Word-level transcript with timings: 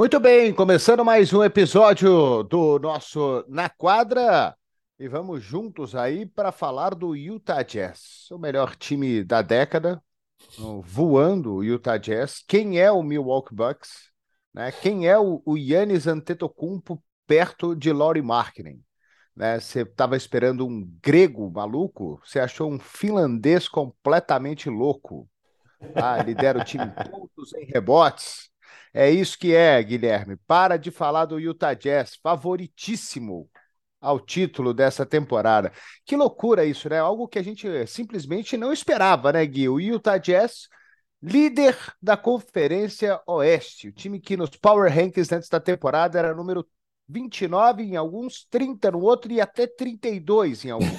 Muito 0.00 0.18
bem, 0.18 0.54
começando 0.54 1.04
mais 1.04 1.30
um 1.34 1.44
episódio 1.44 2.42
do 2.44 2.78
nosso 2.78 3.44
Na 3.46 3.68
Quadra. 3.68 4.56
E 4.98 5.06
vamos 5.06 5.42
juntos 5.44 5.94
aí 5.94 6.24
para 6.24 6.50
falar 6.50 6.94
do 6.94 7.14
Utah 7.14 7.62
Jazz, 7.62 8.26
o 8.30 8.38
melhor 8.38 8.74
time 8.76 9.22
da 9.22 9.42
década, 9.42 10.02
voando 10.82 11.56
o 11.56 11.62
Utah 11.62 11.98
Jazz. 11.98 12.42
Quem 12.48 12.80
é 12.80 12.90
o 12.90 13.02
Milwaukee 13.02 13.54
Bucks? 13.54 14.10
Né? 14.54 14.72
Quem 14.72 15.06
é 15.06 15.18
o, 15.18 15.42
Yannis 15.54 16.06
Antetokounmpo 16.06 17.04
perto 17.26 17.76
de 17.76 17.92
Laurie 17.92 18.22
Markkinen? 18.22 18.82
Né? 19.36 19.60
Você 19.60 19.82
estava 19.82 20.16
esperando 20.16 20.66
um 20.66 20.90
grego 21.02 21.50
maluco? 21.50 22.18
Você 22.24 22.40
achou 22.40 22.72
um 22.72 22.78
finlandês 22.78 23.68
completamente 23.68 24.70
louco? 24.70 25.28
Ah, 25.94 26.22
lidera 26.22 26.58
o 26.58 26.64
time 26.64 26.84
em 26.84 27.10
pontos, 27.10 27.52
em 27.52 27.66
rebotes. 27.66 28.49
É 28.92 29.10
isso 29.10 29.38
que 29.38 29.54
é, 29.54 29.82
Guilherme. 29.82 30.36
Para 30.46 30.76
de 30.76 30.90
falar 30.90 31.24
do 31.24 31.38
Utah 31.38 31.74
Jazz, 31.74 32.16
favoritíssimo 32.22 33.48
ao 34.00 34.18
título 34.18 34.72
dessa 34.74 35.06
temporada. 35.06 35.72
Que 36.04 36.16
loucura 36.16 36.64
isso, 36.64 36.88
né? 36.88 36.98
Algo 36.98 37.28
que 37.28 37.38
a 37.38 37.42
gente 37.42 37.68
simplesmente 37.86 38.56
não 38.56 38.72
esperava, 38.72 39.32
né, 39.32 39.44
Gui? 39.46 39.68
O 39.68 39.78
Utah 39.78 40.18
Jazz, 40.18 40.68
líder 41.22 41.76
da 42.02 42.16
Conferência 42.16 43.20
Oeste, 43.26 43.88
o 43.88 43.92
time 43.92 44.18
que 44.18 44.36
nos 44.36 44.50
Power 44.50 44.92
Rankings 44.92 45.32
antes 45.34 45.48
da 45.48 45.60
temporada 45.60 46.18
era 46.18 46.34
número 46.34 46.66
29 47.08 47.82
em 47.82 47.96
alguns, 47.96 48.46
30 48.48 48.90
no 48.92 49.00
outro 49.00 49.30
e 49.30 49.40
até 49.40 49.66
32 49.66 50.64
em 50.64 50.70
alguns. 50.70 50.90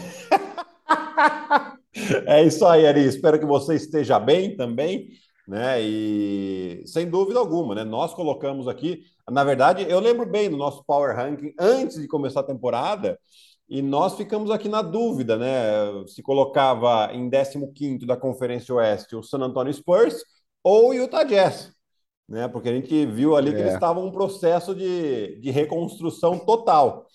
é 2.27 2.43
isso 2.45 2.65
aí, 2.65 2.85
Ari. 2.85 3.05
Espero 3.05 3.39
que 3.39 3.45
você 3.45 3.75
esteja 3.75 4.19
bem 4.19 4.55
também 4.55 5.09
né? 5.51 5.81
E 5.81 6.81
sem 6.85 7.09
dúvida 7.09 7.37
alguma, 7.37 7.75
né? 7.75 7.83
Nós 7.83 8.13
colocamos 8.13 8.69
aqui, 8.69 9.03
na 9.29 9.43
verdade, 9.43 9.85
eu 9.89 9.99
lembro 9.99 10.25
bem 10.25 10.49
do 10.49 10.55
nosso 10.55 10.81
Power 10.85 11.13
Ranking 11.13 11.53
antes 11.59 11.99
de 11.99 12.07
começar 12.07 12.39
a 12.39 12.43
temporada, 12.43 13.19
e 13.67 13.81
nós 13.81 14.15
ficamos 14.15 14.49
aqui 14.49 14.69
na 14.69 14.81
dúvida, 14.81 15.37
né? 15.37 15.49
Se 16.07 16.23
colocava 16.23 17.09
em 17.13 17.29
15 17.29 18.05
da 18.05 18.15
Conferência 18.15 18.73
Oeste 18.73 19.13
o 19.13 19.21
San 19.21 19.39
Antonio 19.39 19.73
Spurs 19.73 20.23
ou 20.63 20.89
o 20.89 20.93
Utah 20.93 21.25
Jazz, 21.25 21.73
né? 22.29 22.47
Porque 22.47 22.69
a 22.69 22.73
gente 22.73 23.05
viu 23.07 23.35
ali 23.35 23.49
é. 23.49 23.51
que 23.51 23.59
eles 23.59 23.73
é. 23.73 23.75
estavam 23.75 24.05
em 24.05 24.07
um 24.07 24.11
processo 24.11 24.73
de, 24.73 25.37
de 25.41 25.51
reconstrução 25.51 26.39
total. 26.39 27.05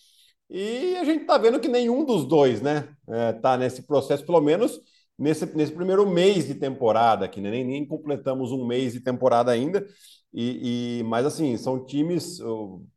E 0.51 0.95
a 0.97 1.05
gente 1.05 1.23
está 1.23 1.39
vendo 1.39 1.59
que 1.59 1.69
nenhum 1.69 2.05
dos 2.05 2.27
dois, 2.27 2.61
né, 2.61 2.87
é, 3.09 3.33
tá 3.33 3.57
nesse 3.57 3.83
processo, 3.83 4.27
pelo 4.27 4.43
menos 4.43 4.79
nesse, 5.19 5.47
nesse 5.57 5.73
primeiro 5.73 6.09
mês 6.09 6.47
de 6.47 6.55
temporada 6.55 7.25
aqui, 7.25 7.41
né? 7.41 7.51
nem, 7.51 7.65
nem 7.65 7.87
completamos 7.87 8.53
um 8.53 8.67
mês 8.67 8.93
de 8.93 9.01
temporada 9.01 9.51
ainda. 9.51 9.87
E, 10.33 10.99
e, 11.01 11.03
mas 11.05 11.25
assim, 11.25 11.57
são 11.57 11.85
times, 11.85 12.41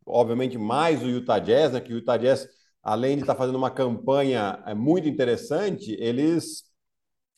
obviamente, 0.06 0.58
mais 0.58 1.02
o 1.02 1.08
Utah 1.08 1.40
Jazz, 1.40 1.72
né? 1.72 1.80
Que 1.80 1.94
o 1.94 1.98
Utah 1.98 2.18
Jazz, 2.18 2.48
além 2.84 3.16
de 3.16 3.24
estar 3.24 3.34
tá 3.34 3.38
fazendo 3.38 3.56
uma 3.56 3.72
campanha 3.72 4.62
é, 4.66 4.74
muito 4.74 5.08
interessante, 5.08 5.96
eles 6.00 6.64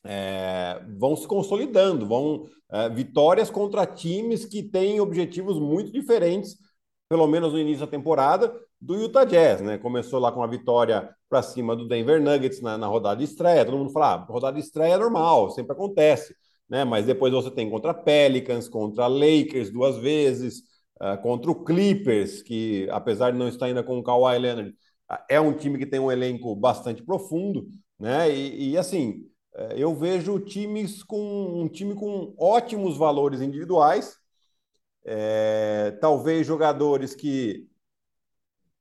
é, 0.03 0.83
vão 0.97 1.15
se 1.15 1.27
consolidando, 1.27 2.07
vão 2.07 2.47
é, 2.71 2.89
vitórias 2.89 3.51
contra 3.51 3.85
times 3.85 4.45
que 4.45 4.63
têm 4.63 4.99
objetivos 4.99 5.59
muito 5.59 5.91
diferentes, 5.91 6.57
pelo 7.07 7.27
menos 7.27 7.53
no 7.53 7.59
início 7.59 7.85
da 7.85 7.91
temporada, 7.91 8.53
do 8.81 8.95
Utah 8.95 9.25
Jazz, 9.25 9.61
né? 9.61 9.77
Começou 9.77 10.19
lá 10.19 10.31
com 10.31 10.41
a 10.41 10.47
vitória 10.47 11.13
para 11.29 11.43
cima 11.43 11.75
do 11.75 11.87
Denver 11.87 12.21
Nuggets 12.21 12.61
na, 12.61 12.77
na, 12.77 12.87
rodada 12.87 13.17
de 13.17 13.25
estreia. 13.25 13.63
Todo 13.63 13.77
mundo 13.77 13.91
fala, 13.91 14.13
ah, 14.15 14.25
rodada 14.25 14.57
de 14.57 14.63
estreia 14.63 14.95
é 14.95 14.97
normal, 14.97 15.51
sempre 15.51 15.73
acontece, 15.73 16.35
né? 16.67 16.83
Mas 16.83 17.05
depois 17.05 17.31
você 17.31 17.51
tem 17.51 17.69
contra 17.69 17.93
Pelicans, 17.93 18.67
contra 18.67 19.05
Lakers 19.07 19.71
duas 19.71 19.97
vezes, 19.97 20.63
uh, 20.99 21.21
contra 21.21 21.51
o 21.51 21.63
Clippers, 21.63 22.41
que 22.41 22.87
apesar 22.91 23.31
de 23.31 23.37
não 23.37 23.47
estar 23.47 23.67
ainda 23.67 23.83
com 23.83 23.99
o 23.99 24.03
Kawhi 24.03 24.39
Leonard, 24.39 24.75
é 25.29 25.39
um 25.39 25.53
time 25.53 25.77
que 25.77 25.85
tem 25.85 25.99
um 25.99 26.11
elenco 26.11 26.55
bastante 26.55 27.03
profundo, 27.03 27.67
né? 27.99 28.33
E, 28.33 28.71
e 28.71 28.77
assim, 28.77 29.27
uh, 29.55 29.73
eu 29.75 29.93
vejo 29.93 30.39
times 30.39 31.03
com 31.03 31.61
um 31.61 31.67
time 31.67 31.93
com 31.93 32.33
ótimos 32.37 32.97
valores 32.97 33.41
individuais, 33.41 34.15
é, 35.05 35.97
talvez 35.99 36.45
jogadores 36.45 37.15
que 37.15 37.67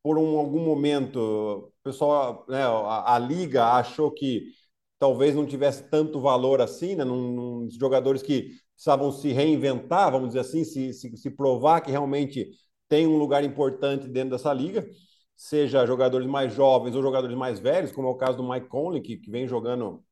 por 0.02 0.18
um, 0.18 0.38
algum 0.38 0.60
momento, 0.64 1.18
o 1.18 1.72
pessoal, 1.82 2.46
né, 2.48 2.62
a, 2.62 3.14
a, 3.14 3.18
liga 3.18 3.64
achou 3.74 4.10
que 4.10 4.52
talvez 4.98 5.34
não 5.34 5.46
tivesse 5.46 5.84
tanto 5.90 6.20
valor 6.20 6.60
assim, 6.60 6.96
né, 6.96 7.04
num, 7.04 7.32
num, 7.32 7.70
jogadores 7.70 8.22
que 8.22 8.50
precisavam 8.74 9.12
se 9.12 9.32
reinventar, 9.32 10.10
vamos 10.10 10.28
dizer 10.28 10.40
assim, 10.40 10.64
se, 10.64 10.92
se, 10.92 11.16
se 11.16 11.30
provar 11.30 11.80
que 11.82 11.90
realmente 11.90 12.50
tem 12.88 13.06
um 13.06 13.18
lugar 13.18 13.44
importante 13.44 14.08
dentro 14.08 14.30
dessa 14.30 14.52
liga, 14.52 14.86
seja 15.36 15.86
jogadores 15.86 16.26
mais 16.26 16.52
jovens 16.54 16.94
ou 16.94 17.02
jogadores 17.02 17.36
mais 17.36 17.60
velhos, 17.60 17.92
como 17.92 18.08
é 18.08 18.10
o 18.10 18.16
caso 18.16 18.36
do 18.38 18.48
Mike 18.48 18.68
Conley, 18.68 19.00
que, 19.02 19.16
que 19.16 19.30
vem 19.30 19.46
jogando 19.46 20.04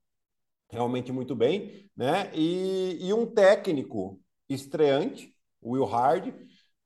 realmente 0.71 1.13
muito 1.13 1.35
bem, 1.35 1.91
né? 1.97 2.31
E, 2.35 2.99
e 3.01 3.13
um 3.13 3.27
técnico 3.27 4.21
estreante, 4.49 5.35
Will 5.63 5.85
Hard, 5.85 6.33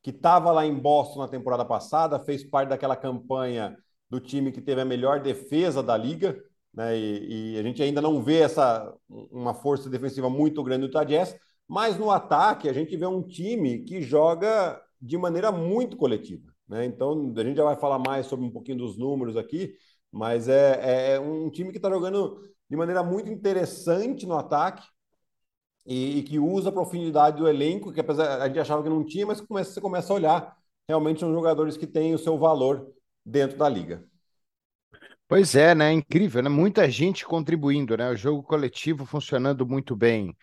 que 0.02 0.10
estava 0.10 0.50
lá 0.50 0.66
em 0.66 0.74
Boston 0.74 1.20
na 1.20 1.28
temporada 1.28 1.64
passada, 1.64 2.18
fez 2.18 2.44
parte 2.44 2.70
daquela 2.70 2.96
campanha 2.96 3.76
do 4.10 4.20
time 4.20 4.52
que 4.52 4.60
teve 4.60 4.80
a 4.80 4.84
melhor 4.84 5.20
defesa 5.20 5.82
da 5.82 5.96
liga, 5.96 6.36
né? 6.74 6.98
E, 6.98 7.54
e 7.54 7.58
a 7.58 7.62
gente 7.62 7.82
ainda 7.82 8.00
não 8.00 8.22
vê 8.22 8.40
essa 8.40 8.92
uma 9.08 9.54
força 9.54 9.88
defensiva 9.88 10.28
muito 10.28 10.62
grande 10.62 10.88
do 10.88 11.04
Jazz, 11.04 11.36
mas 11.68 11.96
no 11.98 12.10
ataque 12.10 12.68
a 12.68 12.72
gente 12.72 12.96
vê 12.96 13.06
um 13.06 13.22
time 13.22 13.80
que 13.84 14.02
joga 14.02 14.80
de 15.00 15.16
maneira 15.16 15.52
muito 15.52 15.96
coletiva, 15.96 16.52
né? 16.68 16.84
Então 16.84 17.32
a 17.36 17.44
gente 17.44 17.56
já 17.56 17.64
vai 17.64 17.76
falar 17.76 17.98
mais 17.98 18.26
sobre 18.26 18.44
um 18.46 18.50
pouquinho 18.50 18.78
dos 18.78 18.98
números 18.98 19.36
aqui, 19.36 19.74
mas 20.10 20.48
é, 20.48 21.14
é 21.14 21.20
um 21.20 21.50
time 21.50 21.70
que 21.70 21.78
está 21.78 21.88
jogando 21.88 22.40
de 22.68 22.76
maneira 22.76 23.02
muito 23.02 23.30
interessante 23.30 24.26
no 24.26 24.36
ataque, 24.36 24.82
e, 25.84 26.18
e, 26.18 26.22
que 26.22 26.38
usa 26.38 26.68
a 26.68 26.72
profundidade 26.72 27.38
do 27.38 27.48
elenco, 27.48 27.92
que 27.92 28.00
apesar 28.00 28.40
a 28.40 28.46
gente 28.46 28.60
achava 28.60 28.82
que 28.82 28.88
não 28.88 29.04
tinha, 29.04 29.26
mas 29.26 29.40
começa, 29.40 29.72
você 29.72 29.80
começa 29.80 30.12
a 30.12 30.16
olhar, 30.16 30.56
realmente 30.88 31.20
são 31.20 31.32
jogadores 31.32 31.76
que 31.76 31.86
têm 31.86 32.14
o 32.14 32.18
seu 32.18 32.38
valor 32.38 32.92
dentro 33.24 33.56
da 33.56 33.68
liga. 33.68 34.04
Pois 35.28 35.54
é, 35.54 35.74
né? 35.74 35.92
Incrível, 35.92 36.42
né? 36.42 36.48
Muita 36.48 36.90
gente 36.90 37.24
contribuindo, 37.24 37.96
né? 37.96 38.10
O 38.10 38.16
jogo 38.16 38.42
coletivo 38.42 39.06
funcionando 39.06 39.66
muito 39.66 39.96
bem. 39.96 40.36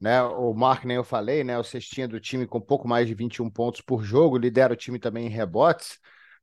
Né? 0.00 0.22
O 0.22 0.54
Mark, 0.54 0.84
nem 0.84 0.96
eu 0.96 1.04
falei, 1.04 1.42
né? 1.42 1.58
O 1.58 1.64
cestinha 1.64 2.06
do 2.06 2.20
time 2.20 2.46
com 2.46 2.60
pouco 2.60 2.86
mais 2.86 3.08
de 3.08 3.14
21 3.14 3.50
pontos 3.50 3.80
por 3.80 4.04
jogo, 4.04 4.38
lidera 4.38 4.72
o 4.72 4.76
time 4.76 4.98
também 4.98 5.26
em 5.26 5.30
rebotes, 5.30 5.98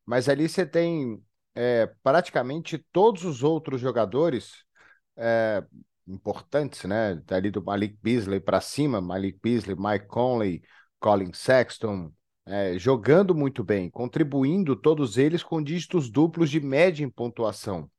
mas 0.06 0.28
ali 0.28 0.50
você 0.50 0.66
tem 0.66 1.24
é, 1.56 1.88
praticamente 2.04 2.78
todos 2.92 3.24
os 3.24 3.44
outros 3.44 3.80
jogadores 3.80 4.66
é, 5.16 5.64
importantes, 6.08 6.84
né? 6.84 7.16
Dali 7.26 7.52
do 7.52 7.64
Malik 7.64 7.98
Beasley 8.02 8.40
para 8.40 8.62
cima, 8.62 9.02
Malik 9.02 9.40
Beasley, 9.42 9.76
Mike 9.78 10.08
Conley, 10.08 10.62
Colin 11.00 11.34
Sexton, 11.34 12.12
é, 12.46 12.78
jogando 12.78 13.34
muito 13.34 13.64
bem, 13.64 13.90
contribuindo 13.90 14.76
todos 14.76 15.18
eles 15.18 15.44
com 15.44 15.62
dígitos 15.62 16.10
duplos 16.10 16.50
de 16.50 16.60
média 16.60 17.04
em 17.04 17.10
pontuação. 17.10 17.90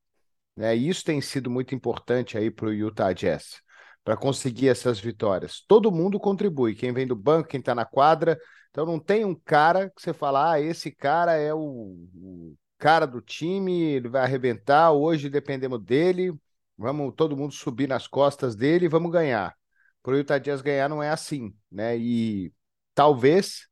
Né? 0.56 0.74
Isso 0.74 1.04
tem 1.04 1.20
sido 1.20 1.50
muito 1.50 1.74
importante 1.74 2.36
aí 2.36 2.50
para 2.50 2.66
o 2.66 2.72
Utah 2.72 3.12
Jazz, 3.12 3.60
para 4.04 4.16
conseguir 4.16 4.68
essas 4.68 5.00
vitórias. 5.00 5.62
Todo 5.66 5.90
mundo 5.90 6.20
contribui, 6.20 6.74
quem 6.74 6.92
vem 6.92 7.06
do 7.06 7.16
banco, 7.16 7.48
quem 7.48 7.60
está 7.60 7.74
na 7.74 7.84
quadra. 7.84 8.38
Então 8.70 8.84
não 8.84 8.98
tem 8.98 9.24
um 9.24 9.34
cara 9.34 9.88
que 9.90 10.02
você 10.02 10.12
fala, 10.12 10.52
ah, 10.52 10.60
esse 10.60 10.90
cara 10.90 11.34
é 11.34 11.54
o, 11.54 11.96
o 12.14 12.56
cara 12.78 13.06
do 13.06 13.20
time, 13.20 13.82
ele 13.82 14.08
vai 14.08 14.22
arrebentar, 14.22 14.92
hoje 14.92 15.30
dependemos 15.30 15.82
dele, 15.82 16.34
Vamos 16.76 17.14
todo 17.16 17.36
mundo 17.36 17.52
subir 17.52 17.88
nas 17.88 18.06
costas 18.06 18.56
dele 18.56 18.86
e 18.86 18.88
vamos 18.88 19.12
ganhar. 19.12 19.56
Para 20.02 20.14
o 20.14 20.16
Utah 20.16 20.38
Jazz 20.38 20.60
ganhar 20.60 20.88
não 20.88 21.02
é 21.02 21.10
assim, 21.10 21.54
né? 21.70 21.96
E 21.96 22.52
talvez, 22.94 23.68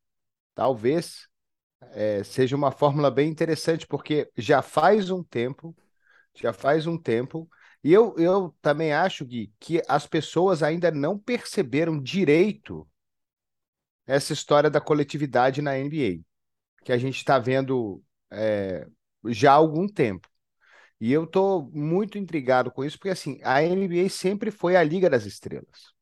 talvez 0.54 1.28
é, 1.92 2.22
seja 2.24 2.56
uma 2.56 2.70
fórmula 2.70 3.10
bem 3.10 3.28
interessante, 3.28 3.86
porque 3.86 4.30
já 4.36 4.62
faz 4.62 5.10
um 5.10 5.22
tempo, 5.22 5.76
já 6.34 6.52
faz 6.52 6.86
um 6.86 6.98
tempo, 6.98 7.48
e 7.84 7.92
eu, 7.92 8.14
eu 8.18 8.54
também 8.62 8.92
acho, 8.92 9.24
Gui, 9.24 9.52
que 9.58 9.82
as 9.88 10.06
pessoas 10.06 10.62
ainda 10.62 10.90
não 10.90 11.18
perceberam 11.18 12.00
direito 12.00 12.88
essa 14.06 14.32
história 14.32 14.70
da 14.70 14.80
coletividade 14.80 15.62
na 15.62 15.78
NBA, 15.78 16.84
que 16.84 16.92
a 16.92 16.98
gente 16.98 17.16
está 17.16 17.38
vendo 17.38 18.02
é, 18.30 18.86
já 19.26 19.52
há 19.52 19.56
algum 19.56 19.86
tempo. 19.88 20.28
E 21.02 21.12
eu 21.12 21.26
tô 21.26 21.62
muito 21.74 22.16
intrigado 22.16 22.70
com 22.70 22.84
isso, 22.84 22.96
porque 22.96 23.08
assim, 23.10 23.40
a 23.42 23.60
NBA 23.60 24.08
sempre 24.08 24.52
foi 24.52 24.76
a 24.76 24.84
Liga 24.84 25.10
das 25.10 25.26
Estrelas. 25.26 25.92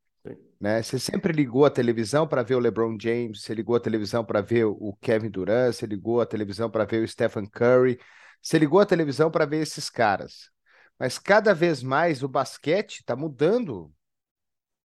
Né? 0.61 0.83
Você 0.83 0.99
sempre 0.99 1.33
ligou 1.33 1.65
a 1.65 1.71
televisão 1.71 2.29
para 2.29 2.43
ver 2.43 2.57
o 2.57 2.59
LeBron 2.59 2.99
James, 3.01 3.41
você 3.41 3.55
ligou 3.55 3.75
a 3.75 3.81
televisão 3.81 4.23
para 4.23 4.43
ver 4.43 4.67
o 4.67 4.95
Kevin 5.01 5.31
Durant, 5.31 5.73
você 5.73 5.87
ligou 5.87 6.21
a 6.21 6.27
televisão 6.27 6.71
para 6.71 6.85
ver 6.85 7.03
o 7.03 7.09
Stephen 7.09 7.47
Curry, 7.47 7.99
você 8.43 8.59
ligou 8.59 8.79
a 8.79 8.85
televisão 8.85 9.31
para 9.31 9.47
ver 9.47 9.63
esses 9.63 9.89
caras. 9.89 10.51
Mas 10.99 11.19
cada 11.19 11.55
vez 11.55 11.83
mais 11.83 12.23
o 12.23 12.29
basquete 12.29 12.97
está 12.97 13.17
mudando 13.17 13.91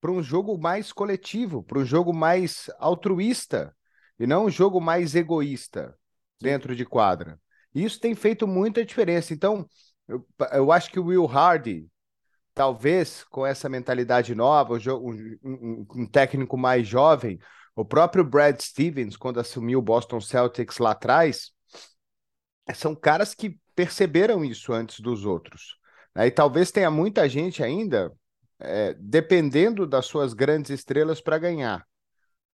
para 0.01 0.09
um 0.11 0.23
jogo 0.23 0.57
mais 0.57 0.91
coletivo, 0.91 1.61
para 1.61 1.77
um 1.77 1.85
jogo 1.85 2.11
mais 2.11 2.67
altruísta. 2.79 3.75
e 4.19 4.25
não 4.25 4.45
um 4.45 4.49
jogo 4.49 4.81
mais 4.81 5.13
egoísta 5.13 5.95
dentro 6.41 6.75
de 6.75 6.83
quadra. 6.83 7.39
Isso 7.75 7.99
tem 7.99 8.15
feito 8.15 8.47
muita 8.47 8.83
diferença. 8.83 9.35
Então, 9.35 9.69
eu, 10.09 10.27
eu 10.51 10.71
acho 10.71 10.91
que 10.91 10.99
o 10.99 11.05
Will 11.05 11.27
Hardy, 11.27 11.87
talvez 12.53 13.23
com 13.25 13.45
essa 13.45 13.69
mentalidade 13.69 14.33
nova, 14.33 14.73
um, 14.73 15.37
um, 15.43 15.87
um, 15.95 16.05
técnico 16.07 16.57
mais 16.57 16.87
jovem, 16.87 17.39
o 17.75 17.85
próprio 17.85 18.23
Brad 18.23 18.59
Stevens, 18.59 19.15
quando 19.15 19.39
assumiu 19.39 19.77
o 19.77 19.83
Boston 19.83 20.19
Celtics 20.19 20.79
lá 20.79 20.91
atrás, 20.91 21.51
são 22.73 22.95
caras 22.95 23.35
que 23.35 23.57
perceberam 23.75 24.43
isso 24.43 24.73
antes 24.73 24.99
dos 24.99 25.25
outros. 25.25 25.77
Né? 26.15 26.27
E 26.27 26.31
talvez 26.31 26.71
tenha 26.71 26.89
muita 26.89 27.29
gente 27.29 27.63
ainda 27.63 28.11
é, 28.59 28.95
dependendo 28.95 29.85
das 29.85 30.07
suas 30.07 30.33
grandes 30.33 30.71
estrelas 30.71 31.21
para 31.21 31.37
ganhar. 31.37 31.85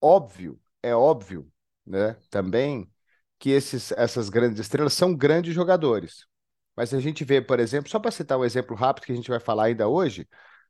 Óbvio, 0.02 0.60
é 0.84 0.94
óbvio, 0.94 1.50
né? 1.86 2.16
Também 2.30 2.92
que 3.40 3.50
esses, 3.50 3.92
essas 3.94 4.30
grandes 4.30 4.60
estrelas 4.60 4.94
são 4.94 5.16
grandes 5.16 5.54
jogadores. 5.54 6.28
Mas 6.75 6.94
a 6.94 7.00
gente 7.00 7.24
vê, 7.24 7.42
por 7.42 7.60
exemplo, 7.60 7.89
só 7.89 8.00
para 8.00 8.12
citar 8.12 8.38
um 8.38 8.45
exemplo 8.45 8.75
rápido 8.75 9.06
que 9.06 9.12
a 9.12 9.16
gente 9.16 9.30
vai 9.30 9.39
falar 9.39 9.66
ainda 9.66 9.88
hoje, 9.88 10.27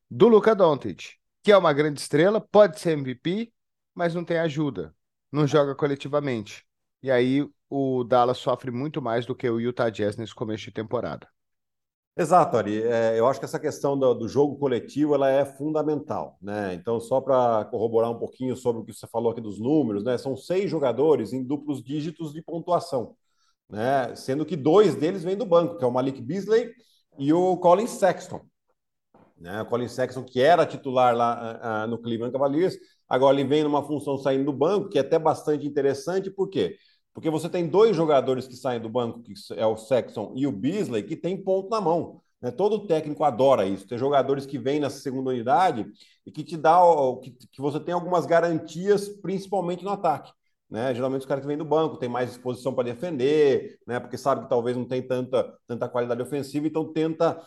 do 0.09 0.27
Luca 0.27 0.55
Doncic, 0.55 1.15
que 1.43 1.51
é 1.51 1.57
uma 1.57 1.73
grande 1.73 1.99
estrela, 1.99 2.39
pode 2.39 2.79
ser 2.79 2.91
MVP, 2.91 3.51
mas 3.93 4.13
não 4.13 4.23
tem 4.23 4.37
ajuda, 4.37 4.93
não 5.31 5.47
joga 5.47 5.73
coletivamente. 5.75 6.65
E 7.01 7.09
aí 7.11 7.47
o 7.69 8.03
Dallas 8.03 8.37
sofre 8.37 8.71
muito 8.71 9.01
mais 9.01 9.25
do 9.25 9.35
que 9.35 9.49
o 9.49 9.59
Utah 9.59 9.89
Jazz 9.89 10.17
nesse 10.17 10.33
começo 10.33 10.65
de 10.65 10.71
temporada. 10.71 11.27
Exato, 12.17 12.55
Ari. 12.55 12.81
É, 12.81 13.19
eu 13.19 13.27
acho 13.27 13.39
que 13.39 13.45
essa 13.45 13.59
questão 13.59 13.99
do, 13.99 14.13
do, 14.13 14.27
jogo 14.27 14.57
coletivo 14.57 15.13
ela 15.13 15.29
é 15.29 15.43
fundamental, 15.43 16.37
né? 16.41 16.73
Então, 16.73 16.97
só 16.97 17.19
para 17.19 17.65
corroborar 17.65 18.09
um 18.09 18.17
pouquinho 18.17 18.55
sobre 18.55 18.81
o 18.81 18.85
que 18.85 18.93
você 18.93 19.05
falou 19.05 19.31
aqui 19.31 19.41
dos 19.41 19.59
números, 19.59 20.03
né? 20.03 20.17
São 20.17 20.33
seis 20.35 20.69
jogadores 20.69 21.33
em 21.33 21.43
duplos 21.43 21.83
dígitos 21.83 22.31
de 22.31 22.41
pontuação 22.41 23.17
né? 23.69 24.15
Sendo 24.15 24.45
que 24.45 24.55
dois 24.55 24.95
deles 24.95 25.23
vêm 25.23 25.35
do 25.35 25.45
banco, 25.45 25.77
que 25.77 25.83
é 25.83 25.87
o 25.87 25.91
Malik 25.91 26.21
Beasley 26.21 26.71
e 27.17 27.33
o 27.33 27.57
Colin 27.57 27.87
Sexton. 27.87 28.41
Né? 29.37 29.61
O 29.61 29.65
Colin 29.65 29.87
Sexton, 29.87 30.23
que 30.23 30.41
era 30.41 30.65
titular 30.65 31.15
lá 31.15 31.85
uh, 31.85 31.87
no 31.87 31.97
Cleveland 31.97 32.31
Cavaliers, 32.31 32.77
agora 33.07 33.39
ele 33.39 33.47
vem 33.47 33.63
numa 33.63 33.83
função 33.83 34.17
saindo 34.17 34.45
do 34.45 34.53
banco, 34.53 34.89
que 34.89 34.97
é 34.97 35.01
até 35.01 35.19
bastante 35.19 35.67
interessante, 35.67 36.29
por 36.29 36.49
quê? 36.49 36.77
Porque 37.13 37.29
você 37.29 37.47
tem 37.47 37.67
dois 37.67 37.95
jogadores 37.95 38.47
que 38.47 38.55
saem 38.55 38.79
do 38.79 38.89
banco, 38.89 39.21
que 39.21 39.33
é 39.55 39.65
o 39.65 39.77
Sexton 39.77 40.33
e 40.35 40.45
o 40.45 40.51
Beasley, 40.51 41.03
que 41.03 41.15
tem 41.15 41.41
ponto 41.41 41.69
na 41.69 41.79
mão. 41.79 42.21
Né? 42.41 42.51
Todo 42.51 42.85
técnico 42.85 43.23
adora 43.23 43.65
isso. 43.65 43.87
Tem 43.87 43.97
jogadores 43.97 44.45
que 44.45 44.59
vêm 44.59 44.81
nessa 44.81 44.99
segunda 44.99 45.29
unidade 45.29 45.85
e 46.25 46.31
que 46.31 46.43
te 46.43 46.57
dá 46.57 46.77
que, 47.21 47.31
que 47.31 47.61
você 47.61 47.79
tem 47.79 47.93
algumas 47.93 48.25
garantias, 48.25 49.07
principalmente 49.07 49.83
no 49.83 49.91
ataque. 49.91 50.31
Né? 50.69 50.93
Geralmente 50.93 51.21
os 51.21 51.25
caras 51.27 51.43
que 51.43 51.47
vêm 51.47 51.57
do 51.57 51.65
banco 51.65 51.97
têm 51.97 52.09
mais 52.09 52.29
disposição 52.29 52.73
para 52.73 52.85
defender, 52.85 53.79
né? 53.85 53.99
porque 53.99 54.17
sabe 54.17 54.43
que 54.43 54.49
talvez 54.49 54.75
não 54.75 54.85
tem 54.85 55.01
tanta, 55.01 55.53
tanta 55.67 55.87
qualidade 55.87 56.21
ofensiva, 56.21 56.67
então 56.67 56.91
tenta 56.91 57.41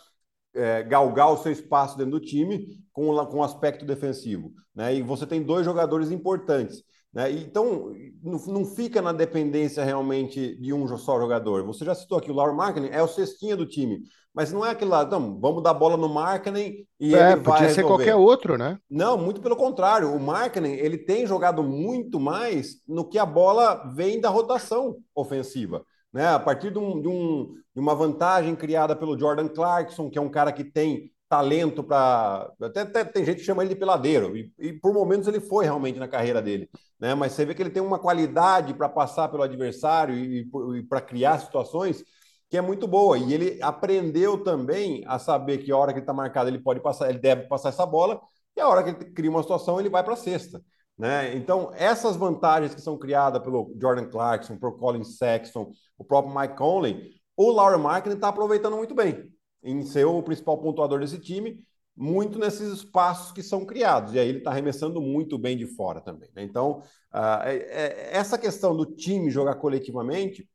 é, 0.53 0.83
galgar 0.83 1.31
o 1.31 1.37
seu 1.37 1.51
espaço 1.51 1.97
dentro 1.97 2.11
do 2.11 2.19
time 2.19 2.67
com, 2.91 3.13
com 3.25 3.43
aspecto 3.43 3.85
defensivo. 3.85 4.53
Né? 4.73 4.95
E 4.95 5.01
você 5.01 5.25
tem 5.25 5.43
dois 5.43 5.65
jogadores 5.65 6.11
importantes. 6.11 6.83
Né? 7.13 7.31
Então, 7.31 7.91
não, 8.23 8.39
não, 8.45 8.65
fica 8.65 9.01
na 9.01 9.11
dependência 9.11 9.83
realmente 9.83 10.55
de 10.57 10.71
um 10.71 10.87
só 10.97 11.19
jogador. 11.19 11.65
Você 11.65 11.83
já 11.83 11.95
citou 11.95 12.17
aqui, 12.17 12.31
o 12.31 12.35
Lauro 12.35 12.55
Marketing 12.55 12.89
é 12.91 13.01
o 13.01 13.07
cestinha 13.07 13.57
do 13.57 13.65
time, 13.65 14.01
mas 14.33 14.51
não 14.51 14.63
é 14.65 14.69
aquele 14.69 14.91
lá, 14.91 15.03
então, 15.03 15.39
vamos 15.39 15.63
dar 15.63 15.73
bola 15.73 15.97
no 15.97 16.07
Marketing 16.07 16.85
e 16.99 17.15
é, 17.15 17.31
ele 17.31 17.41
vai 17.41 17.59
podia 17.61 17.69
ser 17.73 17.83
qualquer 17.83 18.15
outro, 18.15 18.57
né? 18.57 18.79
Não, 18.89 19.17
muito 19.17 19.41
pelo 19.41 19.55
contrário. 19.55 20.13
O 20.13 20.19
Marketing, 20.19 20.73
ele 20.73 20.97
tem 20.97 21.25
jogado 21.25 21.63
muito 21.63 22.19
mais 22.19 22.75
no 22.87 23.07
que 23.07 23.17
a 23.17 23.25
bola 23.25 23.91
vem 23.95 24.21
da 24.21 24.29
rotação 24.29 24.97
ofensiva. 25.15 25.83
Né? 26.13 26.27
A 26.27 26.39
partir 26.39 26.71
de, 26.71 26.77
um, 26.77 27.01
de, 27.01 27.07
um, 27.07 27.53
de 27.73 27.81
uma 27.81 27.95
vantagem 27.95 28.55
criada 28.55 28.95
pelo 28.95 29.17
Jordan 29.17 29.47
Clarkson, 29.47 30.09
que 30.09 30.17
é 30.17 30.21
um 30.21 30.29
cara 30.29 30.51
que 30.51 30.63
tem 30.63 31.11
talento 31.29 31.83
para. 31.83 32.51
Até, 32.59 32.81
até, 32.81 33.05
tem 33.05 33.23
gente 33.23 33.37
que 33.37 33.45
chama 33.45 33.63
ele 33.63 33.73
de 33.75 33.79
peladeiro, 33.79 34.35
e, 34.35 34.51
e, 34.57 34.73
por 34.73 34.91
momentos 34.91 35.27
ele 35.27 35.39
foi 35.39 35.63
realmente 35.63 35.99
na 35.99 36.07
carreira 36.07 36.41
dele. 36.41 36.67
Né? 36.99 37.13
Mas 37.13 37.33
você 37.33 37.45
vê 37.45 37.53
que 37.53 37.61
ele 37.61 37.69
tem 37.69 37.83
uma 37.83 37.99
qualidade 37.99 38.73
para 38.73 38.89
passar 38.89 39.29
pelo 39.29 39.43
adversário 39.43 40.15
e, 40.15 40.49
e 40.77 40.83
para 40.83 40.99
criar 40.99 41.39
situações 41.39 42.03
que 42.49 42.57
é 42.57 42.61
muito 42.61 42.87
boa. 42.87 43.17
E 43.17 43.31
ele 43.31 43.61
aprendeu 43.61 44.43
também 44.43 45.03
a 45.07 45.19
saber 45.19 45.59
que 45.59 45.71
a 45.71 45.77
hora 45.77 45.93
que 45.93 45.99
ele 45.99 46.03
está 46.03 46.13
marcado, 46.13 46.49
ele 46.49 46.59
pode 46.59 46.79
passar, 46.81 47.09
ele 47.09 47.19
deve 47.19 47.43
passar 47.47 47.69
essa 47.69 47.85
bola, 47.85 48.19
e 48.57 48.61
a 48.61 48.67
hora 48.67 48.83
que 48.83 48.89
ele 48.89 49.13
cria 49.13 49.29
uma 49.29 49.43
situação, 49.43 49.79
ele 49.79 49.89
vai 49.89 50.03
para 50.03 50.13
a 50.13 50.17
cesta. 50.17 50.61
Né? 50.97 51.35
Então, 51.35 51.71
essas 51.75 52.15
vantagens 52.15 52.73
que 52.73 52.81
são 52.81 52.97
criadas 52.97 53.41
pelo 53.43 53.73
Jordan 53.79 54.09
Clarkson, 54.09 54.57
pelo 54.57 54.73
Colin 54.73 55.03
Sexton, 55.03 55.71
o 55.97 56.03
próprio 56.03 56.35
Mike 56.37 56.57
Conley, 56.57 57.21
o 57.37 57.51
Laura 57.51 57.77
Markkinen 57.77 58.17
está 58.17 58.29
aproveitando 58.29 58.75
muito 58.75 58.95
bem 58.95 59.31
em 59.63 59.83
ser 59.83 60.05
o 60.05 60.23
principal 60.23 60.57
pontuador 60.57 60.99
desse 60.99 61.19
time, 61.19 61.63
muito 61.95 62.39
nesses 62.39 62.71
espaços 62.71 63.31
que 63.31 63.43
são 63.43 63.65
criados. 63.65 64.13
E 64.13 64.19
aí 64.19 64.29
ele 64.29 64.37
está 64.39 64.51
arremessando 64.51 65.01
muito 65.01 65.37
bem 65.37 65.57
de 65.57 65.67
fora 65.67 65.99
também. 65.99 66.29
Né? 66.33 66.43
Então, 66.43 66.81
uh, 67.13 67.43
é, 67.43 67.55
é, 67.55 68.09
essa 68.13 68.37
questão 68.37 68.75
do 68.75 68.85
time 68.85 69.29
jogar 69.29 69.55
coletivamente, 69.55 70.49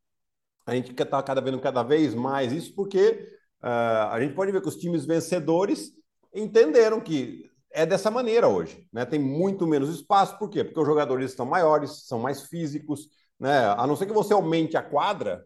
a 0.66 0.74
gente 0.74 0.92
está 0.92 1.22
cada 1.22 1.42
vez, 1.42 1.60
cada 1.60 1.82
vez 1.82 2.14
mais 2.14 2.52
isso, 2.52 2.74
porque 2.74 3.28
uh, 3.62 4.08
a 4.10 4.18
gente 4.20 4.34
pode 4.34 4.52
ver 4.52 4.62
que 4.62 4.68
os 4.68 4.76
times 4.76 5.04
vencedores 5.04 5.92
entenderam 6.32 7.00
que 7.00 7.50
é 7.70 7.84
dessa 7.84 8.10
maneira 8.10 8.48
hoje. 8.48 8.88
Né? 8.90 9.04
Tem 9.04 9.18
muito 9.18 9.66
menos 9.66 9.90
espaço. 9.90 10.38
Por 10.38 10.48
quê? 10.48 10.64
Porque 10.64 10.80
os 10.80 10.86
jogadores 10.86 11.30
estão 11.30 11.44
maiores, 11.44 12.06
são 12.06 12.20
mais 12.20 12.44
físicos. 12.44 13.08
Né? 13.38 13.66
A 13.76 13.86
não 13.86 13.96
ser 13.96 14.06
que 14.06 14.12
você 14.12 14.32
aumente 14.32 14.76
a 14.76 14.82
quadra, 14.82 15.44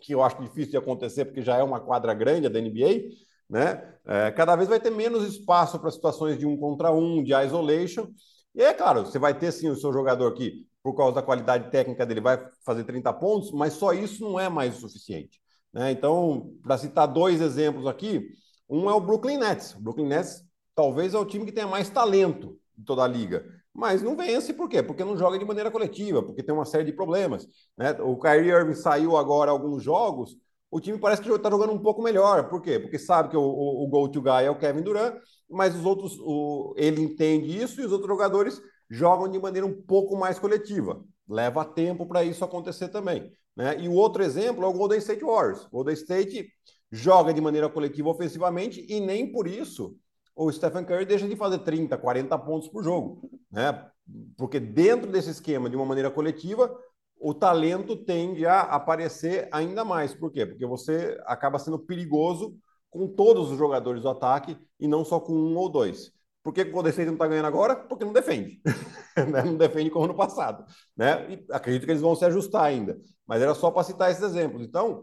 que 0.00 0.12
eu 0.12 0.22
acho 0.22 0.40
difícil 0.40 0.70
de 0.70 0.76
acontecer, 0.76 1.24
porque 1.24 1.42
já 1.42 1.56
é 1.56 1.62
uma 1.62 1.80
quadra 1.80 2.14
grande 2.14 2.48
da 2.48 2.60
NBA, 2.60 3.10
né? 3.48 3.94
É, 4.06 4.30
cada 4.30 4.54
vez 4.56 4.68
vai 4.68 4.80
ter 4.80 4.90
menos 4.90 5.26
espaço 5.26 5.78
para 5.78 5.90
situações 5.90 6.38
de 6.38 6.46
um 6.46 6.56
contra 6.56 6.92
um, 6.92 7.22
de 7.22 7.32
isolation. 7.34 8.08
E 8.54 8.62
é 8.62 8.72
claro, 8.72 9.06
você 9.06 9.18
vai 9.18 9.38
ter 9.38 9.52
sim 9.52 9.68
o 9.68 9.76
seu 9.76 9.92
jogador 9.92 10.32
que, 10.34 10.66
por 10.82 10.94
causa 10.94 11.16
da 11.16 11.22
qualidade 11.22 11.70
técnica 11.70 12.06
dele, 12.06 12.20
vai 12.20 12.38
fazer 12.64 12.84
30 12.84 13.12
pontos, 13.14 13.50
mas 13.52 13.74
só 13.74 13.92
isso 13.92 14.22
não 14.24 14.38
é 14.38 14.48
mais 14.48 14.76
o 14.76 14.80
suficiente. 14.80 15.40
Né? 15.72 15.90
Então, 15.92 16.52
para 16.62 16.78
citar 16.78 17.06
dois 17.06 17.40
exemplos 17.40 17.86
aqui, 17.86 18.28
um 18.68 18.88
é 18.88 18.94
o 18.94 19.00
Brooklyn 19.00 19.38
Nets. 19.38 19.74
O 19.74 19.80
Brooklyn 19.80 20.08
Nets 20.08 20.44
talvez 20.74 21.14
é 21.14 21.18
o 21.18 21.24
time 21.24 21.44
que 21.44 21.52
tenha 21.52 21.66
mais 21.66 21.90
talento 21.90 22.58
de 22.76 22.84
toda 22.84 23.02
a 23.02 23.08
liga 23.08 23.57
mas 23.78 24.02
não 24.02 24.16
vence 24.16 24.52
por 24.52 24.68
quê? 24.68 24.82
Porque 24.82 25.04
não 25.04 25.16
joga 25.16 25.38
de 25.38 25.44
maneira 25.44 25.70
coletiva, 25.70 26.20
porque 26.20 26.42
tem 26.42 26.52
uma 26.52 26.64
série 26.64 26.82
de 26.82 26.92
problemas. 26.92 27.46
Né? 27.76 27.92
O 28.00 28.18
Kyrie 28.18 28.50
Irving 28.50 28.74
saiu 28.74 29.16
agora 29.16 29.52
alguns 29.52 29.84
jogos, 29.84 30.36
o 30.68 30.80
time 30.80 30.98
parece 30.98 31.22
que 31.22 31.30
está 31.30 31.48
jogando 31.48 31.72
um 31.74 31.78
pouco 31.78 32.02
melhor. 32.02 32.48
Por 32.48 32.60
quê? 32.60 32.80
Porque 32.80 32.98
sabe 32.98 33.28
que 33.28 33.36
o, 33.36 33.40
o, 33.40 33.84
o 33.84 33.86
go-to 33.86 34.20
guy 34.20 34.44
é 34.44 34.50
o 34.50 34.58
Kevin 34.58 34.82
Durant, 34.82 35.14
mas 35.48 35.76
os 35.76 35.84
outros, 35.84 36.18
o, 36.18 36.74
ele 36.76 37.00
entende 37.00 37.56
isso 37.56 37.80
e 37.80 37.84
os 37.84 37.92
outros 37.92 38.10
jogadores 38.10 38.60
jogam 38.90 39.28
de 39.28 39.38
maneira 39.38 39.64
um 39.64 39.80
pouco 39.80 40.16
mais 40.16 40.40
coletiva. 40.40 41.00
Leva 41.28 41.64
tempo 41.64 42.04
para 42.04 42.24
isso 42.24 42.44
acontecer 42.44 42.88
também. 42.88 43.30
Né? 43.54 43.78
E 43.78 43.88
o 43.88 43.92
outro 43.92 44.24
exemplo 44.24 44.64
é 44.64 44.66
o 44.66 44.72
Golden 44.72 44.98
State 44.98 45.22
Warriors. 45.22 45.66
O 45.66 45.70
Golden 45.70 45.94
State 45.94 46.48
joga 46.90 47.32
de 47.32 47.40
maneira 47.40 47.68
coletiva 47.68 48.08
ofensivamente 48.08 48.84
e 48.88 48.98
nem 48.98 49.30
por 49.30 49.46
isso 49.46 49.96
o 50.38 50.52
Stephen 50.52 50.84
Curry 50.84 51.04
deixa 51.04 51.26
de 51.26 51.34
fazer 51.34 51.58
30, 51.58 51.98
40 51.98 52.38
pontos 52.38 52.68
por 52.68 52.84
jogo, 52.84 53.28
né? 53.50 53.88
Porque 54.36 54.58
dentro 54.58 55.10
desse 55.10 55.30
esquema, 55.30 55.68
de 55.68 55.76
uma 55.76 55.84
maneira 55.84 56.10
coletiva, 56.10 56.74
o 57.20 57.34
talento 57.34 57.96
tende 57.96 58.46
a 58.46 58.60
aparecer 58.60 59.48
ainda 59.52 59.84
mais. 59.84 60.14
Por 60.14 60.30
quê? 60.30 60.46
Porque 60.46 60.64
você 60.64 61.20
acaba 61.26 61.58
sendo 61.58 61.78
perigoso 61.78 62.56
com 62.90 63.06
todos 63.06 63.50
os 63.50 63.58
jogadores 63.58 64.02
do 64.02 64.08
ataque 64.08 64.56
e 64.78 64.88
não 64.88 65.04
só 65.04 65.20
com 65.20 65.32
um 65.32 65.56
ou 65.56 65.68
dois. 65.68 66.12
Por 66.42 66.54
que 66.54 66.62
o 66.62 66.70
Golden 66.70 66.90
State 66.90 67.06
não 67.06 67.14
está 67.14 67.26
ganhando 67.26 67.46
agora? 67.46 67.76
Porque 67.76 68.04
não 68.04 68.12
defende. 68.12 68.60
Né? 69.18 69.42
não 69.42 69.56
defende 69.56 69.90
como 69.90 70.06
no 70.06 70.14
passado. 70.14 70.64
Né? 70.96 71.32
E 71.32 71.46
acredito 71.50 71.84
que 71.84 71.90
eles 71.90 72.00
vão 72.00 72.14
se 72.14 72.24
ajustar 72.24 72.62
ainda. 72.62 72.96
Mas 73.26 73.42
era 73.42 73.52
só 73.52 73.68
para 73.68 73.82
citar 73.82 74.12
esses 74.12 74.22
exemplos. 74.22 74.62
Então, 74.62 75.02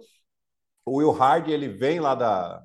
o 0.85 0.99
Will 0.99 1.11
Hardy, 1.11 1.51
ele 1.51 1.67
vem 1.67 1.99
lá 1.99 2.15
da, 2.15 2.63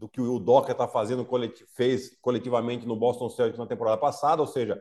do 0.00 0.08
que 0.08 0.20
o 0.20 0.38
Doca 0.38 0.72
está 0.72 0.88
fazendo, 0.88 1.28
fez 1.76 2.18
coletivamente 2.22 2.86
no 2.86 2.96
Boston 2.96 3.28
Celtics 3.28 3.58
na 3.58 3.66
temporada 3.66 3.98
passada, 3.98 4.40
ou 4.40 4.48
seja, 4.48 4.80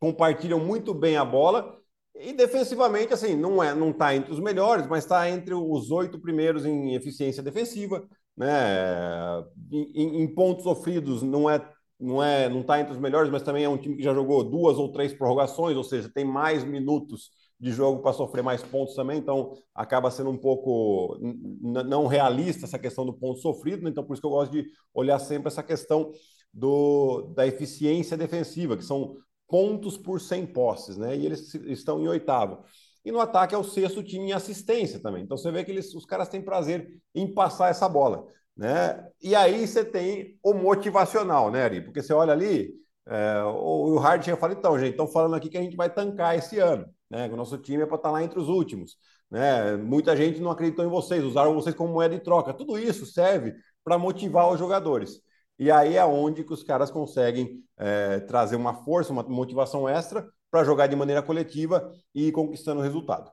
compartilham 0.00 0.58
muito 0.58 0.92
bem 0.92 1.16
a 1.16 1.24
bola 1.24 1.78
e 2.14 2.32
defensivamente, 2.32 3.14
assim, 3.14 3.36
não 3.36 3.62
é, 3.62 3.72
não 3.72 3.90
está 3.90 4.14
entre 4.16 4.32
os 4.32 4.40
melhores, 4.40 4.86
mas 4.88 5.04
está 5.04 5.30
entre 5.30 5.54
os 5.54 5.92
oito 5.92 6.18
primeiros 6.20 6.66
em 6.66 6.94
eficiência 6.94 7.42
defensiva, 7.42 8.04
né? 8.36 9.40
Em, 9.70 10.22
em, 10.22 10.34
pontos 10.34 10.64
sofridos 10.64 11.22
não 11.22 11.48
é, 11.48 11.64
não 11.98 12.22
é, 12.22 12.48
não 12.48 12.62
está 12.62 12.80
entre 12.80 12.92
os 12.92 12.98
melhores, 12.98 13.30
mas 13.30 13.42
também 13.42 13.62
é 13.64 13.68
um 13.68 13.78
time 13.78 13.96
que 13.96 14.02
já 14.02 14.12
jogou 14.12 14.42
duas 14.42 14.76
ou 14.76 14.90
três 14.90 15.14
prorrogações, 15.14 15.76
ou 15.76 15.84
seja, 15.84 16.10
tem 16.12 16.24
mais 16.24 16.64
minutos 16.64 17.30
de 17.62 17.70
jogo 17.70 18.02
para 18.02 18.12
sofrer 18.12 18.42
mais 18.42 18.60
pontos 18.60 18.96
também, 18.96 19.18
então 19.18 19.56
acaba 19.72 20.10
sendo 20.10 20.30
um 20.30 20.36
pouco 20.36 21.16
não 21.60 22.08
realista 22.08 22.66
essa 22.66 22.76
questão 22.76 23.06
do 23.06 23.14
ponto 23.14 23.38
sofrido, 23.38 23.84
né? 23.84 23.90
então 23.90 24.02
por 24.02 24.14
isso 24.14 24.20
que 24.20 24.26
eu 24.26 24.32
gosto 24.32 24.50
de 24.50 24.66
olhar 24.92 25.16
sempre 25.20 25.46
essa 25.46 25.62
questão 25.62 26.10
do, 26.52 27.32
da 27.36 27.46
eficiência 27.46 28.16
defensiva, 28.16 28.76
que 28.76 28.84
são 28.84 29.16
pontos 29.48 29.96
por 29.96 30.20
100 30.20 30.46
posses, 30.46 30.96
né? 30.96 31.16
E 31.16 31.24
eles 31.24 31.54
estão 31.54 32.00
em 32.00 32.08
oitavo. 32.08 32.64
E 33.04 33.12
no 33.12 33.20
ataque 33.20 33.54
é 33.54 33.58
o 33.58 33.62
sexto 33.62 34.02
time 34.02 34.30
em 34.30 34.32
assistência 34.32 35.00
também. 35.00 35.22
Então 35.22 35.36
você 35.36 35.50
vê 35.52 35.62
que 35.62 35.70
eles, 35.70 35.94
os 35.94 36.04
caras 36.04 36.28
têm 36.28 36.42
prazer 36.42 37.00
em 37.14 37.32
passar 37.32 37.70
essa 37.70 37.88
bola, 37.88 38.26
né? 38.56 39.06
E 39.22 39.36
aí 39.36 39.66
você 39.66 39.84
tem 39.84 40.36
o 40.42 40.52
motivacional, 40.52 41.48
né, 41.48 41.62
Ari? 41.62 41.80
Porque 41.82 42.02
você 42.02 42.12
olha 42.12 42.32
ali, 42.32 42.74
é, 43.06 43.42
o, 43.44 43.94
o 43.94 43.98
Hard 43.98 44.22
tinha 44.22 44.36
falado, 44.36 44.58
então, 44.58 44.78
gente, 44.78 44.92
estão 44.92 45.06
falando 45.06 45.36
aqui 45.36 45.48
que 45.48 45.58
a 45.58 45.62
gente 45.62 45.76
vai 45.76 45.88
tancar 45.88 46.36
esse 46.36 46.58
ano, 46.58 46.86
né? 47.12 47.28
O 47.28 47.36
nosso 47.36 47.58
time 47.58 47.82
é 47.82 47.86
para 47.86 47.96
estar 47.96 48.08
tá 48.08 48.12
lá 48.12 48.24
entre 48.24 48.40
os 48.40 48.48
últimos. 48.48 48.96
Né? 49.30 49.76
Muita 49.76 50.16
gente 50.16 50.40
não 50.40 50.50
acreditou 50.50 50.82
em 50.82 50.88
vocês, 50.88 51.22
usaram 51.22 51.54
vocês 51.54 51.74
como 51.74 51.92
moeda 51.92 52.16
de 52.16 52.24
troca. 52.24 52.54
Tudo 52.54 52.78
isso 52.78 53.04
serve 53.04 53.54
para 53.84 53.98
motivar 53.98 54.50
os 54.50 54.58
jogadores. 54.58 55.20
E 55.58 55.70
aí 55.70 55.96
é 55.96 56.04
onde 56.04 56.42
que 56.42 56.52
os 56.52 56.62
caras 56.62 56.90
conseguem 56.90 57.62
é, 57.76 58.20
trazer 58.20 58.56
uma 58.56 58.82
força, 58.82 59.12
uma 59.12 59.22
motivação 59.22 59.86
extra 59.86 60.26
para 60.50 60.64
jogar 60.64 60.86
de 60.86 60.96
maneira 60.96 61.22
coletiva 61.22 61.92
e 62.14 62.28
ir 62.28 62.32
conquistando 62.32 62.80
o 62.80 62.82
resultado. 62.82 63.30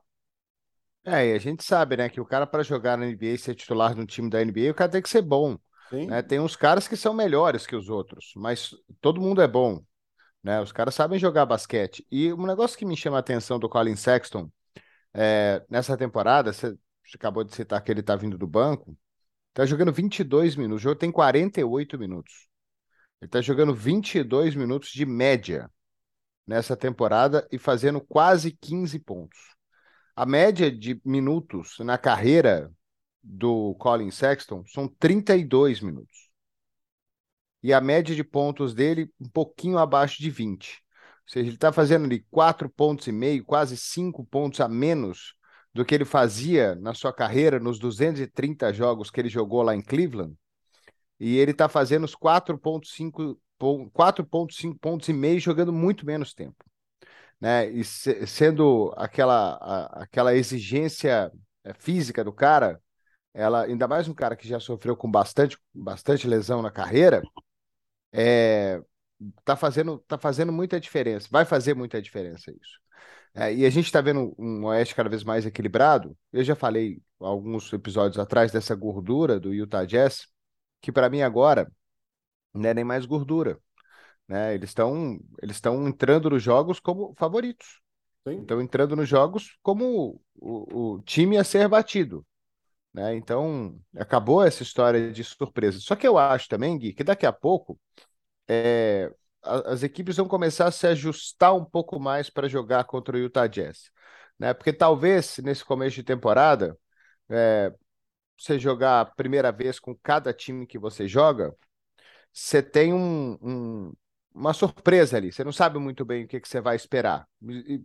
É, 1.02 1.28
e 1.28 1.32
a 1.32 1.38
gente 1.38 1.64
sabe, 1.64 1.96
né, 1.96 2.10
que 2.10 2.20
o 2.20 2.26
cara 2.26 2.46
para 2.46 2.62
jogar 2.62 2.98
na 2.98 3.06
NBA 3.06 3.26
e 3.28 3.38
ser 3.38 3.54
titular 3.54 3.96
no 3.96 4.04
time 4.04 4.28
da 4.28 4.44
NBA, 4.44 4.70
o 4.70 4.74
cara 4.74 4.90
tem 4.90 5.00
que 5.00 5.08
ser 5.08 5.22
bom. 5.22 5.56
Né? 5.90 6.22
Tem 6.22 6.38
uns 6.38 6.54
caras 6.54 6.86
que 6.86 6.96
são 6.96 7.14
melhores 7.14 7.66
que 7.66 7.74
os 7.74 7.88
outros, 7.88 8.32
mas 8.36 8.70
todo 9.00 9.20
mundo 9.20 9.40
é 9.40 9.48
bom. 9.48 9.82
Né? 10.42 10.60
Os 10.60 10.72
caras 10.72 10.94
sabem 10.94 11.18
jogar 11.18 11.46
basquete. 11.46 12.06
E 12.10 12.32
um 12.32 12.46
negócio 12.46 12.78
que 12.78 12.86
me 12.86 12.96
chama 12.96 13.16
a 13.18 13.20
atenção 13.20 13.58
do 13.58 13.68
Colin 13.68 13.96
Sexton 13.96 14.50
é, 15.14 15.64
nessa 15.68 15.96
temporada, 15.96 16.52
você 16.52 16.76
acabou 17.14 17.44
de 17.44 17.54
citar 17.54 17.82
que 17.82 17.90
ele 17.90 18.00
está 18.00 18.16
vindo 18.16 18.38
do 18.38 18.46
banco, 18.46 18.96
Tá 19.52 19.66
jogando 19.66 19.92
22 19.92 20.56
minutos. 20.56 20.82
O 20.82 20.84
jogo 20.84 20.96
tem 20.98 21.10
48 21.10 21.98
minutos. 21.98 22.48
Ele 23.20 23.28
tá 23.28 23.40
jogando 23.40 23.74
22 23.74 24.54
minutos 24.54 24.90
de 24.90 25.04
média 25.04 25.70
nessa 26.46 26.76
temporada 26.76 27.46
e 27.52 27.58
fazendo 27.58 28.00
quase 28.00 28.52
15 28.52 28.98
pontos. 29.00 29.38
A 30.16 30.24
média 30.26 30.70
de 30.70 31.00
minutos 31.04 31.78
na 31.80 31.98
carreira 31.98 32.72
do 33.22 33.74
Colin 33.74 34.10
Sexton 34.10 34.64
são 34.66 34.88
32 34.88 35.80
minutos. 35.80 36.29
E 37.62 37.72
a 37.72 37.80
média 37.80 38.14
de 38.14 38.24
pontos 38.24 38.74
dele 38.74 39.10
um 39.20 39.28
pouquinho 39.28 39.78
abaixo 39.78 40.20
de 40.20 40.30
20. 40.30 40.82
Ou 41.26 41.32
seja, 41.32 41.46
ele 41.46 41.54
está 41.56 41.72
fazendo 41.72 42.04
ali 42.04 42.24
4 42.30 42.68
pontos 42.68 43.06
e 43.06 43.12
meio, 43.12 43.44
quase 43.44 43.76
5 43.76 44.24
pontos 44.24 44.60
a 44.60 44.68
menos 44.68 45.34
do 45.72 45.84
que 45.84 45.94
ele 45.94 46.04
fazia 46.04 46.74
na 46.76 46.94
sua 46.94 47.12
carreira 47.12 47.60
nos 47.60 47.78
230 47.78 48.72
jogos 48.72 49.10
que 49.10 49.20
ele 49.20 49.28
jogou 49.28 49.62
lá 49.62 49.74
em 49.74 49.82
Cleveland. 49.82 50.34
E 51.18 51.36
ele 51.36 51.52
está 51.52 51.68
fazendo 51.68 52.04
os 52.04 52.14
4,5 52.14 53.38
4,5 53.92 54.78
pontos 54.80 55.08
e 55.08 55.12
meio 55.12 55.38
jogando 55.38 55.72
muito 55.72 56.06
menos 56.06 56.32
tempo. 56.32 56.64
Né? 57.40 57.68
E 57.70 57.84
se, 57.84 58.26
sendo 58.26 58.92
aquela, 58.96 59.54
a, 59.60 60.02
aquela 60.02 60.34
exigência 60.34 61.30
é, 61.64 61.74
física 61.74 62.24
do 62.24 62.32
cara, 62.32 62.80
ela 63.32 63.62
ainda 63.64 63.86
mais 63.86 64.08
um 64.08 64.14
cara 64.14 64.34
que 64.34 64.48
já 64.48 64.58
sofreu 64.58 64.96
com 64.96 65.10
bastante, 65.10 65.58
bastante 65.74 66.26
lesão 66.26 66.62
na 66.62 66.70
carreira, 66.70 67.22
é, 68.12 68.82
tá 69.44 69.56
fazendo, 69.56 69.98
tá 70.00 70.18
fazendo 70.18 70.52
muita 70.52 70.80
diferença. 70.80 71.28
Vai 71.30 71.44
fazer 71.44 71.74
muita 71.74 72.00
diferença 72.00 72.50
isso. 72.50 72.80
É, 73.34 73.54
e 73.54 73.64
a 73.64 73.70
gente 73.70 73.86
está 73.86 74.00
vendo 74.00 74.34
um 74.38 74.64
Oeste 74.66 74.94
cada 74.94 75.08
vez 75.08 75.22
mais 75.24 75.46
equilibrado. 75.46 76.16
Eu 76.32 76.42
já 76.42 76.56
falei 76.56 77.00
alguns 77.20 77.72
episódios 77.72 78.18
atrás 78.18 78.50
dessa 78.52 78.74
gordura 78.74 79.38
do 79.38 79.54
Utah 79.54 79.84
Jazz, 79.84 80.26
que 80.80 80.90
para 80.90 81.08
mim 81.08 81.22
agora 81.22 81.70
não 82.52 82.68
é 82.70 82.74
nem 82.74 82.84
mais 82.84 83.06
gordura. 83.06 83.58
Né? 84.28 84.54
Eles 84.54 84.70
estão 84.70 85.20
eles 85.42 85.56
estão 85.56 85.86
entrando 85.88 86.30
nos 86.30 86.42
jogos 86.42 86.80
como 86.80 87.14
favoritos. 87.18 87.80
Estão 88.26 88.60
entrando 88.60 88.94
nos 88.94 89.08
jogos 89.08 89.58
como 89.62 90.20
o, 90.36 90.94
o, 90.94 91.02
time 91.02 91.36
a 91.38 91.44
ser 91.44 91.68
batido. 91.68 92.24
Né? 92.92 93.14
Então, 93.14 93.78
acabou 93.96 94.42
essa 94.42 94.62
história 94.62 95.12
de 95.12 95.22
surpresa. 95.24 95.78
Só 95.80 95.94
que 95.96 96.06
eu 96.06 96.18
acho 96.18 96.48
também, 96.48 96.78
Gui, 96.78 96.92
que 96.92 97.04
daqui 97.04 97.26
a 97.26 97.32
pouco 97.32 97.78
é, 98.48 99.12
as 99.42 99.82
equipes 99.82 100.16
vão 100.16 100.28
começar 100.28 100.66
a 100.66 100.72
se 100.72 100.86
ajustar 100.86 101.54
um 101.54 101.64
pouco 101.64 101.98
mais 102.00 102.30
para 102.30 102.48
jogar 102.48 102.84
contra 102.84 103.16
o 103.16 103.20
Utah 103.20 103.46
Jazz. 103.46 103.90
Né? 104.38 104.54
Porque 104.54 104.72
talvez 104.72 105.38
nesse 105.38 105.64
começo 105.64 105.96
de 105.96 106.02
temporada, 106.02 106.76
é, 107.28 107.72
você 108.38 108.58
jogar 108.58 109.00
a 109.02 109.04
primeira 109.04 109.52
vez 109.52 109.78
com 109.80 109.94
cada 109.96 110.32
time 110.32 110.66
que 110.66 110.78
você 110.78 111.06
joga, 111.08 111.54
você 112.32 112.62
tem 112.62 112.92
um, 112.94 113.38
um, 113.42 113.92
uma 114.34 114.52
surpresa 114.52 115.16
ali. 115.16 115.32
Você 115.32 115.44
não 115.44 115.52
sabe 115.52 115.78
muito 115.78 116.04
bem 116.04 116.24
o 116.24 116.28
que, 116.28 116.40
que 116.40 116.48
você 116.48 116.60
vai 116.60 116.76
esperar, 116.76 117.26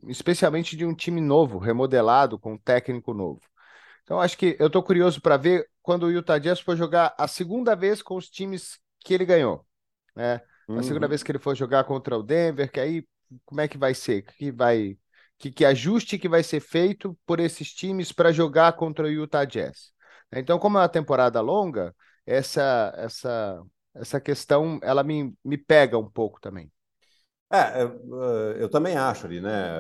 especialmente 0.08 0.76
de 0.78 0.86
um 0.86 0.94
time 0.96 1.22
novo, 1.22 1.58
remodelado, 1.58 2.40
com 2.40 2.54
um 2.54 2.58
técnico 2.58 3.14
novo. 3.14 3.42
Então, 4.06 4.22
acho 4.22 4.38
que 4.38 4.56
eu 4.60 4.68
estou 4.68 4.84
curioso 4.84 5.20
para 5.20 5.36
ver 5.36 5.68
quando 5.82 6.04
o 6.04 6.12
Utah 6.12 6.38
Jazz 6.38 6.60
for 6.60 6.78
jogar 6.78 7.14
a 7.18 7.28
segunda 7.28 7.76
vez 7.76 8.04
com 8.04 8.16
os 8.16 8.30
times 8.30 8.80
que 9.04 9.14
ele 9.14 9.26
ganhou. 9.26 9.66
Né? 10.16 10.40
Uhum. 10.68 10.78
A 10.78 10.84
segunda 10.84 11.08
vez 11.08 11.24
que 11.24 11.32
ele 11.32 11.40
for 11.40 11.56
jogar 11.56 11.84
contra 11.86 12.18
o 12.18 12.24
Denver, 12.24 12.72
que 12.72 12.80
aí 12.80 13.06
como 13.44 13.62
é 13.62 13.68
que 13.68 13.78
vai 13.78 13.96
ser? 13.96 14.22
Que 14.24 14.52
vai 14.52 14.98
que, 15.38 15.52
que 15.52 15.66
ajuste 15.66 16.20
que 16.20 16.30
vai 16.30 16.44
ser 16.44 16.60
feito 16.60 17.18
por 17.26 17.40
esses 17.40 17.74
times 17.74 18.12
para 18.12 18.32
jogar 18.32 18.74
contra 18.74 19.06
o 19.06 19.10
Utah 19.10 19.44
Jazz. 19.44 19.92
Então, 20.32 20.60
como 20.60 20.78
é 20.78 20.82
uma 20.82 20.90
temporada 20.90 21.42
longa, 21.42 21.94
essa 22.26 22.94
essa 22.96 23.62
essa 23.94 24.22
questão 24.22 24.80
ela 24.84 25.04
me, 25.04 25.34
me 25.44 25.58
pega 25.58 25.98
um 25.98 26.10
pouco 26.10 26.40
também. 26.40 26.72
É, 27.52 27.84
eu, 27.84 28.54
eu 28.60 28.70
também 28.70 28.98
acho 28.98 29.28
ali, 29.28 29.40
né? 29.40 29.72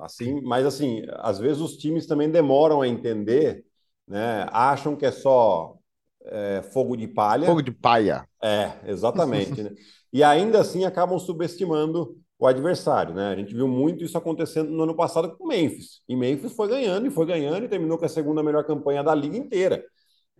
Assim, 0.00 0.40
mas 0.42 0.66
assim, 0.66 1.02
às 1.16 1.38
vezes 1.38 1.60
os 1.60 1.76
times 1.76 2.06
também 2.06 2.30
demoram 2.30 2.82
a 2.82 2.88
entender, 2.88 3.64
né? 4.06 4.46
Acham 4.50 4.94
que 4.94 5.06
é 5.06 5.10
só 5.10 5.76
é, 6.24 6.62
fogo 6.72 6.96
de 6.96 7.08
palha. 7.08 7.46
Fogo 7.46 7.62
de 7.62 7.72
palha. 7.72 8.28
É, 8.42 8.72
exatamente. 8.86 9.62
né? 9.62 9.70
e 10.12 10.22
ainda 10.22 10.60
assim 10.60 10.84
acabam 10.84 11.18
subestimando 11.18 12.16
o 12.38 12.46
adversário, 12.46 13.14
né? 13.14 13.32
A 13.32 13.36
gente 13.36 13.54
viu 13.54 13.66
muito 13.66 14.04
isso 14.04 14.16
acontecendo 14.16 14.70
no 14.70 14.84
ano 14.84 14.94
passado 14.94 15.36
com 15.36 15.44
o 15.44 15.48
Memphis. 15.48 16.02
E 16.08 16.14
Memphis 16.14 16.52
foi 16.52 16.68
ganhando 16.68 17.06
e 17.06 17.10
foi 17.10 17.26
ganhando 17.26 17.64
e 17.64 17.68
terminou 17.68 17.98
com 17.98 18.04
a 18.04 18.08
segunda 18.08 18.42
melhor 18.42 18.64
campanha 18.64 19.02
da 19.02 19.14
liga 19.14 19.36
inteira. 19.36 19.84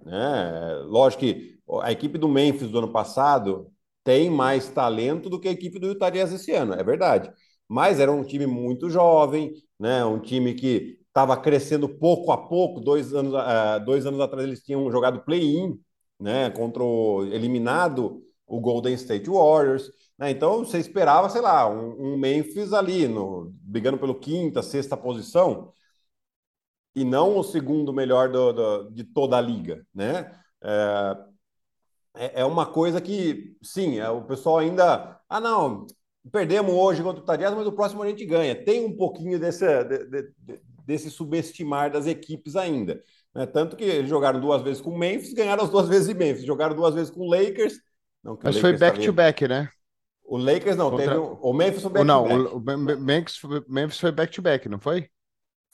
Né? 0.04 0.80
Lógico 0.84 1.24
que 1.24 1.58
a 1.82 1.90
equipe 1.90 2.16
do 2.16 2.28
Memphis 2.28 2.70
do 2.70 2.78
ano 2.78 2.92
passado 2.92 3.72
tem 4.04 4.30
mais 4.30 4.68
talento 4.68 5.28
do 5.28 5.40
que 5.40 5.48
a 5.48 5.52
equipe 5.52 5.78
do 5.78 5.88
Utah 5.88 6.10
Jazz 6.10 6.32
esse 6.32 6.52
ano, 6.52 6.74
é 6.74 6.82
verdade. 6.82 7.32
Mas 7.68 8.00
era 8.00 8.10
um 8.12 8.24
time 8.24 8.46
muito 8.46 8.88
jovem, 8.90 9.52
né? 9.78 10.04
Um 10.04 10.20
time 10.20 10.54
que 10.54 10.98
estava 11.08 11.36
crescendo 11.36 11.88
pouco 11.88 12.32
a 12.32 12.38
pouco. 12.48 12.80
Dois 12.80 13.14
anos, 13.14 13.34
uh, 13.34 13.84
dois 13.84 14.06
anos 14.06 14.20
atrás 14.20 14.44
eles 14.46 14.62
tinham 14.62 14.90
jogado 14.90 15.20
play-in, 15.24 15.78
né? 16.18 16.50
Contra 16.50 16.82
o 16.82 17.24
eliminado 17.26 18.22
o 18.48 18.60
Golden 18.60 18.94
State 18.94 19.28
Warriors. 19.28 19.90
Né? 20.18 20.30
Então 20.30 20.64
você 20.64 20.78
esperava, 20.78 21.28
sei 21.30 21.40
lá, 21.42 21.68
um, 21.68 22.14
um, 22.14 22.18
Memphis 22.18 22.72
ali, 22.72 23.06
no, 23.06 23.52
brigando 23.62 23.98
pelo 23.98 24.14
quinta, 24.18 24.62
sexta 24.62 24.96
posição, 24.96 25.72
e 26.94 27.04
não 27.04 27.36
o 27.38 27.44
segundo 27.44 27.92
melhor 27.92 28.30
do, 28.30 28.52
do, 28.52 28.90
de 28.90 29.04
toda 29.04 29.36
a 29.36 29.40
liga. 29.40 29.86
Né? 29.94 30.30
É, 30.62 31.16
é, 32.18 32.40
é 32.40 32.44
uma 32.44 32.66
coisa 32.66 33.00
que, 33.00 33.56
sim, 33.62 33.98
é, 33.98 34.08
o 34.10 34.22
pessoal 34.22 34.58
ainda. 34.58 35.18
Ah, 35.28 35.40
não, 35.40 35.86
perdemos 36.32 36.72
hoje 36.72 37.02
contra 37.02 37.22
o 37.22 37.24
Tadias, 37.24 37.54
mas 37.54 37.66
o 37.66 37.72
próximo 37.72 38.02
a 38.02 38.08
gente 38.08 38.24
ganha. 38.26 38.54
Tem 38.54 38.84
um 38.84 38.96
pouquinho 38.96 39.38
desse, 39.38 39.64
de, 39.84 40.04
de, 40.06 40.32
desse 40.84 41.10
subestimar 41.10 41.90
das 41.90 42.06
equipes 42.06 42.56
ainda. 42.56 43.02
Né? 43.34 43.46
Tanto 43.46 43.76
que 43.76 43.84
eles 43.84 44.10
jogaram 44.10 44.40
duas 44.40 44.62
vezes 44.62 44.82
com 44.82 44.90
o 44.90 44.98
Memphis, 44.98 45.32
ganharam 45.32 45.62
as 45.64 45.70
duas 45.70 45.86
vezes 45.88 46.08
em 46.08 46.14
Memphis. 46.14 46.44
Jogaram 46.44 46.74
duas 46.74 46.94
vezes 46.94 47.10
com 47.10 47.20
o 47.20 47.30
Lakers, 47.30 47.78
não, 48.22 48.38
Mas 48.42 48.58
foi 48.58 48.76
back-to-back, 48.76 49.44
-back, 49.44 49.48
né? 49.48 49.70
O 50.24 50.36
Lakers 50.36 50.76
não, 50.76 50.90
Contra... 50.90 51.06
teve 51.06 51.18
um... 51.18 51.32
o 51.40 51.52
Memphis 51.54 51.82
foi 51.82 51.92
back-to-back. 51.92 52.34
Não, 52.34 52.56
o 52.56 52.96
Memphis, 52.98 53.40
Memphis 53.68 54.00
foi 54.00 54.12
back-to-back, 54.12 54.68
não 54.68 54.78
foi? 54.78 55.08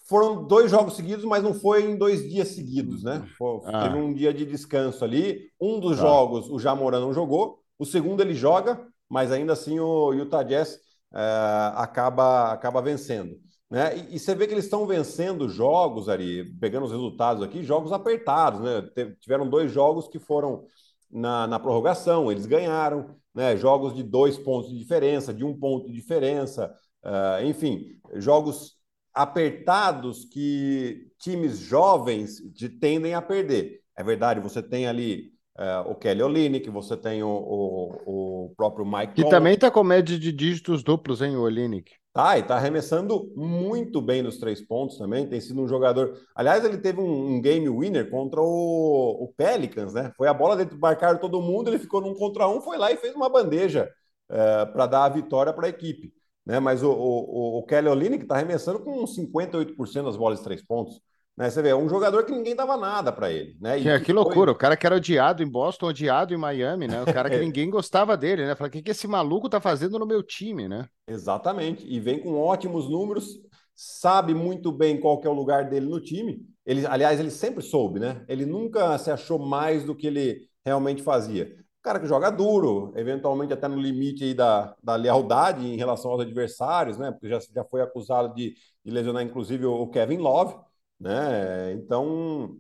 Foram 0.07 0.47
dois 0.47 0.71
jogos 0.71 0.97
seguidos, 0.97 1.25
mas 1.25 1.43
não 1.43 1.55
foi 1.55 1.85
em 1.85 1.97
dois 1.97 2.29
dias 2.29 2.49
seguidos, 2.49 3.03
né? 3.03 3.27
Foi, 3.39 3.61
ah. 3.65 3.83
Teve 3.85 3.97
um 3.97 4.13
dia 4.13 4.35
de 4.35 4.45
descanso 4.45 5.05
ali. 5.05 5.51
Um 5.61 5.81
dos 5.81 5.99
ah. 5.99 6.03
jogos 6.03 6.51
o 6.51 6.59
Jamoran 6.59 7.01
não 7.01 7.13
jogou, 7.13 7.59
o 7.79 7.85
segundo 7.85 8.21
ele 8.21 8.35
joga, 8.35 8.87
mas 9.09 9.33
ainda 9.33 9.55
assim 9.55 9.81
o 9.81 10.13
Utah 10.13 10.43
Jazz 10.43 10.79
é, 11.15 11.73
acaba, 11.77 12.53
acaba 12.53 12.83
vencendo. 12.83 13.37
Né? 13.71 13.97
E, 13.97 14.17
e, 14.17 14.19
você 14.19 14.35
vê 14.35 14.47
que 14.47 14.53
eles 14.53 14.65
estão 14.65 14.87
vencendo 14.87 15.49
jogos, 15.49 16.09
Ari, 16.09 16.45
pegando 16.61 16.85
os 16.85 16.93
resultados 16.93 17.43
aqui, 17.43 17.63
jogos 17.63 17.93
apertados, 17.93 18.61
né? 18.61 18.83
Tiveram 19.21 19.49
dois 19.49 19.73
jogos 19.73 20.07
que 20.07 20.19
foram 20.19 20.65
na, 21.11 21.47
na 21.47 21.59
prorrogação, 21.59 22.31
eles 22.31 22.47
ganharam, 22.47 23.17
né? 23.35 23.57
Jogos 23.57 23.95
de 23.95 24.03
dois 24.03 24.39
pontos 24.39 24.71
de 24.71 24.79
diferença, 24.79 25.33
de 25.33 25.45
um 25.45 25.59
ponto 25.59 25.87
de 25.87 25.93
diferença, 25.95 26.73
uh, 27.05 27.45
enfim, 27.45 27.99
jogos 28.15 28.77
apertados 29.15 30.25
que 30.25 31.07
times 31.19 31.59
jovens 31.59 32.39
de, 32.53 32.69
tendem 32.69 33.15
a 33.15 33.23
perder. 33.23 33.81
É 33.97 34.03
verdade, 34.03 34.41
você 34.41 34.63
tem 34.63 34.87
ali 34.87 35.33
é, 35.57 35.79
o 35.87 35.95
Kelly 35.95 36.23
Olynyk, 36.23 36.69
você 36.69 36.97
tem 36.97 37.23
o, 37.23 37.29
o, 37.29 38.47
o 38.47 38.55
próprio 38.57 38.85
Mike 38.85 39.15
Que 39.15 39.29
também 39.29 39.55
está 39.55 39.71
com 39.71 39.85
média 39.85 40.19
de 40.19 40.33
dígitos 40.33 40.83
duplos, 40.83 41.23
hein, 41.23 41.37
o 41.37 41.43
Olynyk. 41.43 41.93
Tá, 42.13 42.39
e 42.39 42.45
tá 42.45 42.55
arremessando 42.55 43.33
muito 43.35 44.01
bem 44.01 44.23
nos 44.23 44.39
três 44.39 44.61
pontos 44.61 44.97
também. 44.97 45.27
Tem 45.27 45.41
sido 45.41 45.61
um 45.61 45.67
jogador. 45.67 46.17
Aliás, 46.35 46.65
ele 46.65 46.79
teve 46.79 47.01
um, 47.01 47.35
um 47.35 47.41
game 47.41 47.69
winner 47.69 48.09
contra 48.09 48.41
o, 48.41 49.25
o, 49.25 49.35
Pelicans, 49.37 49.93
né? 49.93 50.13
Foi 50.17 50.29
a 50.29 50.35
bola 50.35 50.57
dentro, 50.57 50.79
marcaram 50.79 51.19
todo 51.19 51.43
mundo, 51.43 51.71
ele 51.71 51.79
ficou 51.79 52.01
num 52.01 52.15
contra 52.15 52.49
um, 52.49 52.61
foi 52.61 52.79
lá 52.79 52.93
e 52.93 52.97
fez 52.97 53.17
uma 53.17 53.29
bandeja 53.29 53.91
é, 54.29 54.65
para 54.67 54.87
dar 54.87 55.05
a 55.05 55.09
vitória 55.09 55.53
para 55.53 55.67
a 55.67 55.71
equipe. 55.71 56.13
Né? 56.47 56.61
Mas 56.61 56.83
o, 56.83 56.91
o, 56.91 57.59
o 57.59 57.63
Kelly 57.65 57.89
Olynyk 57.89 58.23
está 58.25 58.37
arremessando 58.37 58.81
com 58.81 59.05
58% 59.05 60.05
das 60.05 60.17
bolas 60.17 60.39
de 60.39 60.45
três 60.45 60.63
pontos. 60.63 61.01
Né? 61.37 61.51
Você 61.51 61.61
vê, 61.61 61.71
é 61.71 61.77
um 61.77 61.89
jogador 61.89 62.25
que 62.25 62.33
ninguém 62.33 62.55
dava 62.55 62.77
nada 62.77 63.11
para 63.11 63.31
ele. 63.31 63.57
Né? 63.61 63.79
E 63.79 63.83
que, 63.83 64.01
que 64.07 64.13
loucura, 64.13 64.47
foi... 64.47 64.55
o 64.55 64.59
cara 64.59 64.77
que 64.77 64.87
era 64.87 64.97
odiado 64.97 65.43
em 65.43 65.49
Boston, 65.49 65.87
odiado 65.87 66.33
em 66.33 66.37
Miami, 66.37 66.87
né? 66.87 67.03
O 67.03 67.13
cara 67.13 67.29
que 67.29 67.37
é. 67.37 67.41
ninguém 67.41 67.69
gostava 67.69 68.17
dele, 68.17 68.47
né? 68.47 68.55
Fala, 68.55 68.69
o 68.69 68.71
que, 68.71 68.83
que 68.83 68.91
esse 68.93 69.09
maluco 69.09 69.49
tá 69.49 69.61
fazendo 69.61 69.99
no 69.99 70.07
meu 70.07 70.23
time, 70.23 70.69
né? 70.69 70.87
Exatamente. 71.09 71.85
E 71.87 71.99
vem 71.99 72.21
com 72.21 72.39
ótimos 72.39 72.89
números, 72.89 73.41
sabe 73.75 74.33
muito 74.33 74.71
bem 74.71 75.01
qual 75.01 75.21
que 75.21 75.27
é 75.27 75.31
o 75.31 75.35
lugar 75.35 75.69
dele 75.69 75.87
no 75.87 76.01
time. 76.01 76.47
Ele, 76.65 76.87
aliás, 76.87 77.19
ele 77.19 77.31
sempre 77.31 77.63
soube, 77.63 77.99
né? 77.99 78.25
Ele 78.29 78.47
nunca 78.47 78.97
se 78.99 79.11
achou 79.11 79.39
mais 79.39 79.85
do 79.85 79.95
que 79.95 80.07
ele 80.07 80.49
realmente 80.65 81.03
fazia. 81.03 81.53
Cara 81.85 82.01
que 82.01 82.07
joga 82.09 82.31
duro, 82.31 82.93
eventualmente 82.97 83.53
até 83.53 83.69
no 83.69 83.79
limite 83.81 84.25
aí 84.25 84.35
da, 84.35 84.75
da 84.83 84.97
lealdade 84.97 85.67
em 85.67 85.77
relação 85.77 86.11
aos 86.13 86.23
adversários, 86.23 86.99
né? 86.99 87.13
Porque 87.13 87.29
já, 87.29 87.39
já 87.41 87.65
foi 87.65 87.83
acusado 87.83 88.35
de, 88.35 88.55
de 88.85 88.91
lesionar, 88.91 89.23
inclusive, 89.23 89.67
o 89.67 89.87
Kevin 89.89 90.19
Love 90.19 90.57
né? 90.99 91.73
Então, 91.75 92.57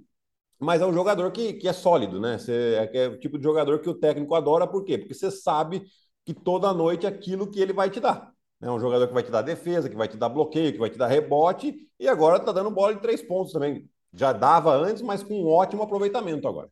mas 0.61 0.83
é 0.83 0.87
um 0.87 0.93
jogador 0.93 1.31
que, 1.33 1.54
que 1.54 1.69
é 1.69 1.73
sólido, 1.73 2.21
né? 2.21 2.38
Você, 2.38 2.52
é, 2.93 2.99
é 3.04 3.09
o 3.09 3.19
tipo 3.19 3.38
de 3.38 3.45
jogador 3.45 3.81
que 3.81 3.88
o 3.90 3.95
técnico 3.95 4.35
adora, 4.35 4.66
por 4.66 4.85
quê? 4.85 4.99
Porque 4.99 5.14
você 5.14 5.31
sabe 5.31 5.85
que 6.25 6.35
toda 6.35 6.73
noite 6.75 7.07
é 7.07 7.09
aquilo 7.09 7.50
que 7.50 7.61
ele 7.61 7.73
vai 7.73 7.90
te 7.90 8.00
dar. 8.00 8.33
É 8.61 8.71
um 8.71 8.81
jogador 8.81 9.07
que 9.09 9.14
vai 9.14 9.23
te 9.23 9.31
dar 9.31 9.43
defesa, 9.43 9.88
que 9.90 9.97
vai 9.97 10.09
te 10.09 10.16
dar 10.16 10.28
bloqueio, 10.31 10.73
que 10.73 10.78
vai 10.78 10.90
te 10.90 10.99
dar 10.99 11.09
rebote, 11.09 11.76
e 12.00 12.09
agora 12.09 12.40
tá 12.40 12.52
dando 12.52 12.71
bola 12.71 12.95
de 12.95 13.00
três 13.02 13.23
pontos 13.23 13.52
também. 13.52 13.88
Já 14.12 14.33
dava 14.33 14.75
antes, 14.75 15.02
mas 15.02 15.23
com 15.23 15.35
um 15.35 15.49
ótimo 15.49 15.83
aproveitamento 15.83 16.49
agora. 16.49 16.71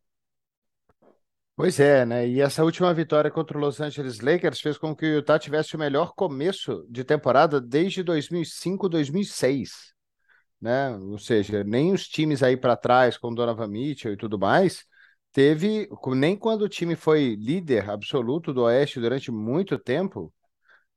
Pois 1.55 1.79
é, 1.79 2.03
né? 2.05 2.27
E 2.27 2.41
essa 2.41 2.63
última 2.63 2.91
vitória 2.93 3.29
contra 3.29 3.57
o 3.57 3.61
Los 3.61 3.79
Angeles 3.79 4.19
Lakers 4.19 4.59
fez 4.59 4.77
com 4.77 4.95
que 4.95 5.05
o 5.05 5.15
Utah 5.19 5.37
tivesse 5.37 5.75
o 5.75 5.79
melhor 5.79 6.13
começo 6.15 6.83
de 6.89 7.03
temporada 7.03 7.61
desde 7.61 8.01
2005, 8.01 8.89
2006 8.89 9.93
né? 10.61 10.91
Ou 10.97 11.19
seja, 11.19 11.63
nem 11.63 11.93
os 11.93 12.07
times 12.07 12.43
aí 12.43 12.57
para 12.57 12.77
trás, 12.77 13.17
com 13.17 13.33
Donovan 13.33 13.67
Mitchell 13.67 14.13
e 14.13 14.17
tudo 14.17 14.39
mais, 14.39 14.85
teve, 15.33 15.89
nem 16.15 16.37
quando 16.37 16.63
o 16.63 16.69
time 16.69 16.95
foi 16.95 17.35
líder 17.35 17.89
absoluto 17.89 18.53
do 18.53 18.63
Oeste 18.63 18.99
durante 18.99 19.31
muito 19.31 19.77
tempo, 19.79 20.33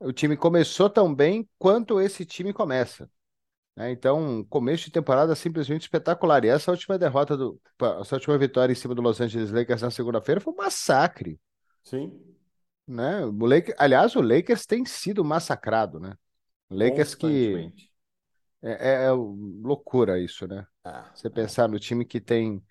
o 0.00 0.12
time 0.12 0.36
começou 0.36 0.90
tão 0.90 1.14
bem 1.14 1.48
quanto 1.58 2.00
esse 2.00 2.24
time 2.26 2.52
começa. 2.52 3.10
Né? 3.76 3.90
Então, 3.92 4.44
começo 4.48 4.86
de 4.86 4.90
temporada 4.90 5.34
simplesmente 5.34 5.82
espetacular. 5.82 6.44
E 6.44 6.48
essa 6.48 6.70
última 6.70 6.98
derrota, 6.98 7.36
do, 7.36 7.60
essa 8.00 8.16
última 8.16 8.38
vitória 8.38 8.72
em 8.72 8.76
cima 8.76 8.94
do 8.94 9.02
Los 9.02 9.20
Angeles 9.20 9.50
Lakers 9.50 9.82
na 9.82 9.90
segunda-feira 9.90 10.40
foi 10.40 10.52
um 10.52 10.56
massacre. 10.56 11.38
Sim. 11.82 12.18
Né? 12.88 13.24
O 13.24 13.44
Lakers, 13.44 13.76
aliás, 13.78 14.16
o 14.16 14.20
Lakers 14.22 14.64
tem 14.64 14.84
sido 14.84 15.24
massacrado, 15.24 16.00
né? 16.00 16.14
Lakers 16.70 17.14
que 17.14 17.72
é, 18.62 18.70
é, 18.70 19.04
é 19.04 19.10
loucura 19.10 20.18
isso, 20.18 20.46
né? 20.46 20.66
Ah, 20.84 21.10
Você 21.14 21.28
pensar 21.28 21.68
no 21.68 21.78
time 21.78 22.04
que 22.04 22.20
tem. 22.20 22.62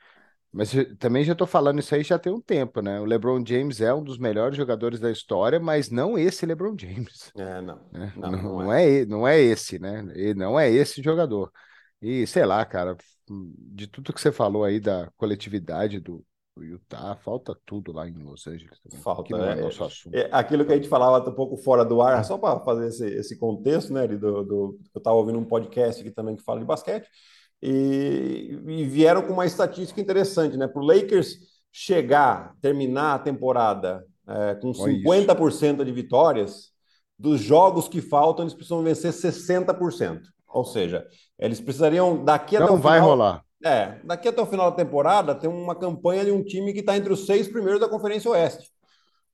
Mas 0.55 0.71
também 0.97 1.21
já 1.25 1.33
estou 1.33 1.45
falando 1.45 1.79
isso 1.79 1.93
aí 1.93 2.01
já 2.01 2.17
tem 2.17 2.31
um 2.31 2.39
tempo, 2.39 2.81
né? 2.81 2.97
O 3.01 3.03
LeBron 3.03 3.43
James 3.45 3.81
é 3.81 3.93
um 3.93 4.01
dos 4.01 4.17
melhores 4.17 4.55
jogadores 4.55 5.01
da 5.01 5.11
história, 5.11 5.59
mas 5.59 5.89
não 5.89 6.17
esse 6.17 6.45
LeBron 6.45 6.77
James. 6.79 7.33
É, 7.35 7.59
não. 7.59 7.81
Né? 7.91 8.13
Não, 8.15 8.31
não, 8.31 8.41
não, 8.41 8.73
é. 8.73 8.99
é. 9.01 9.05
não 9.05 9.27
é 9.27 9.37
esse, 9.37 9.77
né? 9.77 10.07
E 10.15 10.33
não 10.33 10.57
é 10.57 10.71
esse 10.71 11.03
jogador. 11.03 11.51
E 12.01 12.25
sei 12.25 12.45
lá, 12.45 12.63
cara, 12.63 12.95
de 13.27 13.85
tudo 13.87 14.13
que 14.13 14.21
você 14.21 14.31
falou 14.31 14.63
aí 14.63 14.79
da 14.79 15.11
coletividade 15.17 15.99
do, 15.99 16.25
Utah, 16.63 17.17
falta 17.17 17.53
tudo 17.65 17.91
lá 17.91 18.07
em 18.07 18.13
Los 18.13 18.47
Angeles 18.47 18.79
também. 18.79 18.99
Falta, 19.01 19.23
que 19.23 19.33
não 19.33 19.43
é, 19.43 19.59
é 19.59 19.61
nosso 19.61 19.83
assunto. 19.83 20.15
É, 20.15 20.29
aquilo 20.31 20.65
que 20.65 20.71
a 20.71 20.75
gente 20.75 20.87
falava 20.87 21.29
um 21.29 21.33
pouco 21.33 21.57
fora 21.57 21.83
do 21.83 22.01
ar, 22.01 22.23
só 22.23 22.37
para 22.37 22.61
fazer 22.61 22.87
esse, 22.87 23.05
esse 23.05 23.37
contexto, 23.37 23.91
né? 23.91 24.07
Do, 24.07 24.43
do 24.43 24.79
eu 24.93 24.97
estava 24.97 25.17
ouvindo 25.17 25.37
um 25.37 25.43
podcast 25.43 25.99
aqui 25.99 26.11
também 26.11 26.35
que 26.35 26.43
fala 26.43 26.61
de 26.61 26.65
basquete, 26.65 27.09
e, 27.61 28.59
e 28.67 28.83
vieram 28.85 29.21
com 29.21 29.33
uma 29.33 29.45
estatística 29.45 29.99
interessante, 29.99 30.57
né? 30.57 30.67
Para 30.67 30.81
o 30.81 30.85
Lakers 30.85 31.37
chegar, 31.71 32.55
terminar 32.61 33.15
a 33.15 33.19
temporada 33.19 34.05
é, 34.27 34.55
com 34.55 34.71
50% 34.71 35.83
de 35.83 35.91
vitórias, 35.91 36.71
dos 37.17 37.41
jogos 37.41 37.87
que 37.87 38.01
faltam, 38.01 38.43
eles 38.43 38.53
precisam 38.53 38.83
vencer 38.83 39.11
60%. 39.11 40.21
Ou 40.47 40.63
seja, 40.63 41.05
eles 41.37 41.59
precisariam 41.59 42.23
daqui 42.23 42.55
até 42.55 42.65
Não 42.65 42.77
vai 42.77 42.99
final, 42.99 43.09
rolar. 43.09 43.45
É, 43.63 43.99
daqui 44.03 44.27
até 44.27 44.41
o 44.41 44.45
final 44.45 44.69
da 44.69 44.77
temporada 44.77 45.35
tem 45.35 45.49
uma 45.49 45.75
campanha 45.75 46.23
de 46.23 46.31
um 46.31 46.43
time 46.43 46.73
que 46.73 46.79
está 46.79 46.95
entre 46.95 47.11
os 47.11 47.25
seis 47.25 47.47
primeiros 47.47 47.79
da 47.79 47.89
Conferência 47.89 48.31
Oeste. 48.31 48.69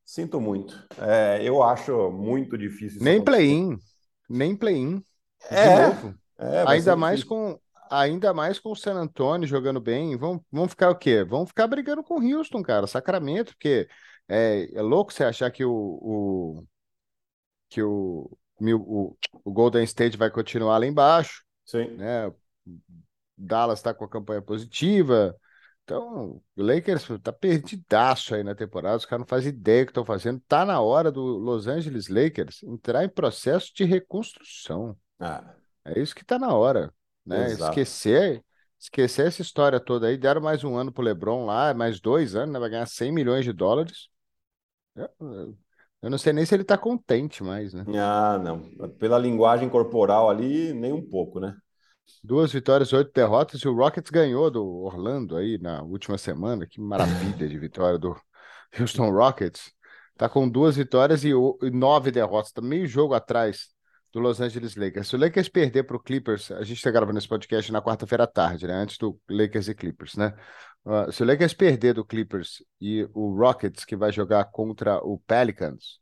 Sinto 0.06 0.42
muito. 0.42 0.76
É, 1.00 1.40
eu 1.44 1.62
acho 1.62 2.12
muito 2.12 2.58
difícil. 2.58 3.04
Nem 3.04 3.24
play-in, 3.24 3.78
nem 4.30 4.56
play-in. 4.56 5.04
É, 5.50 5.88
novo. 5.88 6.16
É, 6.40 6.64
ainda 6.68 6.96
mais 6.96 7.24
com 7.24 7.60
ainda 7.92 8.34
mais 8.34 8.60
com 8.60 8.72
o 8.72 8.76
San 8.76 8.94
Antonio 8.94 9.48
jogando 9.48 9.80
bem. 9.80 10.16
Vão, 10.18 10.44
vão 10.52 10.68
ficar 10.68 10.90
o 10.90 10.96
quê? 10.96 11.24
Vão 11.24 11.46
ficar 11.46 11.68
brigando 11.68 12.04
com 12.04 12.20
o 12.20 12.38
Houston, 12.38 12.64
cara. 12.64 12.88
Sacramento, 12.88 13.54
porque 13.54 13.88
é, 14.28 14.70
é 14.74 14.82
louco 14.82 15.12
você 15.14 15.24
achar 15.24 15.52
que 15.52 15.66
o, 15.66 15.72
o 15.72 16.68
que 17.70 17.82
o, 17.82 18.30
o, 18.60 19.18
o 19.44 19.52
Golden 19.52 19.84
State 19.84 20.18
vai 20.18 20.30
continuar 20.30 20.78
lá 20.78 20.86
embaixo. 20.86 21.44
Sim. 21.66 21.88
Né? 21.98 22.32
Dallas 23.38 23.80
está 23.80 23.94
com 23.94 24.06
a 24.06 24.10
campanha 24.10 24.42
positiva. 24.42 25.36
Então, 25.84 26.42
o 26.56 26.64
Lakers 26.64 27.06
tá 27.22 27.34
perdidaço 27.34 28.36
aí 28.36 28.44
na 28.44 28.56
temporada, 28.56 28.98
os 28.98 29.06
caras 29.06 29.22
não 29.22 29.28
fazem 29.28 29.50
ideia 29.50 29.84
do 29.84 29.88
que 29.88 29.92
estão 29.92 30.06
fazendo. 30.06 30.40
Tá 30.48 30.64
na 30.64 30.80
hora 30.80 31.12
do 31.12 31.22
Los 31.22 31.68
Angeles 31.68 32.08
Lakers 32.08 32.64
entrar 32.64 33.04
em 33.04 33.10
processo 33.10 33.74
de 33.76 33.84
reconstrução. 33.84 34.98
Ah. 35.20 35.56
É 35.84 36.00
isso 36.00 36.16
que 36.16 36.24
tá 36.24 36.38
na 36.38 36.54
hora, 36.54 36.94
né? 37.26 37.48
Exato. 37.48 37.72
Esquecer, 37.72 38.44
esquecer 38.80 39.28
essa 39.28 39.42
história 39.42 39.80
toda 39.80 40.08
aí. 40.08 40.18
Deram 40.18 40.42
mais 40.42 40.64
um 40.64 40.76
ano 40.76 40.92
pro 40.92 41.04
LeBron 41.04 41.46
lá, 41.46 41.74
mais 41.74 42.00
dois 42.00 42.36
anos, 42.36 42.54
né? 42.54 42.60
Vai 42.60 42.70
ganhar 42.70 42.86
100 42.86 43.12
milhões 43.12 43.46
de 43.46 43.54
dólares. 43.54 44.10
Eu, 44.96 45.56
eu 46.02 46.10
não 46.10 46.18
sei 46.18 46.34
nem 46.34 46.46
se 46.46 46.54
ele 46.56 46.64
tá 46.64 46.78
contente 46.78 47.44
mais, 47.44 47.74
né? 47.74 47.86
Ah, 48.00 48.38
não. 48.38 48.62
Pela 48.98 49.18
linguagem 49.18 49.70
corporal 49.70 50.30
ali, 50.30 50.74
nem 50.74 50.92
um 50.92 51.08
pouco, 51.08 51.40
né? 51.40 51.56
Duas 52.24 52.52
vitórias, 52.52 52.92
oito 52.92 53.12
derrotas, 53.14 53.62
e 53.62 53.68
o 53.68 53.76
Rockets 53.76 54.12
ganhou 54.12 54.52
do 54.52 54.66
Orlando 54.84 55.38
aí 55.38 55.58
na 55.58 55.82
última 55.82 56.18
semana. 56.18 56.66
Que 56.68 56.82
maravilha 56.82 57.48
de 57.48 57.58
vitória 57.58 57.98
do 57.98 58.16
Houston 58.78 59.12
Rockets. 59.12 59.72
Tá 60.18 60.28
com 60.28 60.48
duas 60.48 60.76
vitórias 60.76 61.24
e, 61.24 61.32
nove 61.72 62.12
derrotas, 62.12 62.52
tá 62.52 62.62
meio 62.62 62.86
jogo 62.86 63.14
atrás 63.14 63.70
do 64.12 64.20
Los 64.20 64.42
Angeles 64.42 64.76
Lakers. 64.76 65.08
Se 65.08 65.16
o 65.16 65.20
Lakers 65.20 65.50
perder 65.50 65.84
para 65.84 65.96
o 65.96 66.00
Clippers, 66.00 66.52
a 66.52 66.64
gente 66.64 66.78
está 66.78 66.92
gravando 66.92 67.18
esse 67.18 67.28
podcast 67.28 67.72
na 67.72 67.82
quarta-feira 67.82 68.26
à 68.26 68.28
tarde, 68.28 68.68
né? 68.68 68.74
Antes 68.74 68.98
do 68.98 69.20
Lakers 69.30 69.68
e 69.70 69.76
Clippers, 69.76 70.16
né? 70.16 70.36
Uh, 70.86 71.12
se 71.12 71.24
o 71.24 71.26
Lakers 71.26 71.54
perder 71.54 71.94
do 71.94 72.06
Clippers 72.06 72.64
e 72.80 73.08
o 73.14 73.34
Rockets, 73.36 73.86
que 73.86 73.96
vai 73.96 74.12
jogar 74.12 74.46
contra 74.46 74.98
o 74.98 75.20
Pelicans, 75.20 76.00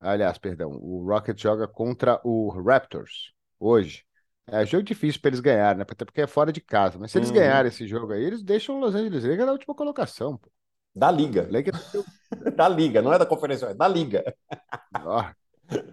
aliás, 0.00 0.38
perdão, 0.38 0.70
o 0.72 1.06
Rockets 1.06 1.40
joga 1.40 1.66
contra 1.66 2.20
o 2.24 2.48
Raptors 2.50 3.32
hoje. 3.58 4.04
É 4.48 4.64
jogo 4.64 4.84
difícil 4.84 5.20
para 5.20 5.30
eles 5.30 5.40
ganharem, 5.40 5.78
né? 5.78 5.86
Até 5.88 6.04
porque 6.04 6.20
é 6.20 6.26
fora 6.26 6.52
de 6.52 6.60
casa. 6.60 6.98
Mas 6.98 7.10
se 7.10 7.18
eles 7.18 7.30
uhum. 7.30 7.34
ganharem 7.34 7.68
esse 7.68 7.86
jogo 7.86 8.12
aí, 8.12 8.22
eles 8.22 8.44
deixam 8.44 8.76
o 8.76 8.80
Los 8.80 8.94
Angeles 8.94 9.24
Lakers 9.24 9.46
na 9.46 9.52
última 9.52 9.74
colocação. 9.74 10.36
Pô. 10.36 10.48
Da 10.94 11.10
liga. 11.10 11.48
Lakers... 11.50 11.92
da 12.56 12.68
liga, 12.68 13.02
não 13.02 13.12
é 13.12 13.18
da 13.18 13.26
conferência, 13.26 13.66
é 13.66 13.74
da 13.74 13.88
liga. 13.88 14.22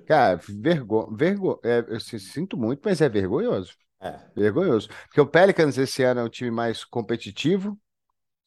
Cara, 0.05 0.39
vergonha. 0.47 1.07
Vergo... 1.15 1.59
É, 1.63 1.85
eu 1.87 1.99
sinto 1.99 2.57
muito, 2.57 2.81
mas 2.83 3.01
é 3.01 3.09
vergonhoso. 3.09 3.73
É. 3.99 4.19
Vergonhoso. 4.35 4.89
Porque 5.05 5.21
o 5.21 5.27
Pelicans 5.27 5.77
esse 5.77 6.03
ano 6.03 6.21
é 6.21 6.23
um 6.23 6.29
time 6.29 6.51
mais 6.51 6.83
competitivo, 6.83 7.79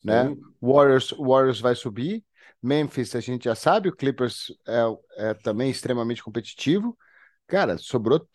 né? 0.05 0.37
Warriors, 0.61 1.11
Warriors 1.13 1.61
vai 1.61 1.75
subir. 1.75 2.25
Memphis, 2.63 3.15
a 3.15 3.21
gente 3.21 3.45
já 3.45 3.55
sabe, 3.55 3.89
o 3.89 3.95
Clippers 3.95 4.47
é, 4.67 5.29
é 5.29 5.35
também 5.35 5.71
extremamente 5.71 6.23
competitivo. 6.23 6.97
Cara, 7.47 7.79
sobrou 7.79 8.27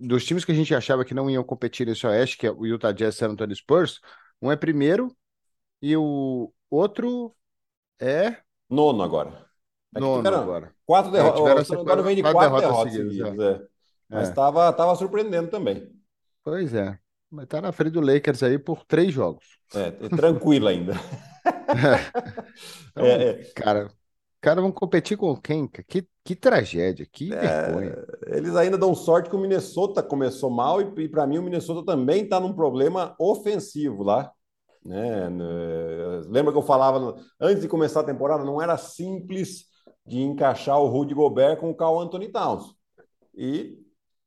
dos 0.00 0.24
times 0.24 0.44
que 0.44 0.52
a 0.52 0.54
gente 0.54 0.74
achava 0.74 1.04
que 1.04 1.12
não 1.12 1.28
iam 1.28 1.44
competir 1.44 1.86
nesse 1.86 2.06
Oeste, 2.06 2.38
que 2.38 2.46
é 2.46 2.50
o 2.50 2.64
Utah 2.64 2.92
Jazz 2.92 3.14
e 3.14 3.18
San 3.18 3.28
Antonio 3.28 3.54
Spurs, 3.54 4.00
um 4.40 4.50
é 4.50 4.56
primeiro 4.56 5.14
e 5.82 5.94
o 5.94 6.50
outro 6.70 7.36
é 8.00 8.38
nono 8.68 9.02
agora. 9.02 9.49
É 9.94 10.00
nono 10.00 10.28
agora. 10.28 10.72
Quatro 10.86 11.10
é, 11.16 11.22
derrotas. 11.22 11.70
É, 11.70 11.74
agora 11.74 12.02
vem 12.02 12.16
de 12.16 12.22
quatro, 12.22 12.38
quatro 12.38 12.60
derrotas, 12.60 12.92
derrotas 12.92 12.92
seguidas. 12.92 13.28
seguidas 13.28 13.60
é. 13.60 13.62
é. 13.62 13.66
Mas 14.08 14.28
estava 14.28 14.72
tava 14.72 14.94
surpreendendo 14.96 15.50
também. 15.50 15.90
Pois 16.44 16.74
é. 16.74 16.98
Mas 17.30 17.46
tá 17.46 17.60
na 17.60 17.72
frente 17.72 17.92
do 17.92 18.00
Lakers 18.00 18.42
aí 18.42 18.58
por 18.58 18.84
três 18.84 19.12
jogos. 19.12 19.44
É, 19.74 19.88
é 19.88 20.08
tranquilo 20.08 20.68
ainda. 20.68 20.94
então, 22.90 23.04
é, 23.06 23.22
é. 23.22 23.34
Cara, 23.54 23.90
cara 24.40 24.60
vão 24.60 24.72
competir 24.72 25.16
com 25.16 25.36
quem? 25.36 25.68
Que, 25.68 26.06
que 26.24 26.34
tragédia, 26.34 27.06
que 27.10 27.32
é, 27.32 27.40
vergonha. 27.40 28.04
Eles 28.26 28.56
ainda 28.56 28.76
dão 28.76 28.94
sorte 28.94 29.30
que 29.30 29.36
o 29.36 29.38
Minnesota 29.38 30.02
começou 30.02 30.50
mal 30.50 30.80
e, 30.80 31.04
e 31.04 31.08
para 31.08 31.26
mim 31.26 31.38
o 31.38 31.42
Minnesota 31.42 31.84
também 31.84 32.24
está 32.24 32.40
num 32.40 32.52
problema 32.52 33.14
ofensivo 33.18 34.02
lá. 34.02 34.32
Né? 34.84 35.28
Lembra 36.26 36.52
que 36.52 36.58
eu 36.58 36.62
falava 36.62 37.16
antes 37.38 37.62
de 37.62 37.68
começar 37.68 38.00
a 38.00 38.04
temporada, 38.04 38.44
não 38.44 38.60
era 38.60 38.76
simples 38.76 39.69
de 40.10 40.20
encaixar 40.20 40.80
o 40.80 40.88
Rudy 40.88 41.14
Gobert 41.14 41.58
com 41.58 41.70
o 41.70 41.74
Carl 41.74 42.00
Anthony 42.00 42.28
Towns. 42.28 42.74
E 43.32 43.78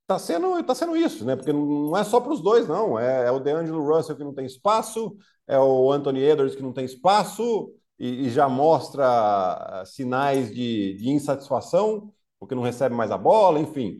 tá 0.07 0.17
sendo, 0.17 0.63
tá 0.63 0.73
sendo 0.73 0.95
isso, 0.95 1.25
né? 1.25 1.35
Porque 1.35 1.51
não 1.51 1.95
é 1.97 2.03
só 2.05 2.21
para 2.21 2.31
os 2.31 2.41
dois, 2.41 2.67
não. 2.67 2.97
É, 2.97 3.27
é 3.27 3.31
o 3.31 3.39
DeAngelo 3.39 3.85
Russell 3.85 4.15
que 4.15 4.23
não 4.23 4.33
tem 4.33 4.45
espaço, 4.45 5.15
é 5.45 5.59
o 5.59 5.91
Anthony 5.91 6.21
Edwards 6.23 6.55
que 6.55 6.63
não 6.63 6.71
tem 6.71 6.85
espaço 6.85 7.73
e, 7.99 8.27
e 8.27 8.29
já 8.29 8.47
mostra 8.47 9.05
ah, 9.05 9.83
sinais 9.85 10.53
de, 10.55 10.93
de, 10.95 11.09
insatisfação, 11.09 12.13
porque 12.39 12.55
não 12.55 12.63
recebe 12.63 12.95
mais 12.95 13.11
a 13.11 13.17
bola, 13.17 13.59
enfim. 13.59 13.97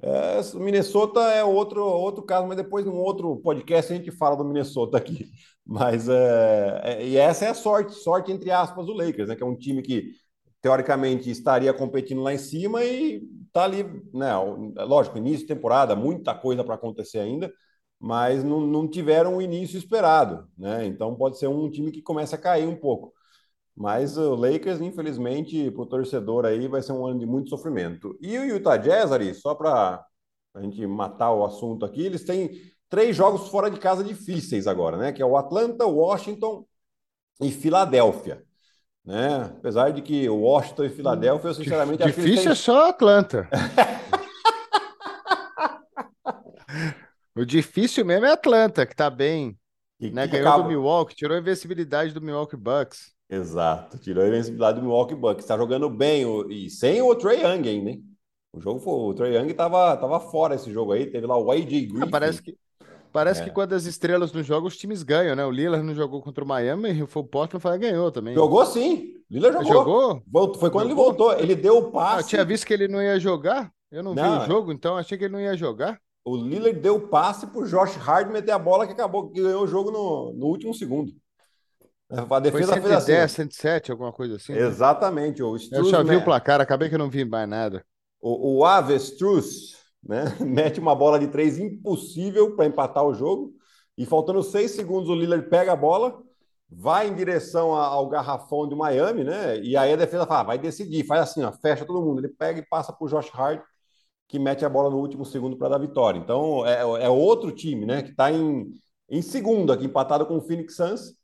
É, 0.00 0.40
Minnesota 0.54 1.20
é 1.20 1.44
outro, 1.44 1.84
outro 1.84 2.22
caso, 2.22 2.46
mas 2.46 2.56
depois 2.56 2.86
num 2.86 2.96
outro 2.96 3.36
podcast 3.36 3.92
a 3.92 3.96
gente 3.96 4.10
fala 4.12 4.36
do 4.36 4.44
Minnesota 4.44 4.96
aqui. 4.96 5.30
Mas 5.70 6.08
é, 6.08 6.80
é, 6.82 7.06
e 7.06 7.18
essa 7.18 7.44
é 7.44 7.48
a 7.50 7.54
sorte, 7.54 7.92
sorte 7.94 8.32
entre 8.32 8.50
aspas 8.50 8.86
do 8.86 8.94
Lakers, 8.94 9.28
né? 9.28 9.36
Que 9.36 9.42
é 9.42 9.46
um 9.46 9.54
time 9.54 9.82
que 9.82 10.12
teoricamente 10.60 11.30
estaria 11.30 11.72
competindo 11.72 12.22
lá 12.22 12.32
em 12.34 12.38
cima 12.38 12.84
e 12.84 13.22
tá 13.52 13.64
ali, 13.64 13.84
né? 14.12 14.36
Lógico, 14.84 15.18
início 15.18 15.46
de 15.46 15.54
temporada, 15.54 15.94
muita 15.96 16.34
coisa 16.34 16.64
para 16.64 16.74
acontecer 16.74 17.18
ainda, 17.18 17.52
mas 17.98 18.44
não, 18.44 18.60
não 18.60 18.88
tiveram 18.88 19.36
o 19.36 19.42
início 19.42 19.78
esperado, 19.78 20.48
né? 20.56 20.86
Então 20.86 21.14
pode 21.16 21.38
ser 21.38 21.48
um 21.48 21.70
time 21.70 21.90
que 21.90 22.02
começa 22.02 22.36
a 22.36 22.38
cair 22.38 22.66
um 22.66 22.76
pouco. 22.76 23.12
Mas 23.76 24.18
o 24.18 24.34
Lakers, 24.34 24.80
infelizmente, 24.80 25.70
para 25.70 25.82
o 25.82 25.86
torcedor 25.86 26.44
aí, 26.44 26.66
vai 26.66 26.82
ser 26.82 26.92
um 26.92 27.06
ano 27.06 27.20
de 27.20 27.26
muito 27.26 27.50
sofrimento. 27.50 28.16
E 28.20 28.36
o 28.36 28.44
Utah 28.44 28.76
Jazz, 28.76 29.12
Ari, 29.12 29.34
só 29.34 29.54
para 29.54 30.04
a 30.54 30.62
gente 30.62 30.84
matar 30.86 31.32
o 31.32 31.44
assunto 31.44 31.84
aqui, 31.84 32.04
eles 32.04 32.24
têm 32.24 32.50
três 32.88 33.14
jogos 33.16 33.48
fora 33.48 33.70
de 33.70 33.78
casa 33.78 34.02
difíceis 34.02 34.66
agora, 34.66 34.96
né? 34.96 35.12
Que 35.12 35.22
é 35.22 35.26
o 35.26 35.36
Atlanta, 35.36 35.86
Washington 35.86 36.66
e 37.40 37.50
Filadélfia. 37.52 38.44
Né? 39.04 39.50
Apesar 39.58 39.90
de 39.90 40.02
que 40.02 40.28
o 40.28 40.40
Washington 40.40 40.84
e 40.84 40.90
Filadélfia, 40.90 41.48
eu 41.48 41.54
sinceramente 41.54 42.04
Difícil 42.04 42.32
acho 42.32 42.42
têm... 42.42 42.52
é 42.52 42.54
só 42.54 42.88
Atlanta. 42.90 43.48
o 47.34 47.44
difícil 47.44 48.04
mesmo 48.04 48.26
é 48.26 48.32
Atlanta, 48.32 48.84
que 48.84 48.94
tá 48.94 49.08
bem. 49.08 49.56
E 49.98 50.10
né? 50.10 50.26
Ganhou 50.26 50.48
acaba... 50.48 50.62
do 50.62 50.68
Milwaukee, 50.68 51.16
tirou 51.16 51.36
a 51.36 51.40
invencibilidade 51.40 52.12
do 52.12 52.20
Milwaukee 52.20 52.56
Bucks. 52.56 53.16
Exato, 53.30 53.98
tirou 53.98 54.24
a 54.24 54.28
invencibilidade 54.28 54.78
do 54.78 54.82
Milwaukee 54.82 55.14
Bucks. 55.14 55.44
Está 55.44 55.56
jogando 55.56 55.90
bem 55.90 56.24
e 56.50 56.70
sem 56.70 57.02
o 57.02 57.14
Trey 57.14 57.40
Young 57.40 57.68
ainda, 57.68 57.90
hein? 57.90 58.04
O 58.52 58.60
jogo 58.60 58.80
foi, 58.80 58.94
o 58.94 59.14
Trey 59.14 59.36
Young 59.36 59.52
tava, 59.54 59.96
tava 59.96 60.20
fora 60.20 60.54
esse 60.54 60.72
jogo 60.72 60.92
aí, 60.92 61.06
teve 61.06 61.26
lá 61.26 61.36
o 61.36 61.52
YJ 61.52 61.86
Griffin. 61.86 62.02
Ah, 62.02 62.10
parece 62.10 62.42
que 62.42 62.56
Parece 63.12 63.40
é. 63.40 63.44
que 63.44 63.50
quando 63.50 63.72
as 63.72 63.84
estrelas 63.84 64.32
não 64.32 64.42
jogam, 64.42 64.68
os 64.68 64.76
times 64.76 65.02
ganham, 65.02 65.34
né? 65.34 65.44
O 65.44 65.50
Lillard 65.50 65.84
não 65.84 65.94
jogou 65.94 66.22
contra 66.22 66.44
o 66.44 66.46
Miami 66.46 66.92
e 66.92 67.02
o 67.02 67.06
Portland 67.06 67.60
foi, 67.60 67.78
ganhou 67.78 68.10
também. 68.10 68.34
Jogou 68.34 68.64
sim. 68.66 69.14
Lillard 69.30 69.58
jogou. 69.66 69.72
Jogou? 69.72 70.22
Voltou. 70.26 70.60
Foi 70.60 70.70
quando 70.70 70.88
jogou? 70.88 71.04
ele 71.04 71.16
voltou. 71.16 71.38
Ele 71.38 71.54
deu 71.54 71.78
o 71.78 71.90
passe. 71.90 72.16
Ah, 72.16 72.20
eu 72.20 72.26
tinha 72.26 72.44
visto 72.44 72.66
que 72.66 72.72
ele 72.72 72.88
não 72.88 73.02
ia 73.02 73.18
jogar. 73.18 73.70
Eu 73.90 74.02
não, 74.02 74.14
não 74.14 74.40
vi 74.40 74.44
o 74.44 74.46
jogo, 74.46 74.72
então 74.72 74.96
achei 74.96 75.16
que 75.16 75.24
ele 75.24 75.32
não 75.32 75.40
ia 75.40 75.56
jogar. 75.56 75.98
O 76.24 76.36
Lillard 76.36 76.78
deu 76.78 76.96
o 76.96 77.08
passe 77.08 77.46
pro 77.46 77.66
Josh 77.66 77.96
Hard 77.96 78.30
meter 78.30 78.52
a 78.52 78.58
bola 78.58 78.86
que 78.86 78.92
acabou, 78.92 79.30
que 79.30 79.40
ganhou 79.40 79.62
o 79.62 79.66
jogo 79.66 79.90
no, 79.90 80.32
no 80.34 80.46
último 80.46 80.74
segundo. 80.74 81.12
A 82.10 82.40
defesa 82.40 82.72
foi 82.72 82.82
110, 82.82 83.04
fez 83.04 83.18
assim. 83.24 83.34
107, 83.42 83.90
alguma 83.90 84.12
coisa 84.12 84.36
assim. 84.36 84.52
Né? 84.52 84.60
Exatamente. 84.60 85.42
O 85.42 85.56
eu 85.72 85.84
já 85.84 86.02
vi 86.02 86.16
o 86.16 86.24
placar, 86.24 86.60
acabei 86.60 86.88
que 86.88 86.96
não 86.96 87.10
vi 87.10 87.24
mais 87.24 87.48
nada. 87.48 87.84
O, 88.20 88.58
o 88.58 88.64
Avestruz 88.64 89.77
né? 90.08 90.24
mete 90.40 90.80
uma 90.80 90.94
bola 90.94 91.18
de 91.18 91.28
três 91.28 91.58
impossível 91.58 92.56
para 92.56 92.66
empatar 92.66 93.04
o 93.04 93.12
jogo. 93.14 93.52
E 93.96 94.06
faltando 94.06 94.42
seis 94.42 94.70
segundos, 94.70 95.10
o 95.10 95.14
Lillard 95.14 95.48
pega 95.48 95.72
a 95.72 95.76
bola, 95.76 96.22
vai 96.70 97.08
em 97.08 97.14
direção 97.14 97.74
ao 97.74 98.08
garrafão 98.08 98.66
do 98.66 98.76
Miami, 98.76 99.24
né? 99.24 99.60
E 99.60 99.76
aí 99.76 99.92
a 99.92 99.96
defesa 99.96 100.26
fala: 100.26 100.40
ah, 100.40 100.44
vai 100.44 100.58
decidir, 100.58 101.04
faz 101.04 101.22
assim, 101.22 101.42
ó, 101.42 101.52
fecha 101.52 101.84
todo 101.84 102.02
mundo. 102.02 102.20
Ele 102.20 102.28
pega 102.28 102.60
e 102.60 102.66
passa 102.66 102.92
para 102.92 103.04
o 103.04 103.08
Josh 103.08 103.30
Hart, 103.34 103.62
que 104.28 104.38
mete 104.38 104.64
a 104.64 104.68
bola 104.68 104.90
no 104.90 104.98
último 104.98 105.24
segundo 105.24 105.56
para 105.56 105.70
dar 105.70 105.78
vitória. 105.78 106.18
Então 106.18 106.64
é, 106.66 106.80
é 107.04 107.08
outro 107.08 107.52
time, 107.52 107.84
né? 107.84 108.02
Que 108.02 108.10
está 108.10 108.32
em, 108.32 108.72
em 109.10 109.22
segundo 109.22 109.72
aqui, 109.72 109.84
empatado 109.86 110.26
com 110.26 110.38
o 110.38 110.40
Phoenix 110.40 110.76
Suns 110.76 111.14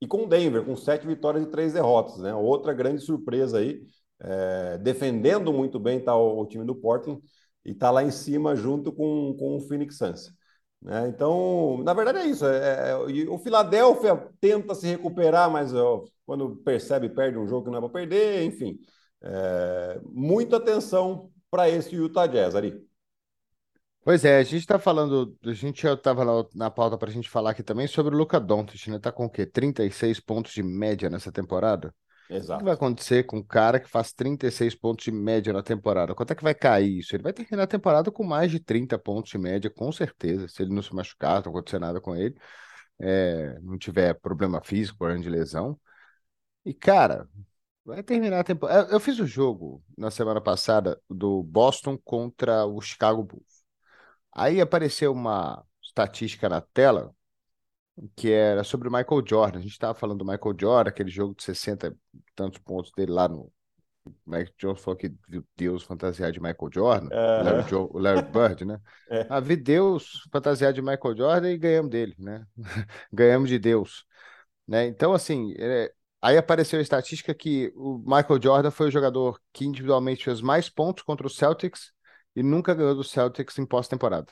e 0.00 0.06
com 0.06 0.24
o 0.24 0.28
Denver, 0.28 0.64
com 0.64 0.76
sete 0.76 1.06
vitórias 1.06 1.44
e 1.44 1.50
três 1.50 1.72
derrotas, 1.72 2.18
né? 2.18 2.34
Outra 2.34 2.72
grande 2.72 3.00
surpresa 3.02 3.58
aí. 3.58 3.82
É, 4.20 4.78
defendendo 4.78 5.52
muito 5.52 5.78
bem 5.78 6.00
tá 6.00 6.16
o, 6.16 6.40
o 6.40 6.46
time 6.46 6.64
do 6.64 6.74
Portland 6.74 7.20
e 7.64 7.72
está 7.72 7.90
lá 7.90 8.02
em 8.02 8.10
cima 8.10 8.54
junto 8.54 8.92
com, 8.92 9.34
com 9.38 9.56
o 9.56 9.60
Phoenix 9.60 9.96
Suns. 9.96 10.32
Né? 10.82 11.08
Então, 11.08 11.82
na 11.82 11.94
verdade 11.94 12.18
é 12.18 12.26
isso. 12.26 12.44
É, 12.46 12.90
é, 12.90 12.96
o 13.28 13.38
Philadelphia 13.38 14.28
tenta 14.40 14.74
se 14.74 14.86
recuperar, 14.86 15.50
mas 15.50 15.74
ó, 15.74 16.04
quando 16.26 16.56
percebe, 16.56 17.08
perde 17.08 17.38
um 17.38 17.46
jogo 17.46 17.64
que 17.64 17.70
não 17.70 17.78
é 17.78 17.80
para 17.80 17.90
perder, 17.90 18.44
enfim. 18.44 18.78
É, 19.22 20.00
muita 20.04 20.58
atenção 20.58 21.30
para 21.50 21.68
esse 21.68 21.94
Utah 21.94 22.26
Jazz, 22.26 22.54
Ari. 22.54 22.84
Pois 24.04 24.22
é, 24.22 24.36
a 24.38 24.42
gente 24.42 24.56
está 24.60 24.78
falando, 24.78 25.34
a 25.42 25.54
gente 25.54 25.86
estava 25.86 26.46
na 26.54 26.70
pauta 26.70 26.98
para 26.98 27.08
a 27.08 27.12
gente 27.12 27.30
falar 27.30 27.52
aqui 27.52 27.62
também 27.62 27.86
sobre 27.86 28.14
o 28.14 28.18
Luca 28.18 28.38
Doncic, 28.38 28.88
né? 28.88 28.98
Tá 28.98 29.10
com 29.10 29.24
o 29.24 29.30
quê? 29.30 29.46
36 29.46 30.20
pontos 30.20 30.52
de 30.52 30.62
média 30.62 31.08
nessa 31.08 31.32
temporada? 31.32 31.94
Exato. 32.28 32.54
O 32.54 32.58
que 32.58 32.64
vai 32.64 32.74
acontecer 32.74 33.24
com 33.24 33.38
um 33.38 33.42
cara 33.42 33.78
que 33.78 33.88
faz 33.88 34.12
36 34.12 34.74
pontos 34.74 35.04
de 35.04 35.12
média 35.12 35.52
na 35.52 35.62
temporada? 35.62 36.14
Quanto 36.14 36.32
é 36.32 36.34
que 36.34 36.42
vai 36.42 36.54
cair 36.54 36.98
isso? 36.98 37.14
Ele 37.14 37.22
vai 37.22 37.32
terminar 37.32 37.64
a 37.64 37.66
temporada 37.66 38.10
com 38.10 38.24
mais 38.24 38.50
de 38.50 38.60
30 38.60 38.98
pontos 38.98 39.30
de 39.30 39.38
média, 39.38 39.70
com 39.70 39.90
certeza, 39.92 40.48
se 40.48 40.62
ele 40.62 40.74
não 40.74 40.82
se 40.82 40.94
machucar, 40.94 41.42
não 41.44 41.50
acontecer 41.52 41.78
nada 41.78 42.00
com 42.00 42.16
ele, 42.16 42.34
é, 42.98 43.58
não 43.60 43.76
tiver 43.78 44.14
problema 44.14 44.60
físico, 44.62 44.98
problema 44.98 45.22
de 45.22 45.28
lesão. 45.28 45.78
E, 46.64 46.72
cara, 46.72 47.28
vai 47.84 48.02
terminar 48.02 48.40
a 48.40 48.44
temporada. 48.44 48.90
Eu 48.90 49.00
fiz 49.00 49.18
o 49.18 49.26
jogo 49.26 49.82
na 49.96 50.10
semana 50.10 50.40
passada 50.40 51.00
do 51.08 51.42
Boston 51.42 51.98
contra 51.98 52.64
o 52.66 52.80
Chicago 52.80 53.22
Bulls. 53.22 53.64
Aí 54.32 54.60
apareceu 54.60 55.12
uma 55.12 55.64
estatística 55.82 56.48
na 56.48 56.60
tela 56.60 57.14
que 58.16 58.30
era 58.30 58.64
sobre 58.64 58.88
o 58.88 58.92
Michael 58.92 59.24
Jordan. 59.26 59.58
A 59.58 59.62
gente 59.62 59.72
estava 59.72 59.94
falando 59.94 60.18
do 60.18 60.24
Michael 60.24 60.56
Jordan, 60.58 60.88
aquele 60.88 61.10
jogo 61.10 61.34
de 61.34 61.44
60 61.44 61.88
e 61.88 62.18
tantos 62.34 62.58
pontos 62.58 62.92
dele 62.92 63.12
lá 63.12 63.28
no. 63.28 63.52
O 64.04 64.12
Mike 64.26 64.52
Jones 64.58 64.82
falou 64.82 64.98
que 64.98 65.10
viu 65.26 65.42
Deus 65.56 65.82
fantasiar 65.82 66.30
de 66.30 66.38
Michael 66.38 66.70
Jordan, 66.70 67.06
uh 67.06 67.44
Larry, 67.44 67.70
Joe, 67.70 67.88
o 67.90 67.98
Larry 67.98 68.22
Bird, 68.30 68.64
né? 68.66 68.78
é. 69.08 69.26
Ah, 69.30 69.40
vi 69.40 69.56
Deus 69.56 70.28
fantasiar 70.30 70.74
de 70.74 70.82
Michael 70.82 71.16
Jordan 71.16 71.50
e 71.50 71.56
ganhamos 71.56 71.90
dele, 71.90 72.14
né? 72.18 72.44
ganhamos 73.10 73.48
de 73.48 73.58
Deus. 73.58 74.04
Né? 74.68 74.86
Então, 74.86 75.14
assim, 75.14 75.54
é... 75.58 75.90
aí 76.20 76.36
apareceu 76.36 76.78
a 76.78 76.82
estatística 76.82 77.32
que 77.32 77.72
o 77.74 77.96
Michael 77.98 78.42
Jordan 78.42 78.70
foi 78.70 78.88
o 78.88 78.90
jogador 78.90 79.40
que 79.54 79.64
individualmente 79.64 80.24
fez 80.24 80.42
mais 80.42 80.68
pontos 80.68 81.02
contra 81.02 81.26
o 81.26 81.30
Celtics 81.30 81.90
e 82.36 82.42
nunca 82.42 82.74
ganhou 82.74 82.94
do 82.94 83.04
Celtics 83.04 83.58
em 83.58 83.64
pós-temporada. 83.64 84.30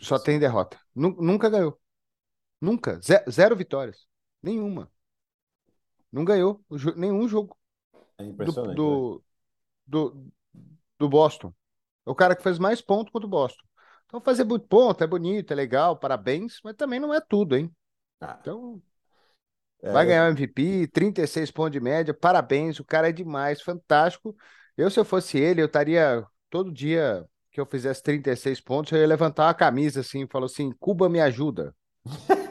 Só 0.00 0.18
tem 0.18 0.40
derrota. 0.40 0.76
Nunca 0.92 1.48
ganhou. 1.48 1.78
Nunca. 2.64 2.98
Zero, 3.02 3.30
zero 3.30 3.56
vitórias. 3.56 4.06
Nenhuma. 4.42 4.90
Não 6.10 6.24
ganhou 6.24 6.64
nenhum 6.96 7.28
jogo. 7.28 7.56
É 8.16 8.24
impressionante. 8.24 8.76
Do, 8.76 9.22
do, 9.86 10.10
do, 10.12 10.32
do, 10.98 11.08
Boston. 11.08 11.52
É 12.06 12.10
o 12.10 12.14
cara 12.14 12.34
que 12.34 12.42
fez 12.42 12.58
mais 12.58 12.80
pontos 12.80 13.12
contra 13.12 13.26
o 13.26 13.30
Boston. 13.30 13.64
Então, 14.06 14.20
fazer 14.20 14.44
muito 14.44 14.66
ponto 14.66 15.02
é 15.02 15.06
bonito, 15.06 15.52
é 15.52 15.56
legal, 15.56 15.98
parabéns, 15.98 16.60
mas 16.62 16.76
também 16.76 17.00
não 17.00 17.12
é 17.12 17.20
tudo, 17.20 17.56
hein? 17.56 17.74
Ah. 18.20 18.38
Então, 18.40 18.80
é... 19.82 19.90
vai 19.90 20.06
ganhar 20.06 20.28
o 20.28 20.30
MVP, 20.30 20.86
36 20.88 21.50
pontos 21.50 21.72
de 21.72 21.80
média, 21.80 22.14
parabéns, 22.14 22.78
o 22.78 22.84
cara 22.84 23.08
é 23.08 23.12
demais, 23.12 23.60
fantástico. 23.60 24.36
Eu, 24.76 24.90
se 24.90 25.00
eu 25.00 25.04
fosse 25.04 25.36
ele, 25.38 25.60
eu 25.60 25.66
estaria 25.66 26.24
todo 26.48 26.72
dia 26.72 27.26
que 27.50 27.60
eu 27.60 27.66
fizesse 27.66 28.02
36 28.02 28.60
pontos, 28.60 28.92
eu 28.92 28.98
ia 28.98 29.06
levantar 29.06 29.50
a 29.50 29.54
camisa 29.54 30.00
assim 30.00 30.22
e 30.22 30.28
falar 30.28 30.46
assim: 30.46 30.72
Cuba 30.78 31.08
me 31.08 31.20
ajuda. 31.20 31.74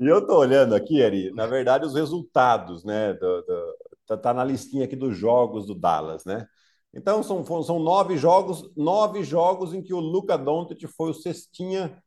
E 0.00 0.06
eu 0.06 0.18
estou 0.20 0.38
olhando 0.38 0.74
aqui, 0.74 1.02
Ari, 1.02 1.32
na 1.32 1.46
verdade, 1.46 1.84
os 1.84 1.94
resultados, 1.94 2.84
né? 2.84 3.14
Do, 3.14 3.42
do, 3.42 3.76
tá, 4.06 4.16
tá, 4.16 4.34
na 4.34 4.44
listinha 4.44 4.84
aqui 4.84 4.94
dos 4.94 5.16
jogos 5.16 5.66
do 5.66 5.74
Dallas, 5.74 6.24
né? 6.24 6.46
Então, 6.94 7.22
são, 7.22 7.44
são 7.62 7.78
nove 7.80 8.16
jogos, 8.16 8.70
nove 8.76 9.24
jogos 9.24 9.74
em 9.74 9.82
que 9.82 9.92
o 9.92 10.00
Luca 10.00 10.38
Doncic 10.38 10.86
foi 10.96 11.10
o 11.10 11.14
cestinha 11.14 12.02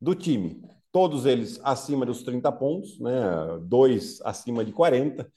do 0.00 0.14
time. 0.14 0.62
Todos 0.92 1.26
eles 1.26 1.60
acima 1.64 2.06
dos 2.06 2.22
30 2.22 2.52
pontos, 2.52 3.00
né? 3.00 3.12
Dois 3.62 4.20
acima 4.22 4.64
de 4.64 4.72
40, 4.72 5.30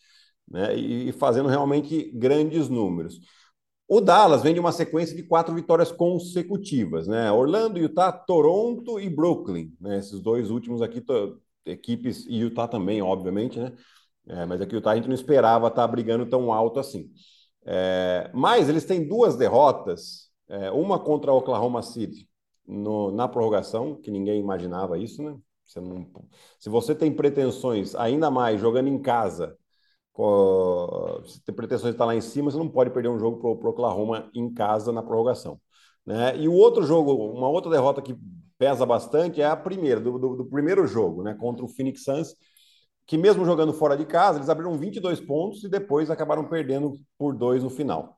né? 0.49 0.75
E, 0.75 1.11
fazendo 1.13 1.49
realmente 1.49 2.11
grandes 2.11 2.69
números. 2.69 3.19
O 3.87 4.01
Dallas 4.01 4.43
vem 4.43 4.53
de 4.53 4.59
uma 4.59 4.71
sequência 4.71 5.15
de 5.15 5.23
quatro 5.23 5.55
vitórias 5.55 5.91
consecutivas, 5.91 7.07
né? 7.07 7.31
Orlando, 7.31 7.79
Utah, 7.79 8.11
Toronto 8.11 8.99
e 8.99 9.09
Brooklyn, 9.09 9.73
né? 9.79 9.99
Esses 9.99 10.21
dois 10.21 10.51
últimos 10.51 10.81
aqui, 10.81 11.01
equipes, 11.67 12.25
e 12.27 12.37
Utah 12.39 12.67
também, 12.67 13.01
obviamente, 13.01 13.59
né? 13.59 13.73
É, 14.27 14.45
mas 14.45 14.61
aqui 14.61 14.75
o 14.75 14.77
Utah 14.77 14.91
a 14.91 14.95
gente 14.95 15.07
não 15.07 15.15
esperava 15.15 15.67
estar 15.67 15.87
brigando 15.87 16.25
tão 16.25 16.51
alto 16.51 16.79
assim. 16.79 17.09
É, 17.65 18.29
mas 18.33 18.69
eles 18.69 18.85
têm 18.85 19.07
duas 19.07 19.35
derrotas, 19.35 20.29
é, 20.49 20.71
uma 20.71 20.99
contra 20.99 21.33
Oklahoma 21.33 21.81
City 21.81 22.29
no, 22.67 23.11
na 23.11 23.27
prorrogação, 23.27 23.95
que 23.95 24.11
ninguém 24.11 24.39
imaginava 24.39 24.97
isso, 24.97 25.21
né? 25.23 25.37
Você 25.65 25.81
não, 25.81 26.07
se 26.59 26.69
você 26.69 26.95
tem 26.95 27.11
pretensões, 27.13 27.93
ainda 27.95 28.31
mais 28.31 28.59
jogando 28.59 28.87
em 28.87 29.01
casa, 29.01 29.57
se 31.25 31.43
tem 31.43 31.53
pretensões 31.53 31.91
de 31.91 31.95
estar 31.95 32.05
lá 32.05 32.15
em 32.15 32.21
cima, 32.21 32.49
você 32.49 32.57
não 32.57 32.69
pode 32.69 32.89
perder 32.89 33.09
um 33.09 33.19
jogo 33.19 33.37
para 33.57 33.67
o 33.67 33.71
Oklahoma 33.71 34.29
em 34.33 34.51
casa 34.53 34.91
na 34.91 35.03
prorrogação. 35.03 35.59
Né? 36.05 36.37
E 36.37 36.47
o 36.47 36.53
outro 36.53 36.83
jogo, 36.83 37.13
uma 37.13 37.49
outra 37.49 37.69
derrota 37.69 38.01
que 38.01 38.17
pesa 38.57 38.85
bastante 38.85 39.41
é 39.41 39.45
a 39.45 39.55
primeira, 39.55 39.99
do, 39.99 40.17
do, 40.17 40.35
do 40.37 40.45
primeiro 40.45 40.87
jogo, 40.87 41.23
né? 41.23 41.35
contra 41.39 41.63
o 41.63 41.67
Phoenix 41.67 42.03
Suns, 42.03 42.35
que 43.05 43.17
mesmo 43.17 43.45
jogando 43.45 43.73
fora 43.73 43.95
de 43.95 44.05
casa, 44.05 44.37
eles 44.37 44.49
abriram 44.49 44.77
22 44.77 45.21
pontos 45.21 45.63
e 45.63 45.69
depois 45.69 46.09
acabaram 46.09 46.47
perdendo 46.47 46.93
por 47.17 47.35
dois 47.35 47.63
no 47.63 47.69
final. 47.69 48.17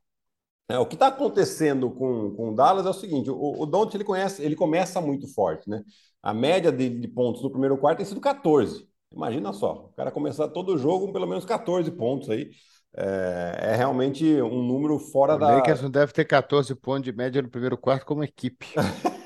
É, 0.70 0.78
o 0.78 0.86
que 0.86 0.96
está 0.96 1.08
acontecendo 1.08 1.90
com, 1.90 2.32
com 2.36 2.50
o 2.50 2.56
Dallas 2.56 2.86
é 2.86 2.90
o 2.90 2.94
seguinte: 2.94 3.30
o, 3.30 3.62
o 3.62 3.66
Don't 3.66 3.96
ele, 3.96 4.04
conhece, 4.04 4.44
ele 4.44 4.56
começa 4.56 5.02
muito 5.02 5.28
forte, 5.34 5.68
né? 5.68 5.84
A 6.22 6.34
média 6.34 6.72
de, 6.72 6.90
de 6.90 7.08
pontos 7.08 7.42
no 7.42 7.50
primeiro 7.50 7.78
quarto 7.78 7.98
tem 7.98 8.06
sido 8.06 8.22
14. 8.22 8.88
Imagina 9.12 9.52
só, 9.52 9.90
o 9.92 9.94
cara 9.96 10.12
começar 10.12 10.48
todo 10.50 10.76
o 10.76 10.78
jogo 10.78 11.08
com 11.08 11.14
pelo 11.14 11.28
menos 11.28 11.44
14 11.44 11.90
pontos 11.92 12.30
aí. 12.30 12.52
É, 12.96 13.72
é 13.72 13.76
realmente 13.76 14.26
um 14.42 14.64
número 14.64 15.00
fora 15.00 15.36
o 15.36 15.40
da. 15.40 15.48
O 15.48 15.56
Lakers 15.58 15.82
não 15.82 15.90
deve 15.90 16.14
ter 16.14 16.26
14 16.26 16.74
pontos 16.76 17.04
de 17.04 17.14
média 17.14 17.42
no 17.42 17.50
primeiro 17.50 17.78
quarto 17.78 18.06
como 18.06 18.24
equipe. 18.24 18.68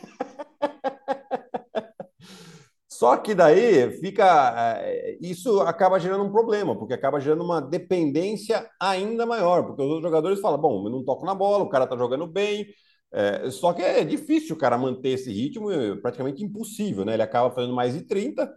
Só 3.03 3.17
que 3.17 3.35
daí 3.35 3.91
fica. 3.99 4.77
É, 4.79 5.17
isso 5.19 5.59
acaba 5.59 5.99
gerando 5.99 6.23
um 6.23 6.31
problema, 6.31 6.73
porque 6.73 6.93
acaba 6.93 7.19
gerando 7.19 7.43
uma 7.43 7.59
dependência 7.61 8.65
ainda 8.79 9.25
maior, 9.25 9.65
porque 9.65 9.81
os 9.81 9.89
outros 9.89 10.03
jogadores 10.03 10.39
falam: 10.39 10.57
bom, 10.57 10.85
eu 10.87 10.89
não 10.89 11.03
toco 11.03 11.25
na 11.25 11.35
bola, 11.35 11.65
o 11.65 11.69
cara 11.69 11.85
tá 11.85 11.97
jogando 11.97 12.25
bem. 12.25 12.65
É, 13.11 13.51
só 13.51 13.73
que 13.73 13.81
é 13.81 14.05
difícil 14.05 14.55
o 14.55 14.57
cara 14.59 14.77
manter 14.77 15.09
esse 15.09 15.29
ritmo, 15.33 15.69
é 15.69 15.97
praticamente 15.97 16.45
impossível, 16.45 17.03
né? 17.03 17.15
Ele 17.15 17.23
acaba 17.23 17.53
fazendo 17.53 17.75
mais 17.75 17.93
de 17.93 18.03
30, 18.03 18.49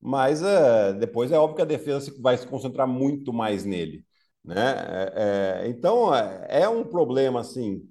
mas 0.00 0.42
é, 0.42 0.94
depois 0.94 1.30
é 1.32 1.38
óbvio 1.38 1.56
que 1.56 1.62
a 1.62 1.66
defesa 1.66 2.10
vai 2.20 2.38
se 2.38 2.46
concentrar 2.46 2.88
muito 2.88 3.32
mais 3.34 3.64
nele. 3.66 4.04
Né? 4.44 5.68
Então 5.68 6.14
é, 6.14 6.62
é 6.62 6.68
um 6.68 6.84
problema 6.84 7.40
assim 7.40 7.82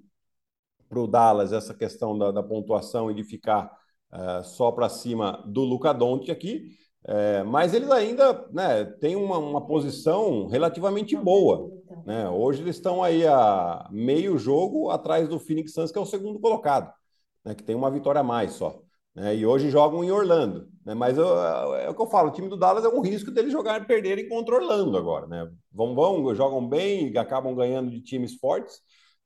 para 0.88 1.00
o 1.00 1.06
Dallas 1.06 1.52
essa 1.52 1.74
questão 1.74 2.16
da, 2.18 2.30
da, 2.30 2.42
pontuação 2.42 3.10
e 3.10 3.14
de 3.14 3.24
ficar 3.24 3.70
uh, 4.14 4.44
só 4.44 4.70
para 4.70 4.88
cima 4.88 5.42
do 5.46 5.62
Luca 5.62 5.92
Doncic 5.92 6.30
aqui, 6.30 6.78
é, 7.06 7.42
mas 7.42 7.74
eles 7.74 7.90
ainda 7.90 8.46
né, 8.50 8.84
têm 8.84 9.14
uma, 9.14 9.36
uma 9.36 9.66
posição 9.66 10.46
relativamente 10.46 11.14
boa. 11.14 11.70
Né? 12.06 12.28
Hoje 12.30 12.62
eles 12.62 12.76
estão 12.76 13.02
aí 13.02 13.26
a 13.26 13.86
meio 13.90 14.38
jogo 14.38 14.88
atrás 14.88 15.28
do 15.28 15.38
Phoenix 15.38 15.74
Suns, 15.74 15.92
que 15.92 15.98
é 15.98 16.00
o 16.00 16.06
segundo 16.06 16.40
colocado, 16.40 16.90
né, 17.44 17.54
que 17.54 17.62
tem 17.62 17.76
uma 17.76 17.90
vitória 17.90 18.22
a 18.22 18.24
mais 18.24 18.52
só. 18.52 18.80
Né? 19.14 19.36
E 19.36 19.46
hoje 19.46 19.70
jogam 19.70 20.02
em 20.02 20.10
Orlando. 20.10 20.66
Né? 20.84 20.94
Mas 20.94 21.18
eu, 21.18 21.26
é 21.76 21.90
o 21.90 21.94
que 21.94 22.00
eu 22.00 22.06
falo, 22.06 22.30
o 22.30 22.32
time 22.32 22.48
do 22.48 22.56
Dallas 22.56 22.84
é 22.86 22.88
um 22.88 23.02
risco 23.02 23.30
deles 23.30 23.52
jogar 23.52 23.86
perderem 23.86 24.26
contra 24.26 24.54
Orlando 24.54 24.96
agora. 24.96 25.26
Né? 25.26 25.50
Vão, 25.70 25.94
vão, 25.94 26.34
jogam 26.34 26.66
bem, 26.66 27.14
acabam 27.18 27.54
ganhando 27.54 27.90
de 27.90 28.00
times 28.00 28.34
fortes, 28.36 28.80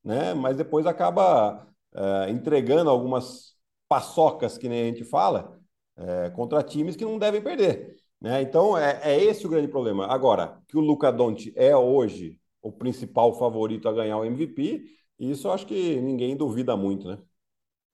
né? 0.05 0.35
mas 0.35 0.57
depois 0.57 0.85
acaba 0.85 1.65
uh, 1.95 2.29
entregando 2.29 2.91
algumas 2.91 3.57
paçocas, 3.89 4.59
que 4.59 4.69
nem 4.69 4.83
a 4.83 4.87
gente 4.87 5.05
fala, 5.05 5.59
uh, 5.97 6.31
contra 6.35 6.63
times 6.63 6.97
que 6.97 7.05
não 7.05 7.19
devem 7.19 7.43
perder. 7.43 7.97
Né? 8.21 8.43
Então, 8.43 8.77
é, 8.77 9.01
é 9.03 9.25
esse 9.25 9.47
o 9.47 9.51
grande 9.51 9.69
problema. 9.69 10.07
Agora, 10.07 10.61
que 10.67 10.77
o 10.77 10.81
Luca 10.81 11.11
Doncic 11.11 11.53
é 11.57 11.77
hoje 11.77 12.39
o 12.61 12.73
principal 12.73 13.33
favorito 13.39 13.89
a 13.89 13.93
ganhar 13.93 14.19
o 14.19 14.25
MVP, 14.25 14.85
isso 15.19 15.49
eu 15.49 15.53
acho 15.53 15.67
que 15.67 16.01
ninguém 16.01 16.37
duvida 16.37 16.77
muito, 16.77 17.09
né? 17.09 17.19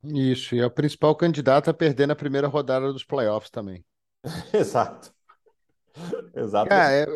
Isso, 0.02 0.54
e 0.54 0.61
é 0.61 0.66
o 0.66 0.70
principal 0.70 1.14
candidato 1.16 1.70
a 1.70 1.74
perder 1.74 2.07
na 2.07 2.16
primeira 2.16 2.48
rodada 2.48 2.92
dos 2.92 3.04
playoffs 3.04 3.50
também. 3.50 3.85
Exato. 4.52 5.14
Exato. 6.35 6.72
É, 6.72 7.02
é, 7.02 7.07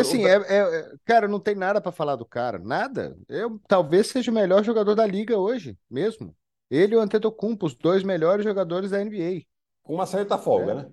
assim, 0.00 0.24
é, 0.24 0.34
é, 0.34 0.92
cara, 1.04 1.26
não 1.26 1.40
tem 1.40 1.54
nada 1.54 1.80
para 1.80 1.90
falar 1.90 2.14
do 2.16 2.24
cara, 2.24 2.58
nada. 2.58 3.16
Eu 3.28 3.60
talvez 3.66 4.08
seja 4.08 4.30
o 4.30 4.34
melhor 4.34 4.62
jogador 4.62 4.94
da 4.94 5.06
liga 5.06 5.36
hoje, 5.38 5.76
mesmo. 5.90 6.36
Ele 6.70 6.94
e 6.94 6.96
o 6.96 7.00
Antetokounmpo, 7.00 7.66
os 7.66 7.74
dois 7.74 8.02
melhores 8.02 8.44
jogadores 8.44 8.90
da 8.90 9.00
NBA. 9.00 9.42
Com 9.82 9.94
uma 9.94 10.06
certa 10.06 10.36
folga, 10.36 10.72
é. 10.72 10.74
né? 10.74 10.90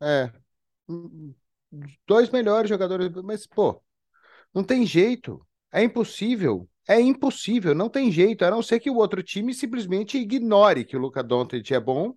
É. 0.00 0.32
Dois 2.06 2.30
melhores 2.30 2.68
jogadores, 2.68 3.10
mas 3.22 3.46
pô, 3.46 3.82
não 4.52 4.62
tem 4.62 4.86
jeito. 4.86 5.44
É 5.72 5.82
impossível 5.82 6.68
é 6.86 7.00
impossível, 7.00 7.74
não 7.74 7.88
tem 7.88 8.10
jeito, 8.10 8.44
a 8.44 8.50
não 8.50 8.62
ser 8.62 8.78
que 8.78 8.90
o 8.90 8.96
outro 8.96 9.22
time 9.22 9.54
simplesmente 9.54 10.18
ignore 10.18 10.84
que 10.84 10.96
o 10.96 11.00
Luca 11.00 11.22
Doncic 11.22 11.70
é 11.72 11.80
bom, 11.80 12.14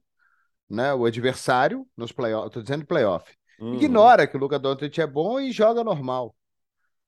né? 0.69 0.93
O 0.93 1.06
adversário 1.06 1.88
nos 1.95 2.12
playoffs, 2.12 2.51
tô 2.51 2.62
dizendo 2.62 2.86
playoff. 2.86 3.34
Uhum. 3.60 3.75
Ignora 3.75 4.27
que 4.27 4.36
o 4.36 4.39
Luca 4.39 4.60
Doncic 4.60 4.99
é 4.99 5.08
bom 5.08 5.39
e 5.39 5.51
joga 5.51 5.84
normal, 5.84 6.36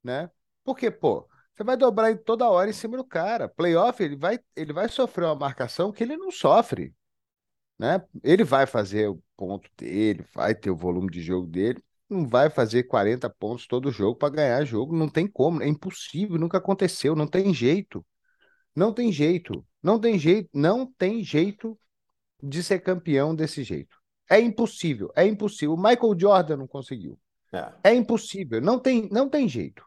né? 0.02 0.30
Porque, 0.63 0.89
pô, 0.89 1.28
você 1.60 1.63
vai 1.65 1.76
dobrar 1.76 2.17
toda 2.19 2.50
hora 2.50 2.69
em 2.69 2.74
cima 2.74 2.95
do 2.95 3.04
cara. 3.04 3.50
Playoff, 3.50 4.02
ele 4.02 4.15
vai, 4.15 4.39
ele 4.56 4.72
vai 4.72 4.88
sofrer 4.88 5.26
uma 5.26 5.36
marcação 5.36 5.91
que 5.91 6.02
ele 6.02 6.15
não 6.15 6.32
sofre, 6.32 6.95
né? 7.78 8.02
Ele 8.24 8.45
vai 8.45 8.65
fazer 8.65 9.10
o 9.10 9.22
ponto 9.36 9.69
dele, 9.78 10.26
vai 10.34 10.56
ter 10.56 10.72
o 10.72 10.76
volume 10.76 11.12
de 11.12 11.22
jogo 11.22 11.45
dele, 11.48 11.84
não 12.10 12.26
vai 12.26 12.50
fazer 12.50 12.84
40 12.84 13.30
pontos 13.30 13.67
todo 13.67 13.91
jogo 13.91 14.17
para 14.17 14.34
ganhar 14.34 14.63
jogo, 14.63 14.95
não 14.95 15.10
tem 15.10 15.28
como, 15.28 15.62
é 15.62 15.67
impossível, 15.67 16.38
nunca 16.39 16.60
aconteceu, 16.60 17.13
não 17.13 17.28
tem 17.28 17.54
jeito. 17.54 18.06
Não 18.74 18.93
tem 18.93 19.12
jeito, 19.12 19.65
não 19.84 20.00
tem 20.00 20.17
jeito, 20.17 20.50
não 20.54 20.86
tem 20.86 21.22
jeito 21.22 21.78
de 22.41 22.63
ser 22.63 22.80
campeão 22.80 23.36
desse 23.36 23.63
jeito. 23.65 23.98
É 24.30 24.39
impossível, 24.39 25.12
é 25.13 25.26
impossível. 25.26 25.74
O 25.74 25.78
Michael 25.78 26.17
Jordan 26.17 26.58
não 26.58 26.67
conseguiu. 26.67 27.19
É, 27.52 27.91
é 27.91 27.93
impossível, 27.95 28.62
não 28.62 28.80
tem, 28.80 29.10
não 29.12 29.28
tem 29.28 29.50
jeito. 29.50 29.84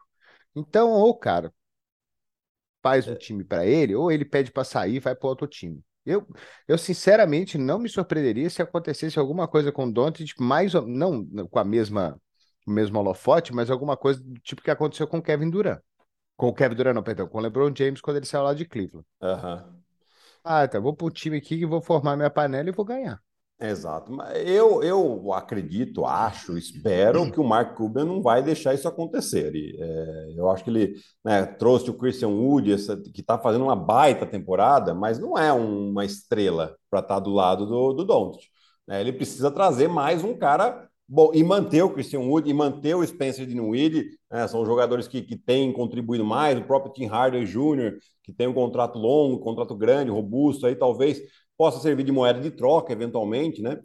Então, 0.55 0.91
ou 0.91 1.09
o 1.09 1.17
cara 1.17 1.51
faz 2.83 3.07
um 3.07 3.13
é. 3.13 3.15
time 3.15 3.43
para 3.43 3.65
ele, 3.65 3.95
ou 3.95 4.11
ele 4.11 4.25
pede 4.25 4.51
para 4.51 4.63
sair 4.63 4.95
e 4.95 4.99
vai 4.99 5.15
para 5.15 5.29
outro 5.29 5.47
time. 5.47 5.81
Eu, 6.05 6.27
eu 6.67 6.77
sinceramente 6.77 7.57
não 7.57 7.79
me 7.79 7.87
surpreenderia 7.87 8.49
se 8.49 8.61
acontecesse 8.61 9.17
alguma 9.17 9.47
coisa 9.47 9.71
com 9.71 9.85
o 9.85 9.91
Doncic, 9.91 10.33
mais 10.37 10.73
não 10.73 11.25
com 11.49 11.59
a 11.59 11.63
mesma 11.63 12.19
o 12.65 12.71
mesmo 12.71 12.97
holofote, 12.99 13.53
mas 13.53 13.69
alguma 13.69 13.97
coisa 13.97 14.21
do 14.21 14.39
tipo 14.39 14.61
que 14.61 14.71
aconteceu 14.71 15.07
com 15.07 15.17
o 15.17 15.21
Kevin 15.21 15.49
Durant. 15.49 15.79
Com 16.35 16.47
o 16.47 16.53
Kevin 16.53 16.75
Durant, 16.75 16.95
não, 16.95 17.03
perdão, 17.03 17.27
com 17.27 17.37
o 17.37 17.41
LeBron 17.41 17.73
James 17.75 18.01
quando 18.01 18.17
ele 18.17 18.25
saiu 18.25 18.43
lá 18.43 18.53
de 18.53 18.65
Cleveland. 18.65 19.05
Uhum. 19.21 19.81
Ah, 20.43 20.67
tá, 20.67 20.79
vou 20.79 20.93
pro 20.95 21.09
time 21.09 21.37
aqui 21.37 21.55
e 21.55 21.65
vou 21.65 21.81
formar 21.81 22.15
minha 22.15 22.29
panela 22.29 22.69
e 22.69 22.71
vou 22.71 22.85
ganhar. 22.85 23.21
Exato. 23.63 24.11
Eu, 24.45 24.83
eu 24.83 25.31
acredito, 25.31 26.03
acho, 26.03 26.57
espero 26.57 27.31
que 27.31 27.39
o 27.39 27.45
Mark 27.45 27.77
Cuban 27.77 28.03
não 28.03 28.21
vai 28.21 28.43
deixar 28.43 28.73
isso 28.73 28.89
acontecer. 28.89 29.55
E, 29.55 29.77
é, 29.79 30.33
eu 30.35 30.49
acho 30.49 30.65
que 30.65 30.69
ele 30.69 30.95
né, 31.23 31.45
trouxe 31.45 31.89
o 31.89 31.93
Christian 31.93 32.27
Wood, 32.27 32.73
essa, 32.73 32.97
que 32.97 33.21
está 33.21 33.39
fazendo 33.39 33.63
uma 33.63 33.75
baita 33.75 34.25
temporada, 34.25 34.93
mas 34.93 35.17
não 35.17 35.37
é 35.37 35.53
uma 35.53 36.03
estrela 36.03 36.75
para 36.89 36.99
estar 36.99 37.15
tá 37.15 37.19
do 37.21 37.31
lado 37.31 37.65
do, 37.65 37.93
do 37.93 38.03
Doncic. 38.03 38.49
Né? 38.85 38.99
Ele 38.99 39.13
precisa 39.13 39.49
trazer 39.49 39.87
mais 39.87 40.25
um 40.25 40.35
cara 40.37 40.89
bom 41.07 41.31
e 41.33 41.41
manter 41.41 41.83
o 41.83 41.89
Christian 41.89 42.19
Wood 42.19 42.49
e 42.49 42.53
manter 42.53 42.95
o 42.95 43.07
Spencer 43.07 43.45
Dinwiddie. 43.45 44.09
Né? 44.29 44.45
São 44.49 44.65
jogadores 44.65 45.07
que, 45.07 45.21
que 45.21 45.37
têm 45.37 45.71
contribuído 45.71 46.25
mais. 46.25 46.57
O 46.57 46.63
próprio 46.63 46.91
Tim 46.91 47.05
Hardaway 47.05 47.45
Jr., 47.45 47.97
que 48.23 48.33
tem 48.33 48.45
um 48.45 48.53
contrato 48.53 48.99
longo, 48.99 49.37
um 49.37 49.43
contrato 49.43 49.73
grande, 49.73 50.11
robusto, 50.11 50.65
aí 50.65 50.75
talvez 50.75 51.21
possa 51.57 51.79
servir 51.79 52.03
de 52.03 52.11
moeda 52.11 52.39
de 52.39 52.51
troca, 52.51 52.93
eventualmente, 52.93 53.61
né? 53.61 53.79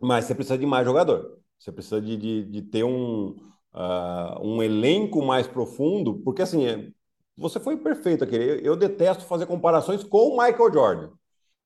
Mas 0.00 0.24
você 0.26 0.34
precisa 0.34 0.58
de 0.58 0.66
mais 0.66 0.84
jogador. 0.84 1.38
Você 1.58 1.72
precisa 1.72 2.00
de, 2.00 2.16
de, 2.16 2.44
de 2.44 2.62
ter 2.62 2.84
um, 2.84 3.36
uh, 3.74 4.40
um 4.42 4.62
elenco 4.62 5.24
mais 5.24 5.46
profundo, 5.46 6.20
porque 6.22 6.42
assim, 6.42 6.66
é, 6.66 6.88
você 7.36 7.58
foi 7.58 7.76
perfeito 7.76 8.24
aqui. 8.24 8.36
Eu, 8.36 8.58
eu, 8.60 8.76
detesto 8.76 9.24
fazer 9.24 9.46
comparações 9.46 10.04
com 10.04 10.28
o 10.28 10.36
Michael 10.36 10.72
Jordan. 10.72 11.10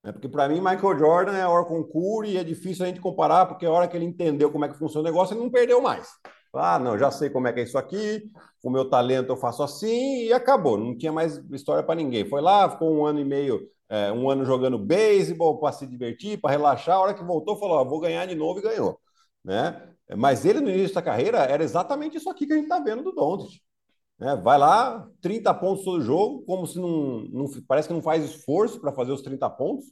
Né? 0.05 0.12
Porque 0.12 0.29
para 0.29 0.49
mim, 0.49 0.61
Michael 0.61 0.99
Jordan 0.99 1.37
é 1.37 1.47
hora 1.47 1.64
concurso 1.64 2.31
e 2.31 2.37
é 2.37 2.44
difícil 2.44 2.85
a 2.85 2.88
gente 2.88 3.01
comparar, 3.01 3.47
porque 3.47 3.66
a 3.66 3.71
hora 3.71 3.88
que 3.88 3.97
ele 3.97 4.05
entendeu 4.07 4.51
como 4.51 4.64
é 4.64 4.68
que 4.68 4.79
funciona 4.79 5.09
o 5.09 5.12
negócio, 5.12 5.35
ele 5.35 5.42
não 5.42 5.51
perdeu 5.51 5.81
mais. 5.81 6.09
Ah, 6.55 6.79
não, 6.79 6.99
já 6.99 7.11
sei 7.11 7.29
como 7.31 7.47
é 7.47 7.53
que 7.53 7.61
é 7.61 7.62
isso 7.64 7.77
aqui, 7.77 8.31
o 8.62 8.71
meu 8.71 8.88
talento 8.88 9.31
eu 9.31 9.37
faço 9.37 9.62
assim 9.62 10.25
e 10.25 10.33
acabou. 10.33 10.79
Não 10.79 10.97
tinha 10.97 11.12
mais 11.12 11.37
história 11.53 11.83
para 11.83 11.94
ninguém. 11.94 12.29
Foi 12.29 12.40
lá, 12.40 12.71
ficou 12.71 12.92
um 12.94 13.05
ano 13.05 13.21
e 13.21 13.25
meio 13.25 13.68
é, 13.88 14.12
um 14.12 14.29
ano 14.31 14.44
jogando 14.44 14.79
beisebol 14.79 15.59
para 15.59 15.72
se 15.72 15.87
divertir, 15.87 16.40
para 16.40 16.51
relaxar. 16.51 16.96
A 16.96 17.01
hora 17.01 17.14
que 17.14 17.24
voltou, 17.24 17.57
falou: 17.57 17.88
vou 17.88 18.01
ganhar 18.01 18.27
de 18.27 18.35
novo 18.35 18.59
e 18.61 18.62
ganhou. 18.62 18.98
Né? 19.44 19.94
Mas 20.16 20.44
ele, 20.44 20.61
no 20.61 20.70
início 20.70 20.94
da 20.94 21.03
carreira, 21.03 21.38
era 21.38 21.62
exatamente 21.62 22.16
isso 22.16 22.31
aqui 22.31 22.46
que 22.46 22.53
a 22.53 22.57
gente 22.57 22.64
está 22.64 22.79
vendo 22.81 23.03
do 23.03 23.12
Doncic. 23.12 23.61
Né? 24.18 24.35
Vai 24.37 24.59
lá, 24.59 25.09
30 25.20 25.55
pontos 25.55 25.85
todo 25.85 26.03
jogo, 26.03 26.42
como 26.44 26.66
se 26.66 26.79
não, 26.79 27.20
não 27.31 27.46
parece 27.66 27.88
que 27.88 27.94
não 27.94 28.03
faz 28.03 28.24
esforço 28.24 28.81
para 28.81 28.92
fazer 28.92 29.12
os 29.12 29.22
30 29.22 29.48
pontos, 29.51 29.87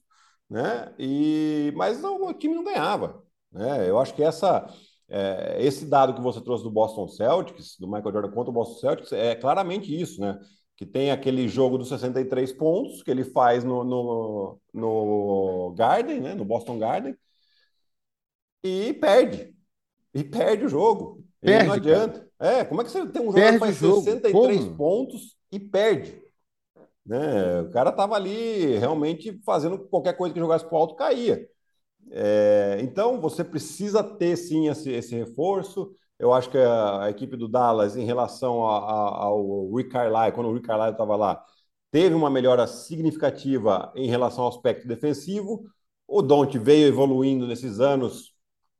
né? 0.51 0.93
E, 0.99 1.73
mas 1.77 2.01
não, 2.01 2.23
o 2.23 2.35
time 2.35 2.55
não 2.55 2.65
ganhava. 2.65 3.23
Né? 3.53 3.89
Eu 3.89 3.99
acho 3.99 4.15
que 4.15 4.23
essa, 4.23 4.67
é, 5.09 5.57
esse 5.61 5.87
dado 5.87 6.15
que 6.15 6.21
você 6.21 6.41
trouxe 6.41 6.65
do 6.65 6.71
Boston 6.71 7.09
Celtics, 7.09 7.77
do 7.79 7.87
Michael 7.87 8.13
Jordan 8.13 8.31
contra 8.31 8.51
o 8.51 8.55
Boston 8.55 8.81
Celtics, 8.81 9.13
é 9.13 9.35
claramente 9.35 9.95
isso, 9.95 10.21
né? 10.21 10.39
Que 10.77 10.85
tem 10.85 11.11
aquele 11.11 11.49
jogo 11.49 11.79
dos 11.79 11.89
63 11.89 12.53
pontos 12.53 13.03
que 13.03 13.11
ele 13.11 13.25
faz 13.25 13.65
no, 13.65 13.83
no, 13.83 14.61
no 14.73 15.75
Garden, 15.77 16.21
né? 16.21 16.35
No 16.35 16.45
Boston 16.45 16.79
Garden, 16.79 17.17
e 18.67 18.93
perde. 18.95 19.55
E 20.13 20.25
perde 20.25 20.65
o 20.65 20.69
jogo. 20.69 21.25
Perde, 21.41 21.69
não 21.69 21.75
adianta. 21.75 22.29
Cara. 22.39 22.59
É, 22.59 22.65
como 22.65 22.81
é 22.81 22.85
que 22.85 22.91
você 22.91 23.07
tem 23.07 23.23
um 23.23 23.33
jogo 23.33 23.53
que 23.53 23.59
faz 23.59 23.77
63 23.77 24.65
como? 24.65 24.77
pontos 24.77 25.37
e 25.53 25.61
perde? 25.61 26.21
Né? 27.05 27.61
O 27.61 27.71
cara 27.71 27.93
tava 27.93 28.17
ali 28.17 28.77
realmente 28.79 29.41
fazendo 29.45 29.79
qualquer 29.79 30.17
coisa 30.17 30.35
que 30.35 30.41
jogasse 30.41 30.65
para 30.65 30.75
o 30.75 30.79
alto 30.79 30.97
caía. 30.97 31.49
É, 32.11 32.79
então 32.81 33.21
você 33.21 33.45
precisa 33.45 34.03
ter 34.03 34.37
sim 34.37 34.69
esse, 34.69 34.91
esse, 34.91 35.15
reforço. 35.15 35.95
Eu 36.19 36.33
acho 36.33 36.51
que 36.51 36.59
a, 36.59 37.11
equipe 37.11 37.37
do 37.37 37.49
Dallas, 37.49 37.97
em 37.97 38.05
relação 38.05 38.67
a, 38.67 38.79
a, 38.79 39.25
ao 39.25 39.75
Rick 39.75 39.91
Carlisle, 39.91 40.33
quando 40.33 40.49
o 40.49 40.55
Rick 40.55 40.67
Carlisle 40.67 40.93
estava 40.93 41.15
lá, 41.17 41.45
teve 41.91 42.15
uma 42.15 42.31
melhora 42.31 42.67
significativa 42.67 43.93
em 43.95 44.09
relação 44.09 44.45
ao 44.45 44.51
aspecto 44.51 44.89
defensivo. 44.89 45.65
O 46.07 46.23
Don't 46.23 46.59
veio 46.59 46.89
evoluindo 46.89 47.47
nesses 47.47 47.81
anos 47.81 48.35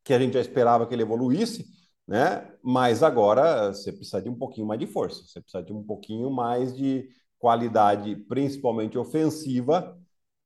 que 0.05 0.13
a 0.15 0.19
gente 0.19 0.35
já 0.35 0.41
esperava 0.41 0.87
que 0.87 0.95
ele 0.95 1.03
evoluísse, 1.03 1.67
né? 2.07 2.51
Mas 2.63 3.03
agora 3.03 3.73
você 3.73 3.93
precisa 3.93 4.23
de 4.23 4.29
um 4.31 4.35
pouquinho 4.37 4.67
mais 4.67 4.81
de 4.81 4.87
força, 4.87 5.23
você 5.27 5.41
precisa 5.41 5.63
de 5.63 5.73
um 5.73 5.83
pouquinho 5.83 6.31
mais 6.31 6.75
de 6.77 7.09
qualidade, 7.39 8.17
principalmente 8.17 8.97
ofensiva, 8.97 9.97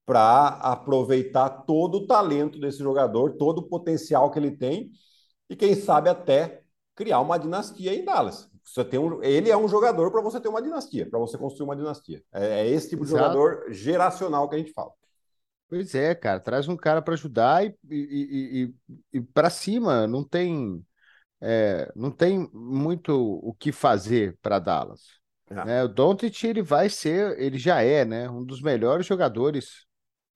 para 0.06 0.48
aproveitar 0.48 1.50
todo 1.50 1.98
o 1.98 2.06
talento 2.06 2.58
desse 2.58 2.78
jogador, 2.78 3.36
todo 3.36 3.58
o 3.58 3.68
potencial 3.68 4.30
que 4.30 4.38
ele 4.38 4.50
tem 4.50 4.90
e 5.48 5.56
quem 5.56 5.74
sabe 5.74 6.08
até 6.08 6.59
criar 7.00 7.20
uma 7.20 7.38
dinastia 7.38 7.94
em 7.94 8.04
Dallas. 8.04 8.50
Você 8.62 8.84
tem 8.84 9.00
um, 9.00 9.22
ele 9.22 9.50
é 9.50 9.56
um 9.56 9.66
jogador 9.66 10.10
para 10.12 10.20
você 10.20 10.38
ter 10.38 10.48
uma 10.48 10.60
dinastia, 10.60 11.08
para 11.08 11.18
você 11.18 11.38
construir 11.38 11.64
uma 11.64 11.74
dinastia. 11.74 12.22
É, 12.30 12.60
é 12.60 12.68
esse 12.68 12.90
tipo 12.90 13.04
de 13.04 13.10
jogador 13.10 13.64
geracional 13.70 14.46
que 14.46 14.54
a 14.54 14.58
gente 14.58 14.72
fala. 14.74 14.92
Pois 15.66 15.94
é, 15.94 16.14
cara, 16.14 16.38
traz 16.38 16.68
um 16.68 16.76
cara 16.76 17.00
para 17.00 17.14
ajudar 17.14 17.64
e, 17.64 17.74
e, 17.88 18.74
e, 19.14 19.18
e 19.18 19.20
para 19.22 19.48
cima, 19.48 20.06
não 20.06 20.22
tem 20.22 20.84
é, 21.40 21.90
não 21.96 22.10
tem 22.10 22.50
muito 22.52 23.12
o 23.16 23.54
que 23.54 23.72
fazer 23.72 24.36
para 24.42 24.58
Dallas. 24.58 25.00
É. 25.48 25.64
Né? 25.64 25.84
O 25.84 25.88
Doncic 25.88 26.44
ele 26.44 26.62
vai 26.62 26.90
ser, 26.90 27.38
ele 27.40 27.56
já 27.56 27.80
é, 27.80 28.04
né, 28.04 28.28
um 28.28 28.44
dos 28.44 28.60
melhores 28.60 29.06
jogadores 29.06 29.86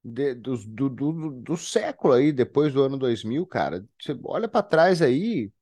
de, 0.03 0.35
do, 0.35 0.57
do, 0.67 0.89
do, 0.89 1.31
do, 1.43 1.57
século 1.59 2.15
aí, 2.15 2.33
depois 2.33 2.73
do 2.73 2.83
ano 2.83 2.97
2000, 2.97 3.47
cara. 3.47 3.85
Você 4.01 4.19
olha 4.25 4.49
para 4.49 4.63
trás 4.63 5.03
aí, 5.03 5.53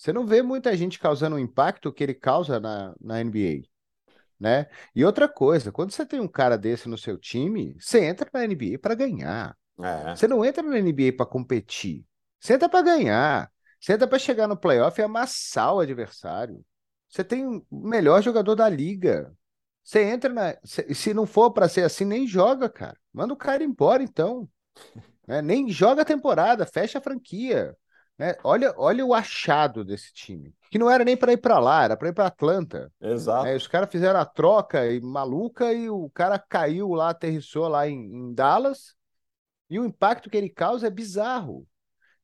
você 0.00 0.12
não 0.12 0.26
vê 0.26 0.42
muita 0.42 0.76
gente 0.76 0.98
causando 0.98 1.36
o 1.36 1.38
impacto 1.38 1.92
que 1.92 2.02
ele 2.02 2.14
causa 2.14 2.58
na, 2.58 2.94
na 3.00 3.22
NBA 3.22 3.70
né? 4.40 4.66
E 4.94 5.04
outra 5.04 5.28
coisa, 5.28 5.70
quando 5.70 5.92
você 5.92 6.06
tem 6.06 6.18
um 6.18 6.26
cara 6.26 6.56
desse 6.56 6.88
no 6.88 6.96
seu 6.96 7.18
time, 7.18 7.76
você 7.78 8.02
entra 8.02 8.28
na 8.32 8.46
NBA 8.46 8.78
para 8.80 8.94
ganhar. 8.94 9.54
É. 9.78 10.16
Você 10.16 10.26
não 10.26 10.42
entra 10.42 10.62
na 10.62 10.80
NBA 10.80 11.12
para 11.14 11.26
competir. 11.26 12.06
Você 12.40 12.54
entra 12.54 12.68
para 12.68 12.82
ganhar. 12.82 13.52
Você 13.78 13.92
entra 13.92 14.08
para 14.08 14.18
chegar 14.18 14.48
no 14.48 14.56
playoff 14.56 14.98
e 14.98 15.04
amassar 15.04 15.74
o 15.74 15.80
adversário. 15.80 16.64
Você 17.06 17.22
tem 17.22 17.46
o 17.46 17.64
melhor 17.70 18.22
jogador 18.22 18.54
da 18.54 18.68
liga. 18.68 19.30
Você 19.84 20.02
entra 20.04 20.32
na. 20.32 20.56
Se 20.64 21.12
não 21.12 21.26
for 21.26 21.50
para 21.50 21.68
ser 21.68 21.82
assim, 21.82 22.04
nem 22.06 22.26
joga, 22.26 22.68
cara. 22.68 22.96
Manda 23.12 23.34
o 23.34 23.36
cara 23.36 23.62
embora, 23.62 24.02
então. 24.02 24.48
Né? 25.28 25.40
Nem 25.40 25.68
joga 25.68 26.02
a 26.02 26.04
temporada, 26.04 26.66
fecha 26.66 26.98
a 26.98 27.00
franquia. 27.00 27.76
Né? 28.20 28.36
Olha, 28.44 28.74
olha 28.76 29.06
o 29.06 29.14
achado 29.14 29.82
desse 29.82 30.12
time. 30.12 30.54
Que 30.70 30.78
não 30.78 30.90
era 30.90 31.02
nem 31.02 31.16
para 31.16 31.32
ir 31.32 31.38
para 31.38 31.58
lá, 31.58 31.84
era 31.84 31.96
para 31.96 32.10
ir 32.10 32.12
para 32.12 32.26
Atlanta. 32.26 32.92
Exato. 33.00 33.46
É, 33.46 33.56
os 33.56 33.66
caras 33.66 33.88
fizeram 33.90 34.20
a 34.20 34.26
troca 34.26 34.86
e, 34.92 35.00
maluca 35.00 35.72
e 35.72 35.88
o 35.88 36.10
cara 36.10 36.38
caiu 36.38 36.90
lá, 36.90 37.08
aterrissou 37.08 37.66
lá 37.66 37.88
em, 37.88 37.96
em 37.96 38.34
Dallas. 38.34 38.94
E 39.70 39.80
o 39.80 39.86
impacto 39.86 40.28
que 40.28 40.36
ele 40.36 40.50
causa 40.50 40.86
é 40.86 40.90
bizarro. 40.90 41.66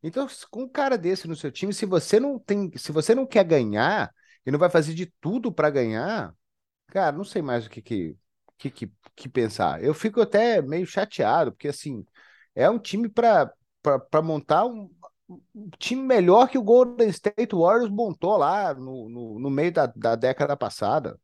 Então, 0.03 0.27
com 0.51 0.65
um 0.65 0.69
cara 0.69 0.99
desse 0.99 1.27
no 1.27 1.35
seu 1.35 1.51
time, 1.51 1.73
se 1.73 1.87
você 1.87 2.21
não 2.21 2.39
tem, 2.39 2.71
se 2.77 2.93
você 2.93 3.15
não 3.15 3.27
quer 3.27 3.45
ganhar 3.45 4.13
e 4.45 4.51
não 4.51 4.59
vai 4.59 4.69
fazer 4.69 4.93
de 4.93 5.07
tudo 5.19 5.51
para 5.51 5.71
ganhar, 5.71 6.35
cara, 6.89 7.11
não 7.11 7.25
sei 7.25 7.41
mais 7.41 7.65
o 7.65 7.71
que 7.71 7.81
que, 7.81 8.15
que, 8.59 8.71
que, 8.71 8.93
que 9.15 9.29
pensar. 9.31 9.83
Eu 9.83 9.95
fico 9.95 10.21
até 10.21 10.61
meio 10.61 10.87
chateado, 10.87 11.53
porque 11.53 11.69
assim, 11.69 12.05
é 12.55 12.69
um 12.69 12.79
time 12.79 13.09
para 13.09 13.51
montar 14.23 14.67
um, 14.67 14.91
time 15.79 16.03
melhor 16.03 16.49
que 16.49 16.59
o 16.59 16.63
Golden 16.63 17.09
State 17.09 17.55
Warriors 17.55 17.91
montou 17.91 18.37
lá 18.37 18.75
no, 18.75 19.09
no, 19.09 19.39
no 19.39 19.51
meio 19.51 19.73
da, 19.73 19.87
da 19.87 20.15
década 20.15 20.57
passada. 20.57 21.19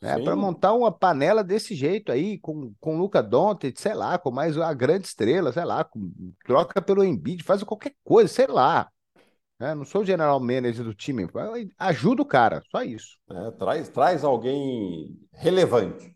Né? 0.00 0.22
Para 0.22 0.36
montar 0.36 0.74
uma 0.74 0.92
panela 0.92 1.42
desse 1.42 1.74
jeito 1.74 2.12
aí, 2.12 2.38
com, 2.38 2.72
com 2.78 2.98
Luca 2.98 3.20
Doncic, 3.22 3.80
sei 3.80 3.94
lá, 3.94 4.16
com 4.16 4.30
mais 4.30 4.56
uma 4.56 4.72
grande 4.72 5.06
estrela, 5.06 5.52
sei 5.52 5.64
lá, 5.64 5.82
com, 5.82 6.12
troca 6.44 6.80
pelo 6.80 7.04
Embiid, 7.04 7.42
faz 7.42 7.62
qualquer 7.64 7.94
coisa, 8.04 8.32
sei 8.32 8.46
lá. 8.46 8.88
Né? 9.58 9.74
Não 9.74 9.84
sou 9.84 10.02
o 10.02 10.04
general 10.04 10.38
manager 10.38 10.84
do 10.84 10.94
time, 10.94 11.26
ajuda 11.76 12.22
o 12.22 12.26
cara, 12.26 12.62
só 12.70 12.82
isso. 12.82 13.18
É, 13.28 13.50
traz, 13.52 13.88
traz 13.88 14.22
alguém 14.22 15.18
relevante. 15.32 16.14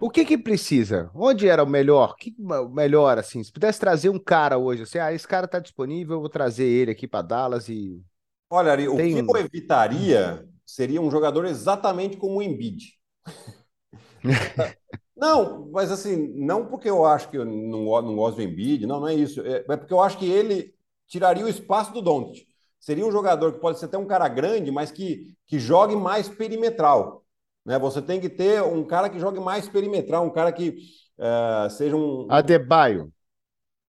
O 0.00 0.08
que 0.08 0.24
que 0.24 0.38
precisa? 0.38 1.10
Onde 1.14 1.46
era 1.46 1.62
o 1.62 1.68
melhor? 1.68 2.16
Que 2.16 2.34
melhor 2.70 3.18
assim? 3.18 3.44
Se 3.44 3.52
pudesse 3.52 3.78
trazer 3.78 4.08
um 4.08 4.18
cara 4.18 4.56
hoje, 4.56 4.82
assim, 4.82 4.98
ah, 4.98 5.12
esse 5.12 5.28
cara 5.28 5.46
tá 5.46 5.58
disponível, 5.58 6.16
eu 6.16 6.20
vou 6.20 6.28
trazer 6.28 6.64
ele 6.64 6.90
aqui 6.90 7.06
para 7.06 7.22
Dallas 7.22 7.68
e 7.68 8.02
Olha, 8.50 8.72
Ari, 8.72 8.86
Tem... 8.96 9.20
o 9.20 9.26
que 9.26 9.32
eu 9.32 9.36
evitaria 9.36 10.48
seria 10.66 11.00
um 11.00 11.10
jogador 11.10 11.44
exatamente 11.44 12.16
como 12.16 12.38
o 12.38 12.42
Embiid. 12.42 12.98
não, 15.16 15.70
mas 15.70 15.92
assim, 15.92 16.32
não 16.34 16.66
porque 16.66 16.90
eu 16.90 17.04
acho 17.04 17.28
que 17.28 17.38
eu 17.38 17.44
não, 17.44 17.84
não 18.02 18.16
gosto 18.16 18.36
do 18.36 18.42
Embiid, 18.42 18.86
não, 18.86 18.98
não 18.98 19.08
é 19.08 19.14
isso. 19.14 19.40
É, 19.42 19.64
é 19.68 19.76
porque 19.76 19.92
eu 19.92 20.00
acho 20.00 20.18
que 20.18 20.28
ele 20.28 20.74
tiraria 21.06 21.44
o 21.44 21.48
espaço 21.48 21.92
do 21.92 22.02
Doncic. 22.02 22.44
Seria 22.80 23.06
um 23.06 23.12
jogador 23.12 23.52
que 23.52 23.60
pode 23.60 23.78
ser 23.78 23.84
até 23.84 23.98
um 23.98 24.06
cara 24.06 24.26
grande, 24.26 24.70
mas 24.72 24.90
que, 24.90 25.34
que 25.46 25.58
jogue 25.58 25.94
mais 25.94 26.28
perimetral. 26.28 27.24
Né? 27.70 27.78
Você 27.78 28.02
tem 28.02 28.20
que 28.20 28.28
ter 28.28 28.60
um 28.64 28.82
cara 28.82 29.08
que 29.08 29.20
jogue 29.20 29.38
mais 29.38 29.68
perimetral, 29.68 30.24
um 30.24 30.30
cara 30.30 30.50
que 30.50 30.70
uh, 31.16 31.70
seja 31.70 31.94
um. 31.94 32.26
Adebayo. 32.28 33.12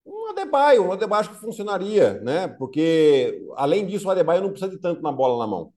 Um 0.06 0.30
Adebayo, 0.30 0.86
um 0.86 0.92
Adebayo 0.92 1.20
acho 1.20 1.30
que 1.32 1.36
funcionaria, 1.36 2.14
né? 2.22 2.48
Porque, 2.48 3.46
além 3.54 3.86
disso, 3.86 4.08
o 4.08 4.10
Adebayo 4.10 4.40
não 4.40 4.48
precisa 4.48 4.70
de 4.70 4.78
tanto 4.78 5.02
na 5.02 5.12
bola 5.12 5.44
na 5.44 5.46
mão. 5.46 5.74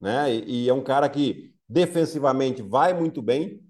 Né? 0.00 0.32
E, 0.32 0.66
e 0.66 0.68
é 0.68 0.72
um 0.72 0.84
cara 0.84 1.08
que 1.08 1.52
defensivamente 1.68 2.62
vai 2.62 2.94
muito 2.94 3.20
bem, 3.20 3.60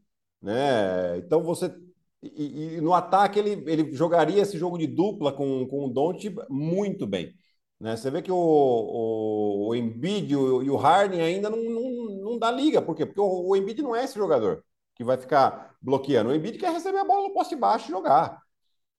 né? 0.42 1.16
Então 1.16 1.42
você. 1.42 1.74
E, 2.22 2.76
e, 2.76 2.80
no 2.82 2.92
ataque 2.92 3.38
ele, 3.38 3.64
ele 3.66 3.94
jogaria 3.94 4.42
esse 4.42 4.58
jogo 4.58 4.76
de 4.76 4.86
dupla 4.86 5.32
com, 5.32 5.66
com 5.66 5.86
o 5.86 5.88
Don't 5.88 6.34
muito 6.50 7.06
bem. 7.06 7.34
Né? 7.80 7.96
Você 7.96 8.10
vê 8.10 8.22
que 8.22 8.32
o, 8.32 8.36
o, 8.36 9.68
o 9.68 9.74
Embiid 9.74 10.32
e 10.32 10.36
o, 10.36 10.62
e 10.62 10.70
o 10.70 10.76
Harden 10.76 11.20
ainda 11.20 11.50
não, 11.50 11.62
não, 11.62 12.03
não 12.34 12.40
dá 12.40 12.50
liga. 12.50 12.82
Por 12.82 12.94
quê? 12.94 13.06
Porque 13.06 13.20
o, 13.20 13.48
o 13.48 13.56
Embiid 13.56 13.82
não 13.82 13.96
é 13.96 14.04
esse 14.04 14.16
jogador 14.16 14.64
que 14.94 15.02
vai 15.02 15.16
ficar 15.16 15.74
bloqueando. 15.80 16.30
O 16.30 16.34
Embiid 16.34 16.58
quer 16.58 16.72
receber 16.72 16.98
a 16.98 17.04
bola 17.04 17.28
no 17.28 17.34
poste 17.34 17.56
baixo 17.56 17.88
e 17.88 17.90
jogar. 17.90 18.40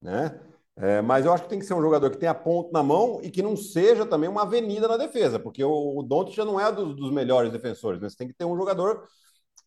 Né? 0.01 0.39
É, 0.77 1.01
mas 1.01 1.25
eu 1.25 1.31
acho 1.31 1.43
que 1.43 1.49
tem 1.49 1.59
que 1.59 1.65
ser 1.65 1.73
um 1.73 1.81
jogador 1.81 2.09
que 2.11 2.17
tenha 2.17 2.33
ponto 2.33 2.71
na 2.73 2.83
mão 2.83 3.21
e 3.23 3.31
que 3.31 3.41
não 3.41 3.55
seja 3.55 4.05
também 4.05 4.29
uma 4.29 4.41
avenida 4.41 4.87
na 4.87 4.97
defesa, 4.97 5.39
porque 5.39 5.63
o, 5.63 5.71
o 5.71 6.31
já 6.31 6.43
não 6.43 6.59
é 6.59 6.69
dos, 6.71 6.95
dos 6.95 7.11
melhores 7.11 7.51
defensores. 7.51 8.01
Né? 8.01 8.09
Você 8.09 8.17
tem 8.17 8.27
que 8.27 8.33
ter 8.33 8.45
um 8.45 8.57
jogador 8.57 9.07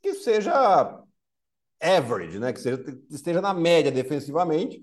que 0.03 0.15
seja 0.15 1.03
average, 1.81 2.39
né? 2.39 2.53
que 2.53 2.61
seja, 2.61 2.85
esteja 3.11 3.41
na 3.41 3.55
média 3.55 3.91
defensivamente 3.91 4.83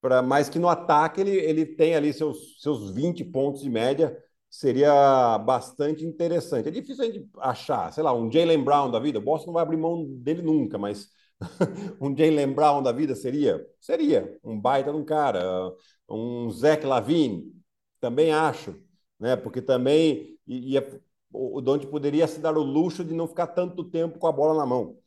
para 0.00 0.22
mais 0.22 0.48
que 0.48 0.58
no 0.58 0.68
ataque 0.68 1.20
ele, 1.20 1.36
ele 1.36 1.66
tem 1.66 1.94
ali 1.94 2.12
seus, 2.12 2.60
seus 2.60 2.90
20 2.90 3.24
pontos 3.26 3.62
de 3.62 3.70
média, 3.70 4.16
seria 4.50 5.38
bastante 5.38 6.04
interessante. 6.04 6.68
É 6.68 6.72
difícil 6.72 7.04
a 7.04 7.06
gente 7.06 7.30
achar, 7.38 7.92
sei 7.92 8.02
lá, 8.02 8.12
um 8.12 8.30
Jalen 8.30 8.62
Brown 8.62 8.90
da 8.90 8.98
vida. 8.98 9.18
O 9.18 9.22
Boston 9.22 9.46
não 9.48 9.54
vai 9.54 9.62
abrir 9.62 9.76
mão 9.76 10.04
dele 10.04 10.42
nunca, 10.42 10.76
mas 10.76 11.10
um 12.00 12.16
Jalen 12.16 12.52
Brown 12.52 12.82
da 12.82 12.92
vida 12.92 13.14
seria? 13.14 13.64
Seria 13.80 14.38
um 14.44 14.60
baita 14.60 14.90
de 14.90 14.98
um 14.98 15.04
cara. 15.04 15.72
Um 16.08 16.50
Zach 16.50 16.84
Lavine, 16.84 17.52
também 18.00 18.32
acho, 18.32 18.74
né? 19.18 19.36
Porque 19.36 19.62
também 19.62 20.38
ia, 20.46 21.00
o 21.32 21.60
Dante 21.60 21.86
poderia 21.86 22.26
se 22.26 22.40
dar 22.40 22.56
o 22.56 22.62
luxo 22.62 23.04
de 23.04 23.14
não 23.14 23.28
ficar 23.28 23.46
tanto 23.48 23.84
tempo 23.84 24.18
com 24.18 24.26
a 24.26 24.32
bola 24.32 24.58
na 24.58 24.66
mão. 24.66 24.98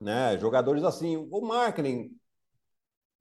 Né? 0.00 0.38
Jogadores 0.38 0.84
assim, 0.84 1.16
o 1.16 1.40
marketing 1.42 2.16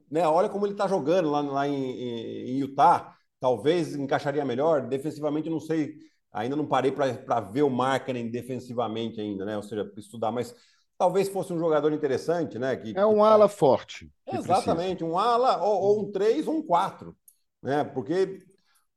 né? 0.10 0.28
Olha 0.28 0.50
como 0.50 0.66
ele 0.66 0.74
está 0.74 0.88
jogando 0.88 1.30
lá, 1.30 1.42
lá 1.42 1.68
em, 1.68 1.74
em, 1.74 2.58
Utah. 2.60 3.16
Talvez 3.46 3.96
encaixaria 3.96 4.44
melhor. 4.44 4.88
Defensivamente, 4.88 5.50
não 5.50 5.60
sei 5.60 5.98
Ainda 6.36 6.58
não 6.58 6.66
parei 6.66 6.92
para 6.92 7.40
ver 7.40 7.64
o 7.64 7.70
marketing 7.70 8.30
defensivamente 8.30 9.22
ainda, 9.22 9.46
né? 9.46 9.56
Ou 9.56 9.64
seja, 9.64 9.90
estudar, 9.96 10.34
mas 10.34 10.54
talvez 10.98 11.30
fosse 11.30 11.54
um 11.54 11.58
jogador 11.58 11.94
interessante, 11.94 12.60
né? 12.60 12.76
Que, 12.76 12.94
é 12.94 13.06
um 13.06 13.16
que... 13.16 13.20
ala 13.22 13.48
forte. 13.48 14.12
Exatamente, 14.28 15.02
um 15.02 15.18
ala 15.18 15.64
ou, 15.64 15.82
ou, 15.82 16.02
um 16.02 16.12
3 16.12 16.46
ou 16.46 16.56
um 16.56 16.62
4, 16.62 17.16
né? 17.64 17.86
Porque 17.86 18.40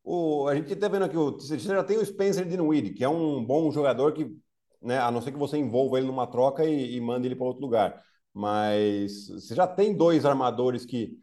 o, 0.02 0.48
a 0.48 0.56
gente 0.56 0.72
está 0.72 0.88
vendo 0.88 1.04
aqui, 1.04 1.16
o, 1.16 1.30
você 1.30 1.56
já 1.60 1.84
tem 1.84 1.96
o 1.96 2.04
Spencer 2.04 2.44
Dinwiddie, 2.44 2.92
que 2.92 3.04
é 3.04 3.08
um 3.08 3.44
bom 3.44 3.70
jogador 3.70 4.12
que, 4.12 4.36
né, 4.82 4.98
a 4.98 5.08
não 5.08 5.22
ser 5.22 5.30
que 5.30 5.38
você 5.38 5.56
envolva 5.56 5.96
ele 5.96 6.08
numa 6.08 6.26
troca 6.26 6.64
e, 6.64 6.96
e 6.96 7.00
mande 7.00 7.28
ele 7.28 7.36
para 7.36 7.46
outro 7.46 7.62
lugar. 7.62 8.02
Mas 8.34 9.28
você 9.28 9.54
já 9.54 9.66
tem 9.66 9.96
dois 9.96 10.24
armadores 10.24 10.84
que, 10.84 11.16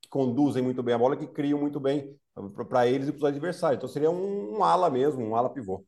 que 0.00 0.08
conduzem 0.08 0.60
muito 0.60 0.82
bem 0.82 0.96
a 0.96 0.98
bola, 0.98 1.16
que 1.16 1.28
criam 1.28 1.60
muito 1.60 1.78
bem 1.78 2.18
para 2.68 2.86
eles 2.86 3.08
e 3.08 3.12
para 3.12 3.18
os 3.18 3.24
adversários. 3.24 3.78
Então 3.78 3.88
seria 3.88 4.10
um, 4.10 4.58
um 4.58 4.64
ala 4.64 4.90
mesmo, 4.90 5.24
um 5.24 5.34
ala 5.34 5.50
pivô. 5.50 5.84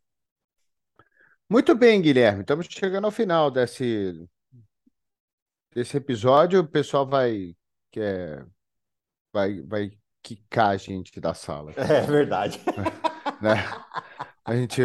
Muito 1.49 1.75
bem, 1.75 2.01
Guilherme. 2.01 2.43
Estamos 2.43 2.67
chegando 2.69 3.07
ao 3.07 3.11
final 3.11 3.51
desse, 3.51 4.13
desse 5.75 5.97
episódio. 5.97 6.61
O 6.61 6.69
pessoal 6.69 7.07
vai, 7.07 7.55
quer, 7.91 8.47
vai, 9.33 9.63
vai 9.63 9.91
quicar 10.23 10.71
a 10.71 10.77
gente 10.77 11.21
da 11.21 11.35
sala. 11.35 11.73
É 11.79 12.03
verdade. 12.03 12.61
né? 13.41 13.57
A 14.45 14.55
gente, 14.55 14.83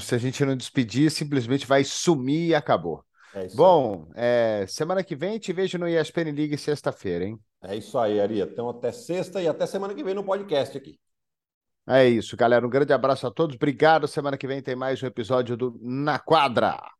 se 0.00 0.14
a 0.14 0.18
gente 0.18 0.44
não 0.44 0.56
despedir, 0.56 1.10
simplesmente 1.10 1.66
vai 1.66 1.84
sumir 1.84 2.48
e 2.48 2.54
acabou. 2.54 3.04
É 3.38 3.48
Bom, 3.54 4.08
é, 4.14 4.64
semana 4.66 5.04
que 5.04 5.14
vem 5.14 5.38
te 5.38 5.52
vejo 5.52 5.78
no 5.78 5.88
ESPN 5.88 6.32
League 6.34 6.58
sexta-feira, 6.58 7.24
hein? 7.24 7.38
É 7.62 7.76
isso 7.76 7.98
aí, 7.98 8.20
Ari. 8.20 8.40
Então 8.40 8.68
até 8.68 8.92
sexta 8.92 9.40
e 9.42 9.48
até 9.48 9.66
semana 9.66 9.94
que 9.94 10.02
vem 10.04 10.14
no 10.14 10.24
podcast 10.24 10.76
aqui. 10.76 10.98
É 11.86 12.06
isso, 12.06 12.36
galera. 12.36 12.66
Um 12.66 12.70
grande 12.70 12.92
abraço 12.92 13.26
a 13.26 13.30
todos. 13.30 13.56
Obrigado. 13.56 14.06
Semana 14.06 14.36
que 14.36 14.46
vem 14.46 14.60
tem 14.60 14.76
mais 14.76 15.02
um 15.02 15.06
episódio 15.06 15.56
do 15.56 15.78
Na 15.80 16.18
Quadra. 16.18 16.97